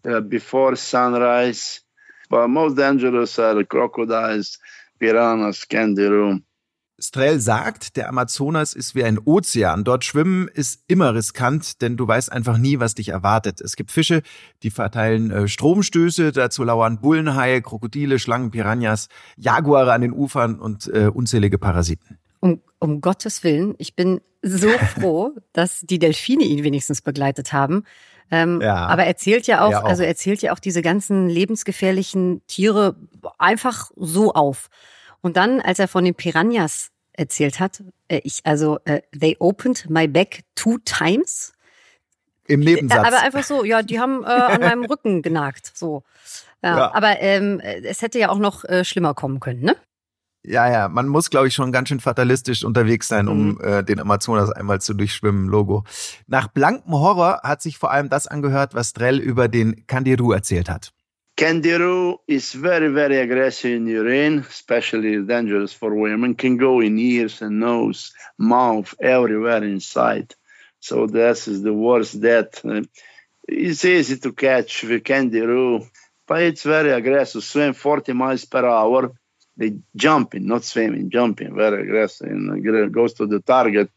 uh, 0.04 0.20
before 0.20 0.76
sunrise. 0.76 1.80
But 2.30 2.48
most 2.48 2.76
dangerous 2.76 3.38
are 3.38 3.54
the 3.54 3.64
crocodiles, 3.64 4.58
piranhas, 4.98 5.68
kangaroo. 5.68 6.40
Strell 6.96 7.40
sagt, 7.40 7.96
der 7.96 8.08
Amazonas 8.08 8.72
ist 8.72 8.94
wie 8.94 9.02
ein 9.02 9.18
Ozean. 9.18 9.82
Dort 9.82 10.04
schwimmen 10.04 10.46
ist 10.46 10.84
immer 10.86 11.12
riskant, 11.12 11.82
denn 11.82 11.96
du 11.96 12.06
weißt 12.06 12.30
einfach 12.30 12.56
nie, 12.56 12.78
was 12.78 12.94
dich 12.94 13.08
erwartet. 13.08 13.60
Es 13.60 13.74
gibt 13.74 13.90
Fische, 13.90 14.22
die 14.62 14.70
verteilen 14.70 15.32
äh, 15.32 15.48
Stromstöße, 15.48 16.30
dazu 16.30 16.62
lauern 16.62 17.00
Bullenhaie, 17.00 17.62
Krokodile, 17.62 18.20
Schlangen, 18.20 18.52
Piranhas, 18.52 19.08
Jaguare 19.36 19.92
an 19.92 20.02
den 20.02 20.12
Ufern 20.12 20.60
und 20.60 20.86
äh, 20.86 21.08
unzählige 21.12 21.58
Parasiten. 21.58 22.18
Um, 22.44 22.60
um 22.78 23.00
Gottes 23.00 23.42
Willen, 23.42 23.74
ich 23.78 23.96
bin 23.96 24.20
so 24.42 24.68
froh, 25.00 25.32
dass 25.54 25.80
die 25.80 25.98
Delfine 25.98 26.44
ihn 26.44 26.62
wenigstens 26.62 27.00
begleitet 27.00 27.54
haben. 27.54 27.84
Ähm, 28.30 28.60
ja, 28.60 28.74
aber 28.86 29.04
erzählt 29.04 29.46
ja 29.46 29.64
auch, 29.64 29.72
auch, 29.72 29.84
also 29.84 30.02
erzählt 30.02 30.42
ja 30.42 30.52
auch 30.52 30.58
diese 30.58 30.82
ganzen 30.82 31.28
lebensgefährlichen 31.28 32.42
Tiere 32.46 32.96
einfach 33.38 33.90
so 33.96 34.34
auf. 34.34 34.68
Und 35.22 35.38
dann, 35.38 35.62
als 35.62 35.78
er 35.78 35.88
von 35.88 36.04
den 36.04 36.14
Piranhas 36.14 36.90
erzählt 37.14 37.60
hat, 37.60 37.82
äh, 38.08 38.20
ich, 38.24 38.40
also, 38.44 38.78
äh, 38.84 39.00
they 39.18 39.36
opened 39.38 39.88
my 39.88 40.06
back 40.06 40.40
two 40.54 40.76
times. 40.84 41.52
Im 42.46 42.60
Nebensatz. 42.60 43.06
Aber 43.06 43.22
einfach 43.22 43.44
so, 43.44 43.64
ja, 43.64 43.82
die 43.82 43.98
haben 43.98 44.22
äh, 44.22 44.26
an 44.26 44.60
meinem 44.60 44.84
Rücken 44.90 45.22
genagt, 45.22 45.70
so. 45.74 46.02
Ja, 46.62 46.76
ja. 46.76 46.94
Aber 46.94 47.20
ähm, 47.20 47.60
es 47.60 48.02
hätte 48.02 48.18
ja 48.18 48.28
auch 48.28 48.38
noch 48.38 48.64
äh, 48.64 48.84
schlimmer 48.84 49.14
kommen 49.14 49.40
können, 49.40 49.62
ne? 49.62 49.76
Ja, 50.46 50.70
ja, 50.70 50.88
man 50.88 51.08
muss, 51.08 51.30
glaube 51.30 51.48
ich, 51.48 51.54
schon 51.54 51.72
ganz 51.72 51.88
schön 51.88 52.00
fatalistisch 52.00 52.64
unterwegs 52.64 53.08
sein, 53.08 53.28
um 53.28 53.52
mhm. 53.52 53.60
äh, 53.62 53.82
den 53.82 53.98
Amazonas 53.98 54.50
einmal 54.50 54.80
zu 54.80 54.92
durchschwimmen, 54.92 55.48
Logo. 55.48 55.84
Nach 56.26 56.48
blankem 56.48 56.92
Horror 56.92 57.40
hat 57.42 57.62
sich 57.62 57.78
vor 57.78 57.90
allem 57.90 58.10
das 58.10 58.26
angehört, 58.26 58.74
was 58.74 58.92
Drell 58.92 59.18
über 59.18 59.48
den 59.48 59.86
Kandiru 59.86 60.32
erzählt 60.32 60.68
hat. 60.68 60.92
Kangaroo 61.36 62.18
is 62.28 62.52
very, 62.52 62.92
very 62.92 63.18
aggressive 63.18 63.74
in 63.74 63.88
urine, 63.88 64.44
especially 64.48 65.26
dangerous 65.26 65.72
for 65.72 65.92
women. 65.92 66.36
Can 66.36 66.58
go 66.58 66.80
in 66.80 66.96
ears 66.96 67.42
and 67.42 67.58
nose, 67.58 68.12
mouth, 68.38 68.94
everywhere 69.00 69.64
inside. 69.64 70.34
So 70.78 71.06
this 71.06 71.48
is 71.48 71.62
the 71.62 71.72
worst 71.72 72.20
death. 72.20 72.64
It's 73.48 73.84
easy 73.84 74.18
to 74.18 74.32
catch 74.32 74.82
the 74.82 75.00
kangaroo, 75.00 75.86
but 76.28 76.42
it's 76.42 76.62
very 76.62 76.92
aggressive. 76.92 77.42
Swim 77.42 77.72
40 77.72 78.12
miles 78.12 78.44
per 78.44 78.64
hour. 78.64 79.12
They 79.56 79.82
jumping, 79.94 80.46
not 80.46 80.64
swimming, 80.64 81.10
jumping, 81.10 81.54
very 81.54 81.82
aggressive, 81.82 82.28
and 82.28 82.92
goes 82.92 83.14
to 83.14 83.26
the 83.26 83.40
target. 83.40 83.90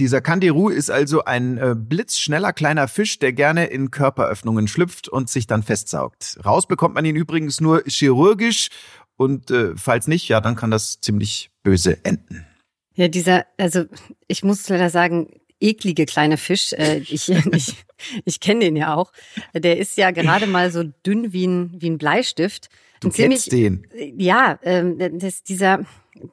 Dieser 0.00 0.20
Kandiru 0.20 0.70
ist 0.70 0.90
also 0.90 1.24
ein 1.24 1.56
äh, 1.56 1.76
blitzschneller 1.76 2.52
kleiner 2.52 2.88
Fisch, 2.88 3.20
der 3.20 3.32
gerne 3.32 3.66
in 3.66 3.92
Körperöffnungen 3.92 4.66
schlüpft 4.66 5.08
und 5.08 5.30
sich 5.30 5.46
dann 5.46 5.62
festsaugt. 5.62 6.38
Raus 6.44 6.66
bekommt 6.66 6.96
man 6.96 7.04
ihn 7.04 7.14
übrigens 7.14 7.60
nur 7.60 7.84
chirurgisch 7.86 8.70
und 9.16 9.52
äh, 9.52 9.76
falls 9.76 10.08
nicht, 10.08 10.28
ja, 10.28 10.40
dann 10.40 10.56
kann 10.56 10.72
das 10.72 11.00
ziemlich 11.00 11.50
böse 11.62 12.04
enden. 12.04 12.44
Ja, 12.96 13.06
dieser, 13.06 13.46
also 13.56 13.84
ich 14.26 14.42
muss 14.42 14.68
leider 14.68 14.90
sagen, 14.90 15.28
eklige 15.60 16.06
kleine 16.06 16.38
Fisch, 16.38 16.72
äh, 16.72 16.98
ich, 16.98 17.28
ich, 17.52 17.84
ich 18.24 18.40
kenne 18.40 18.60
den 18.60 18.76
ja 18.76 18.94
auch, 18.94 19.12
der 19.54 19.78
ist 19.78 19.96
ja 19.96 20.10
gerade 20.10 20.48
mal 20.48 20.72
so 20.72 20.82
dünn 20.82 21.32
wie 21.32 21.46
ein, 21.46 21.72
wie 21.76 21.90
ein 21.90 21.98
Bleistift. 21.98 22.68
Du 23.04 23.10
kennst 23.10 23.52
den? 23.52 23.86
Ja, 24.16 24.58
ähm, 24.62 24.98
das, 25.18 25.42
dieser, 25.42 25.80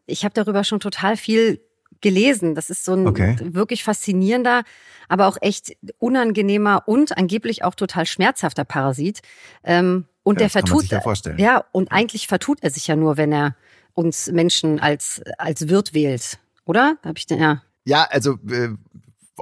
ich 0.05 0.23
habe 0.23 0.33
darüber 0.33 0.63
schon 0.63 0.79
total 0.79 1.17
viel 1.17 1.61
gelesen. 2.01 2.55
Das 2.55 2.69
ist 2.69 2.83
so 2.83 2.93
ein 2.93 3.07
okay. 3.07 3.35
wirklich 3.41 3.83
faszinierender, 3.83 4.63
aber 5.07 5.27
auch 5.27 5.37
echt 5.41 5.77
unangenehmer 5.99 6.83
und 6.87 7.17
angeblich 7.17 7.63
auch 7.63 7.75
total 7.75 8.05
schmerzhafter 8.05 8.65
Parasit. 8.65 9.21
Ähm, 9.63 10.05
und 10.23 10.35
ja, 10.35 10.39
der 10.39 10.49
vertut, 10.49 10.85
ja, 10.85 11.01
ja, 11.37 11.63
und 11.71 11.91
eigentlich 11.91 12.27
vertut 12.27 12.59
er 12.61 12.69
sich 12.69 12.87
ja 12.87 12.95
nur, 12.95 13.17
wenn 13.17 13.31
er 13.31 13.55
uns 13.93 14.31
Menschen 14.31 14.79
als 14.79 15.21
als 15.37 15.67
Wirt 15.67 15.93
wählt, 15.93 16.39
oder? 16.65 16.97
Hab 17.03 17.17
ich 17.17 17.25
denn 17.25 17.39
ja? 17.39 17.63
Ja, 17.85 18.07
also 18.09 18.37
äh, 18.49 18.69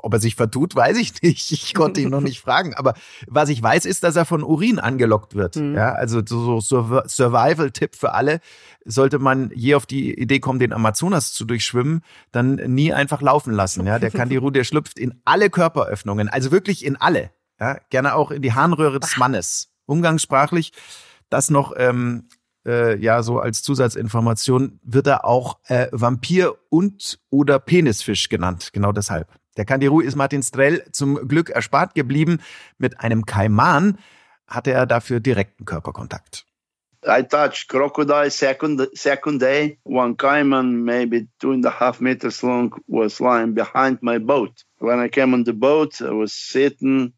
ob 0.04 0.14
er 0.14 0.20
sich 0.20 0.36
vertut, 0.36 0.76
weiß 0.76 0.98
ich 0.98 1.22
nicht. 1.22 1.52
Ich 1.52 1.74
konnte 1.74 2.02
ihn 2.02 2.10
noch 2.10 2.22
nicht 2.22 2.40
fragen. 2.42 2.74
Aber 2.74 2.94
was 3.28 3.50
ich 3.50 3.62
weiß, 3.62 3.86
ist, 3.86 4.04
dass 4.04 4.16
er 4.16 4.26
von 4.26 4.44
Urin 4.44 4.80
angelockt 4.80 5.36
wird. 5.36 5.56
Mhm. 5.56 5.76
Ja, 5.76 5.94
also 5.94 6.22
so, 6.26 6.60
so 6.60 7.02
Survival-Tipp 7.06 7.96
für 7.96 8.14
alle. 8.14 8.40
Sollte 8.86 9.20
man 9.20 9.52
je 9.54 9.76
auf 9.76 9.86
die 9.86 10.20
Idee 10.20 10.40
kommen, 10.40 10.60
den 10.60 10.74
Amazonas 10.74 11.34
zu 11.34 11.46
durchschwimmen, 11.46 12.02
dann 12.32 12.56
nie 12.56 12.94
einfach 12.94 13.22
laufen 13.22 13.54
lassen. 13.54 13.86
Ja, 13.86 14.00
der 14.00 14.12
Kandiru, 14.20 14.50
der 14.50 14.64
schlüpft 14.64 14.98
in 14.98 15.22
alle 15.26 15.50
Körperöffnungen, 15.50 16.30
also 16.30 16.52
wirklich 16.52 16.86
in 16.86 16.96
alle. 16.96 17.32
Ja, 17.60 17.78
gerne 17.90 18.16
auch 18.16 18.32
in 18.32 18.42
die 18.42 18.54
Harnröhre 18.54 19.00
des 19.00 19.18
Mannes. 19.18 19.70
Umgangssprachlich, 19.86 20.72
das 21.30 21.50
noch 21.50 21.74
ähm, 21.76 22.30
äh, 22.66 22.98
ja 22.98 23.24
so 23.24 23.40
als 23.40 23.62
Zusatzinformation 23.64 24.80
wird 24.84 25.08
er 25.08 25.26
auch 25.26 25.60
äh, 25.68 25.88
Vampir 25.92 26.56
und 26.70 27.20
oder 27.30 27.60
Penisfisch 27.60 28.30
genannt. 28.30 28.70
Genau 28.74 28.92
deshalb. 28.92 29.28
Der 29.60 29.66
Kandiru 29.66 30.00
ist 30.00 30.16
Martin 30.16 30.42
Strell 30.42 30.86
zum 30.94 31.28
Glück 31.28 31.50
erspart 31.50 31.94
geblieben. 31.94 32.40
Mit 32.78 33.02
einem 33.02 33.26
Kaiman 33.26 33.98
hatte 34.48 34.72
er 34.72 34.86
dafür 34.86 35.20
direkten 35.20 35.66
Körperkontakt. 35.66 36.46
I 37.06 37.24
touched 37.24 37.68
crocodile 37.68 38.32
second 38.32 38.88
second 38.94 39.42
day. 39.42 39.78
One 39.84 40.16
caiman, 40.16 40.86
maybe 40.86 41.28
two 41.40 41.52
and 41.52 41.66
a 41.66 41.72
half 41.78 42.00
meters 42.00 42.42
long, 42.42 42.74
was 42.88 43.20
lying 43.20 43.54
behind 43.54 44.02
my 44.02 44.18
boat. 44.18 44.64
When 44.78 44.98
I 44.98 45.10
came 45.10 45.34
on 45.34 45.44
the 45.44 45.52
boat, 45.52 46.02
I 46.02 46.12
was 46.12 46.32
sitting, 46.32 47.12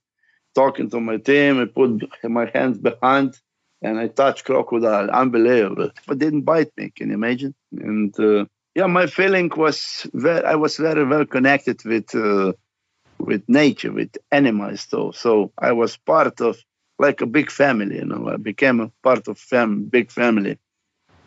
talking 0.56 0.90
to 0.90 1.00
my 1.00 1.18
team. 1.18 1.62
I 1.62 1.66
put 1.66 2.10
my 2.24 2.50
hands 2.52 2.80
behind, 2.80 3.40
and 3.84 4.00
I 4.00 4.08
touched 4.08 4.46
crocodile. 4.46 5.12
Unbelievable! 5.12 5.92
But 6.08 6.18
didn't 6.18 6.42
bite 6.42 6.72
me. 6.76 6.90
Can 6.90 7.10
you 7.10 7.16
imagine? 7.16 7.54
And 7.72 8.20
uh, 8.20 8.46
yeah, 8.76 8.88
my 8.88 9.08
feeling 9.08 9.52
was 9.56 10.08
very, 10.14 10.46
I 10.46 10.56
was 10.56 10.78
very 10.78 11.06
well 11.06 11.26
connected 11.26 11.84
with 11.84 12.14
uh, 12.16 12.54
with 13.20 13.44
nature, 13.48 13.92
with 13.92 14.18
animals, 14.32 14.88
though. 14.90 15.12
So 15.12 15.52
I 15.58 15.74
was 15.74 15.98
part 15.98 16.42
of 16.42 16.58
like 16.98 17.22
a 17.22 17.26
big 17.26 17.52
family. 17.52 17.98
You 17.98 18.06
know, 18.06 18.30
I 18.30 18.38
became 18.38 18.80
a 18.80 18.92
part 19.04 19.28
of 19.28 19.38
fam 19.38 19.86
big 19.86 20.10
family, 20.12 20.58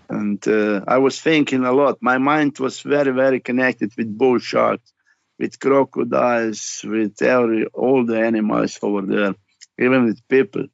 and 0.09 0.47
uh, 0.49 0.81
I 0.89 0.99
was 0.99 1.21
thinking 1.21 1.65
a 1.65 1.73
lot. 1.73 1.99
My 2.01 2.19
mind 2.19 2.59
was 2.59 2.81
very, 2.81 3.13
very 3.13 3.41
connected 3.41 3.93
with 3.97 4.17
bull 4.17 4.39
sharks, 4.39 4.93
with 5.39 5.61
crocodiles, 5.61 6.83
with 6.85 7.21
every 7.21 7.67
all 7.67 8.07
the 8.07 8.21
animals 8.21 8.79
over 8.83 9.03
there, 9.03 9.35
even 9.79 10.07
with 10.07 10.27
people. 10.29 10.67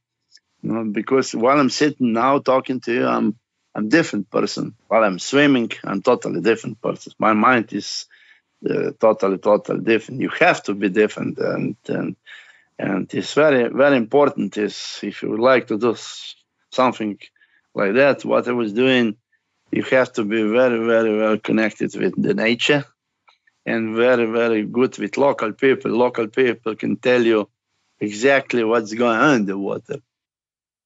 You 0.63 0.73
know, 0.73 0.85
because 0.85 1.35
while 1.35 1.59
I'm 1.59 1.71
sitting 1.71 2.13
now 2.13 2.39
talking 2.39 2.81
to 2.83 2.93
you, 2.93 3.07
I'm 3.07 3.37
I'm 3.75 3.89
different 3.89 4.31
person. 4.31 4.75
While 4.89 5.05
I'm 5.05 5.19
swimming, 5.19 5.71
I'm 5.85 6.03
totally 6.03 6.41
different 6.41 6.81
person. 6.81 7.13
My 7.19 7.35
mind 7.35 7.73
is 7.73 8.07
uh, 8.69 8.91
totally, 8.99 9.39
totally 9.39 9.81
different. 9.81 10.21
You 10.21 10.31
have 10.41 10.63
to 10.65 10.75
be 10.75 10.89
different, 10.89 11.39
and 11.39 11.77
and 11.89 12.17
and 12.79 13.15
it's 13.15 13.35
very, 13.35 13.69
very 13.69 13.97
important. 13.97 14.57
Is 14.57 15.01
if 15.03 15.23
you 15.23 15.31
would 15.31 15.41
like 15.41 15.69
to 15.69 15.79
do 15.79 15.97
something 16.73 17.19
like 17.75 17.95
that, 17.95 18.25
what 18.25 18.49
I 18.49 18.53
was 18.53 18.73
doing, 18.73 19.17
you 19.71 19.83
have 19.85 20.13
to 20.15 20.25
be 20.25 20.43
very, 20.43 20.85
very 20.85 21.17
well 21.17 21.39
connected 21.39 21.95
with 21.95 22.21
the 22.21 22.35
nature, 22.35 22.85
and 23.65 23.95
very, 23.97 24.27
very 24.27 24.65
good 24.65 24.99
with 24.99 25.17
local 25.17 25.53
people. 25.53 25.93
Local 25.93 26.27
people 26.27 26.75
can 26.75 26.97
tell 26.97 27.23
you 27.23 27.49
exactly 28.01 28.65
what's 28.65 28.95
going 28.95 29.19
on 29.19 29.35
in 29.37 29.47
the 29.47 29.57
water. 29.59 30.01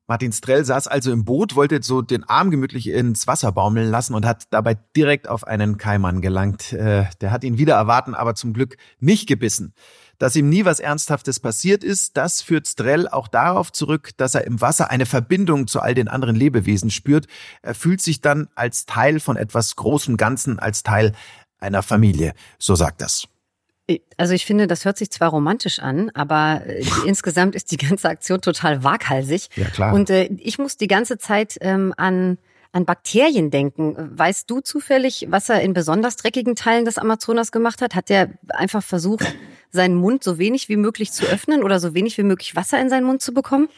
Martin 0.06 0.32
Strell 0.32 0.66
saß 0.66 0.86
also 0.86 1.10
im 1.12 1.24
Boot, 1.24 1.56
wollte 1.56 1.82
so 1.82 2.02
den 2.02 2.24
Arm 2.24 2.50
gemütlich 2.50 2.88
ins 2.88 3.26
Wasser 3.26 3.52
baumeln 3.52 3.90
lassen 3.90 4.14
und 4.14 4.26
hat 4.26 4.44
dabei 4.50 4.76
direkt 4.94 5.28
auf 5.28 5.46
einen 5.46 5.78
Kaimann 5.78 6.20
gelangt. 6.20 6.74
Äh, 6.74 7.06
der 7.22 7.30
hat 7.30 7.42
ihn 7.42 7.56
wieder 7.56 7.74
erwarten, 7.74 8.14
aber 8.14 8.34
zum 8.34 8.52
Glück 8.52 8.76
nicht 9.00 9.26
gebissen. 9.26 9.72
Dass 10.18 10.36
ihm 10.36 10.50
nie 10.50 10.66
was 10.66 10.78
Ernsthaftes 10.78 11.40
passiert 11.40 11.82
ist, 11.82 12.18
das 12.18 12.42
führt 12.42 12.68
Strell 12.68 13.08
auch 13.08 13.28
darauf 13.28 13.72
zurück, 13.72 14.10
dass 14.18 14.34
er 14.34 14.44
im 14.44 14.60
Wasser 14.60 14.90
eine 14.90 15.06
Verbindung 15.06 15.66
zu 15.66 15.80
all 15.80 15.94
den 15.94 16.08
anderen 16.08 16.36
Lebewesen 16.36 16.90
spürt. 16.90 17.26
Er 17.62 17.74
fühlt 17.74 18.02
sich 18.02 18.20
dann 18.20 18.48
als 18.54 18.84
Teil 18.84 19.20
von 19.20 19.36
etwas 19.36 19.74
großem 19.74 20.18
Ganzen, 20.18 20.58
als 20.58 20.82
Teil 20.82 21.12
einer 21.58 21.82
Familie. 21.82 22.34
So 22.58 22.74
sagt 22.74 23.00
das. 23.00 23.26
Also 24.16 24.32
ich 24.32 24.46
finde, 24.46 24.66
das 24.66 24.84
hört 24.84 24.96
sich 24.96 25.10
zwar 25.10 25.30
romantisch 25.30 25.78
an, 25.78 26.10
aber 26.14 26.62
äh, 26.66 26.84
insgesamt 27.06 27.54
ist 27.54 27.70
die 27.70 27.76
ganze 27.76 28.08
Aktion 28.08 28.40
total 28.40 28.82
waghalsig. 28.82 29.48
Ja, 29.56 29.66
klar. 29.66 29.92
Und 29.92 30.08
äh, 30.08 30.24
ich 30.38 30.58
muss 30.58 30.76
die 30.76 30.86
ganze 30.86 31.18
Zeit 31.18 31.58
ähm, 31.60 31.92
an, 31.98 32.38
an 32.72 32.86
Bakterien 32.86 33.50
denken. 33.50 33.94
Weißt 34.18 34.50
du 34.50 34.60
zufällig, 34.60 35.26
was 35.28 35.50
er 35.50 35.60
in 35.60 35.74
besonders 35.74 36.16
dreckigen 36.16 36.56
Teilen 36.56 36.86
des 36.86 36.96
Amazonas 36.96 37.52
gemacht 37.52 37.82
hat? 37.82 37.94
Hat 37.94 38.10
er 38.10 38.30
einfach 38.48 38.82
versucht, 38.82 39.34
seinen 39.74 39.96
Mund 39.96 40.24
so 40.24 40.38
wenig 40.38 40.68
wie 40.68 40.76
möglich 40.76 41.12
zu 41.12 41.26
öffnen 41.26 41.62
oder 41.62 41.80
so 41.80 41.94
wenig 41.94 42.16
wie 42.16 42.22
möglich 42.22 42.56
Wasser 42.56 42.80
in 42.80 42.88
seinen 42.88 43.04
Mund 43.04 43.20
zu 43.20 43.34
bekommen? 43.34 43.68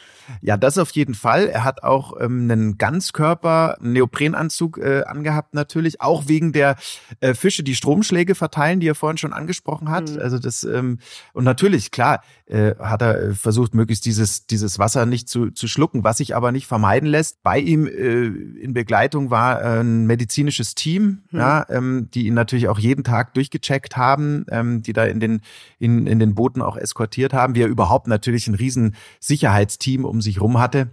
Ja, 0.41 0.57
das 0.57 0.79
auf 0.79 0.91
jeden 0.91 1.15
Fall. 1.15 1.49
Er 1.49 1.65
hat 1.65 1.83
auch 1.83 2.21
ähm, 2.21 2.51
einen 2.51 2.79
Ganzkörper-Neoprenanzug 2.79 4.79
äh, 4.79 5.03
angehabt 5.05 5.55
natürlich, 5.55 6.01
auch 6.01 6.29
wegen 6.29 6.53
der 6.53 6.77
äh, 7.21 7.35
Fische, 7.35 7.63
die 7.63 7.75
Stromschläge 7.75 8.35
verteilen, 8.35 8.81
die 8.81 8.89
er 8.89 8.95
vorhin 8.95 9.19
schon 9.19 9.33
angesprochen 9.33 9.91
hat. 9.91 10.11
Mhm. 10.11 10.19
Also 10.19 10.39
das 10.39 10.65
ähm, 10.65 10.99
und 11.33 11.45
natürlich 11.45 11.91
klar 11.91 12.23
äh, 12.47 12.75
hat 12.79 13.03
er 13.03 13.21
äh, 13.21 13.35
versucht, 13.35 13.75
möglichst 13.75 14.05
dieses 14.05 14.47
dieses 14.47 14.79
Wasser 14.79 15.07
nicht 15.07 15.29
zu, 15.29 15.51
zu 15.51 15.69
schlucken, 15.69 16.05
was 16.05 16.19
sich 16.19 16.37
aber 16.37 16.53
nicht 16.53 16.67
vermeiden 16.67 17.09
lässt. 17.09 17.43
Bei 17.43 17.59
ihm 17.59 17.87
äh, 17.87 18.27
in 18.27 18.75
Begleitung 18.75 19.31
war 19.31 19.63
äh, 19.63 19.81
ein 19.81 20.07
medizinisches 20.07 20.75
Team, 20.75 21.23
mhm. 21.31 21.39
ja, 21.39 21.67
ähm, 21.69 22.09
die 22.13 22.27
ihn 22.27 22.35
natürlich 22.35 22.69
auch 22.69 22.79
jeden 22.79 23.05
Tag 23.05 23.35
durchgecheckt 23.35 23.97
haben, 23.97 24.47
ähm, 24.51 24.83
die 24.83 24.93
da 24.93 25.05
in 25.05 25.21
den 25.21 25.41
in, 25.79 25.86
in 25.87 26.19
den 26.19 26.35
Booten 26.35 26.63
auch 26.63 26.77
eskortiert 26.77 27.33
haben. 27.33 27.55
Wir 27.55 27.67
überhaupt 27.67 28.07
natürlich 28.07 28.47
ein 28.47 28.55
riesen 28.55 28.95
Sicherheitsteam 29.21 30.05
um 30.05 30.21
sich 30.21 30.41
rum 30.41 30.59
hatte. 30.59 30.89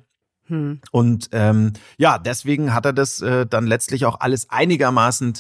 Hm. 0.48 0.82
Und 0.92 1.30
ähm, 1.32 1.74
ja, 1.98 2.18
deswegen 2.18 2.74
hat 2.74 2.86
er 2.86 2.94
das 2.94 3.22
äh, 3.22 3.46
dann 3.46 3.66
letztlich 3.66 4.06
auch 4.06 4.20
alles 4.20 4.50
einigermaßen 4.50 5.34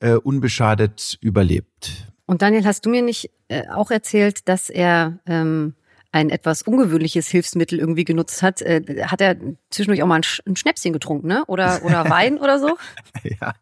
äh, 0.00 0.14
unbeschadet 0.14 1.18
überlebt. 1.20 2.08
Und 2.26 2.42
Daniel, 2.42 2.64
hast 2.64 2.84
du 2.84 2.90
mir 2.90 3.02
nicht 3.02 3.30
äh, 3.48 3.68
auch 3.68 3.90
erzählt, 3.90 4.48
dass 4.48 4.68
er 4.68 5.18
ähm, 5.26 5.74
ein 6.12 6.30
etwas 6.30 6.62
ungewöhnliches 6.62 7.28
Hilfsmittel 7.28 7.78
irgendwie 7.78 8.04
genutzt 8.04 8.42
hat? 8.42 8.60
Äh, 8.60 9.04
hat 9.06 9.20
er 9.20 9.36
zwischendurch 9.70 10.02
auch 10.02 10.06
mal 10.06 10.16
ein, 10.16 10.22
Sch 10.22 10.42
ein 10.46 10.56
Schnäpschen 10.56 10.92
getrunken, 10.92 11.28
ne? 11.28 11.44
Oder, 11.46 11.84
oder 11.84 12.04
Wein 12.10 12.38
oder 12.38 12.58
so? 12.58 12.76
ja. 13.22 13.54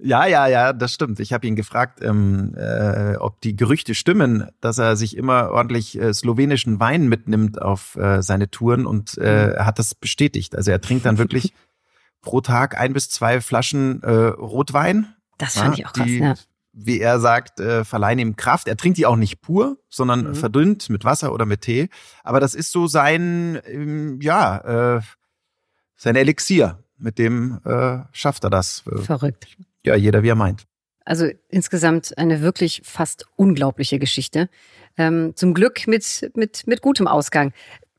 Ja, 0.00 0.26
ja, 0.26 0.46
ja, 0.46 0.72
das 0.72 0.94
stimmt. 0.94 1.18
Ich 1.18 1.32
habe 1.32 1.46
ihn 1.46 1.56
gefragt, 1.56 2.00
ähm, 2.02 2.54
äh, 2.56 3.16
ob 3.16 3.40
die 3.40 3.56
Gerüchte 3.56 3.96
stimmen, 3.96 4.48
dass 4.60 4.78
er 4.78 4.96
sich 4.96 5.16
immer 5.16 5.50
ordentlich 5.50 6.00
äh, 6.00 6.14
slowenischen 6.14 6.78
Wein 6.78 7.08
mitnimmt 7.08 7.60
auf 7.60 7.96
äh, 7.96 8.22
seine 8.22 8.48
Touren 8.48 8.86
und 8.86 9.18
äh, 9.18 9.54
er 9.54 9.66
hat 9.66 9.80
das 9.80 9.96
bestätigt. 9.96 10.54
Also 10.54 10.70
er 10.70 10.80
trinkt 10.80 11.04
dann 11.04 11.18
wirklich 11.18 11.52
pro 12.22 12.40
Tag 12.40 12.78
ein 12.78 12.92
bis 12.92 13.10
zwei 13.10 13.40
Flaschen 13.40 14.00
äh, 14.04 14.10
Rotwein. 14.10 15.14
Das 15.36 15.58
fand 15.58 15.76
ja, 15.76 15.80
ich 15.80 15.86
auch 15.86 15.92
krass, 15.92 16.06
die, 16.06 16.18
ja. 16.18 16.34
Wie 16.72 17.00
er 17.00 17.18
sagt, 17.18 17.58
äh, 17.58 17.84
verleihen 17.84 18.20
ihm 18.20 18.36
Kraft. 18.36 18.68
Er 18.68 18.76
trinkt 18.76 18.98
die 18.98 19.06
auch 19.06 19.16
nicht 19.16 19.40
pur, 19.40 19.78
sondern 19.88 20.28
mhm. 20.28 20.34
verdünnt 20.36 20.90
mit 20.90 21.04
Wasser 21.04 21.32
oder 21.32 21.44
mit 21.44 21.62
Tee. 21.62 21.88
Aber 22.22 22.38
das 22.38 22.54
ist 22.54 22.70
so 22.70 22.86
sein, 22.86 23.60
ähm, 23.66 24.20
ja, 24.20 24.98
äh, 24.98 25.00
sein 25.96 26.14
Elixier. 26.14 26.84
Mit 26.98 27.18
dem 27.18 27.60
äh, 27.64 27.98
schafft 28.12 28.44
er 28.44 28.50
das. 28.50 28.84
Verrückt 29.02 29.46
ja, 29.88 29.96
jeder 29.96 30.22
wie 30.22 30.28
er 30.28 30.34
meint. 30.34 30.64
Also 31.04 31.26
insgesamt 31.48 32.16
eine 32.18 32.42
wirklich 32.42 32.82
fast 32.84 33.26
unglaubliche 33.36 33.98
Geschichte. 33.98 34.48
Ähm, 34.96 35.32
zum 35.36 35.54
Glück 35.54 35.86
mit, 35.86 36.30
mit, 36.34 36.66
mit 36.66 36.82
gutem 36.82 37.06
Ausgang. 37.06 37.52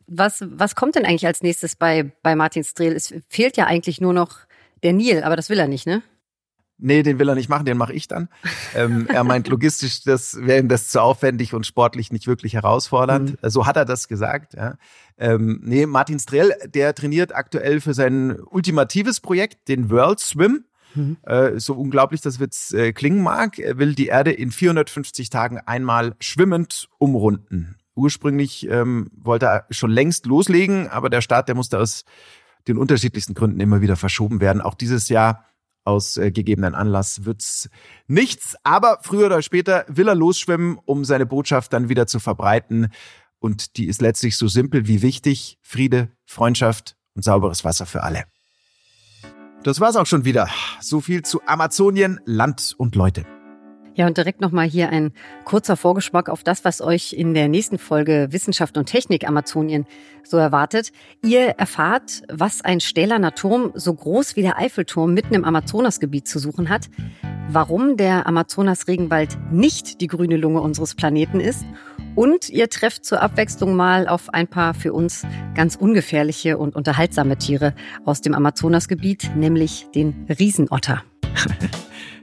Was, 0.06 0.44
was 0.48 0.76
kommt 0.76 0.96
denn 0.96 1.06
eigentlich 1.06 1.26
als 1.26 1.42
nächstes 1.42 1.76
bei, 1.76 2.12
bei 2.24 2.36
Martin 2.36 2.64
Strehl? 2.64 2.94
Es 2.94 3.14
fehlt 3.28 3.58
ja 3.58 3.66
eigentlich 3.66 4.02
nur 4.02 4.14
noch 4.14 4.40
der 4.84 4.94
Nil, 4.94 5.24
aber 5.24 5.36
das 5.36 5.50
will 5.50 5.60
er 5.60 5.68
nicht, 5.68 5.88
ne? 5.88 6.04
Nee, 6.82 7.04
den 7.04 7.20
will 7.20 7.28
er 7.28 7.36
nicht 7.36 7.50
machen, 7.50 7.66
den 7.66 7.78
mache 7.78 7.94
ich 7.94 8.08
dann. 8.08 8.30
ähm, 8.74 9.08
er 9.12 9.26
meint, 9.26 9.50
logistisch 9.50 10.04
das 10.04 10.38
wäre 10.40 10.60
ihm 10.60 10.70
das 10.70 10.88
zu 10.88 11.02
aufwendig 11.02 11.54
und 11.54 11.66
sportlich 11.66 12.12
nicht 12.12 12.26
wirklich 12.26 12.54
herausfordernd. 12.54 13.32
Mhm. 13.44 13.50
So 13.50 13.66
hat 13.66 13.76
er 13.76 13.86
das 13.86 14.08
gesagt. 14.08 14.54
Ja. 14.54 14.78
Ähm, 15.18 15.60
nee, 15.62 15.86
Martin 15.86 16.20
Strehl, 16.20 16.54
der 16.66 16.96
trainiert 16.96 17.36
aktuell 17.36 17.82
für 17.82 17.94
sein 17.94 18.40
ultimatives 18.40 19.20
Projekt, 19.20 19.68
den 19.68 19.90
World 19.90 20.22
Swim. 20.22 20.64
Mhm. 20.96 21.18
Äh, 21.24 21.60
so 21.60 21.74
unglaublich 21.74 22.22
das 22.22 22.40
jetzt 22.40 22.74
äh, 22.74 22.94
klingen 22.94 23.22
mag, 23.22 23.58
will 23.58 23.94
die 23.94 24.08
Erde 24.08 24.32
in 24.32 24.52
450 24.52 25.30
Tagen 25.30 25.60
einmal 25.60 26.16
schwimmend 26.20 26.90
umrunden. 26.98 27.76
Ursprünglich 27.96 28.70
ähm, 28.70 29.10
wollte 29.16 29.48
er 29.48 29.66
schon 29.72 29.92
längst 29.92 30.26
loslegen, 30.26 30.88
aber 30.88 31.10
der 31.10 31.22
Start, 31.22 31.48
der 31.48 31.56
musste 31.56 31.80
aus 31.80 32.06
den 32.68 32.78
unterschiedlichsten 32.78 33.34
Gründen 33.34 33.60
immer 33.60 33.82
wieder 33.82 33.96
verschoben 33.96 34.42
werden. 34.42 34.62
Auch 34.62 34.76
dieses 34.76 35.10
Jahr 35.10 35.46
aus 35.84 36.18
äh, 36.18 36.32
gegebenen 36.32 36.76
Anlass 36.76 37.26
wird's 37.26 37.70
nichts, 38.08 38.56
aber 38.64 39.00
früher 39.02 39.26
oder 39.26 39.42
später 39.42 39.86
will 39.88 40.08
er 40.08 40.16
losschwimmen, 40.16 40.78
um 40.86 41.04
seine 41.04 41.26
Botschaft 41.26 41.74
dann 41.74 41.90
wieder 41.90 42.08
zu 42.08 42.20
verbreiten. 42.20 42.90
Und 43.40 43.78
die 43.78 43.88
ist 43.88 44.02
letztlich 44.02 44.38
so 44.38 44.48
simpel 44.48 44.88
wie 44.88 45.02
wichtig. 45.02 45.58
Friede, 45.62 46.10
Freundschaft 46.26 46.96
und 47.16 47.24
sauberes 47.24 47.64
Wasser 47.64 47.86
für 47.86 48.04
alle. 48.04 48.26
Das 49.64 49.82
war's 49.82 49.97
auch 49.97 50.05
schon 50.05 50.24
wieder. 50.24 50.47
So 50.80 51.01
viel 51.01 51.22
zu 51.22 51.41
Amazonien, 51.45 52.22
Land 52.26 52.76
und 52.78 52.95
Leute. 52.95 53.26
Ja, 53.93 54.07
und 54.07 54.16
direkt 54.16 54.39
nochmal 54.39 54.66
hier 54.66 54.89
ein 54.89 55.12
kurzer 55.43 55.76
Vorgeschmack 55.76 56.30
auf 56.30 56.41
das, 56.41 56.64
was 56.64 56.80
euch 56.80 57.12
in 57.12 57.34
der 57.34 57.49
nächsten 57.49 57.78
Folge 57.78 58.30
Wissenschaft 58.32 58.78
und 58.78 58.86
Technik 58.86 59.28
Amazonien 59.28 59.86
so 60.24 60.38
erwartet. 60.38 60.93
Ihr 61.22 61.49
erfahrt, 61.57 62.22
was 62.30 62.62
ein 62.62 62.80
stählerner 62.80 63.36
Turm 63.36 63.74
so 63.76 63.93
groß 63.93 64.38
wie 64.38 64.41
der 64.43 64.57
Eiffelturm 64.57 65.14
mitten 65.14 65.34
im 65.34 65.43
Amazonasgebiet 65.43 66.30
zu 66.30 66.39
suchen 66.39 66.70
hat, 66.70 66.89
warum 67.49 67.97
der 67.97 68.26
Amazonas-Regenwald 68.26 69.38
nicht 69.51 69.99
die 69.99 70.07
grüne 70.07 70.38
Lunge 70.38 70.62
unseres 70.62 70.95
Planeten 70.95 71.41
ist 71.41 71.66
und 72.16 72.49
ihr 72.49 72.70
trefft 72.70 73.05
zur 73.05 73.22
Abwechslung 73.22 73.76
mal 73.76 74.07
auf 74.07 74.34
ein 74.34 74.47
paar 74.47 74.74
für 74.74 74.93
uns 74.93 75.28
ganz 75.55 75.76
ungefährliche 75.76 76.57
und 76.57 76.76
unterhaltsame 76.76 77.38
Tiere 77.38 77.76
aus 78.05 78.22
dem 78.22 78.34
Amazonasgebiet, 78.34 79.36
nämlich 79.36 79.86
den 79.93 80.26
Riesenotter. 80.28 81.03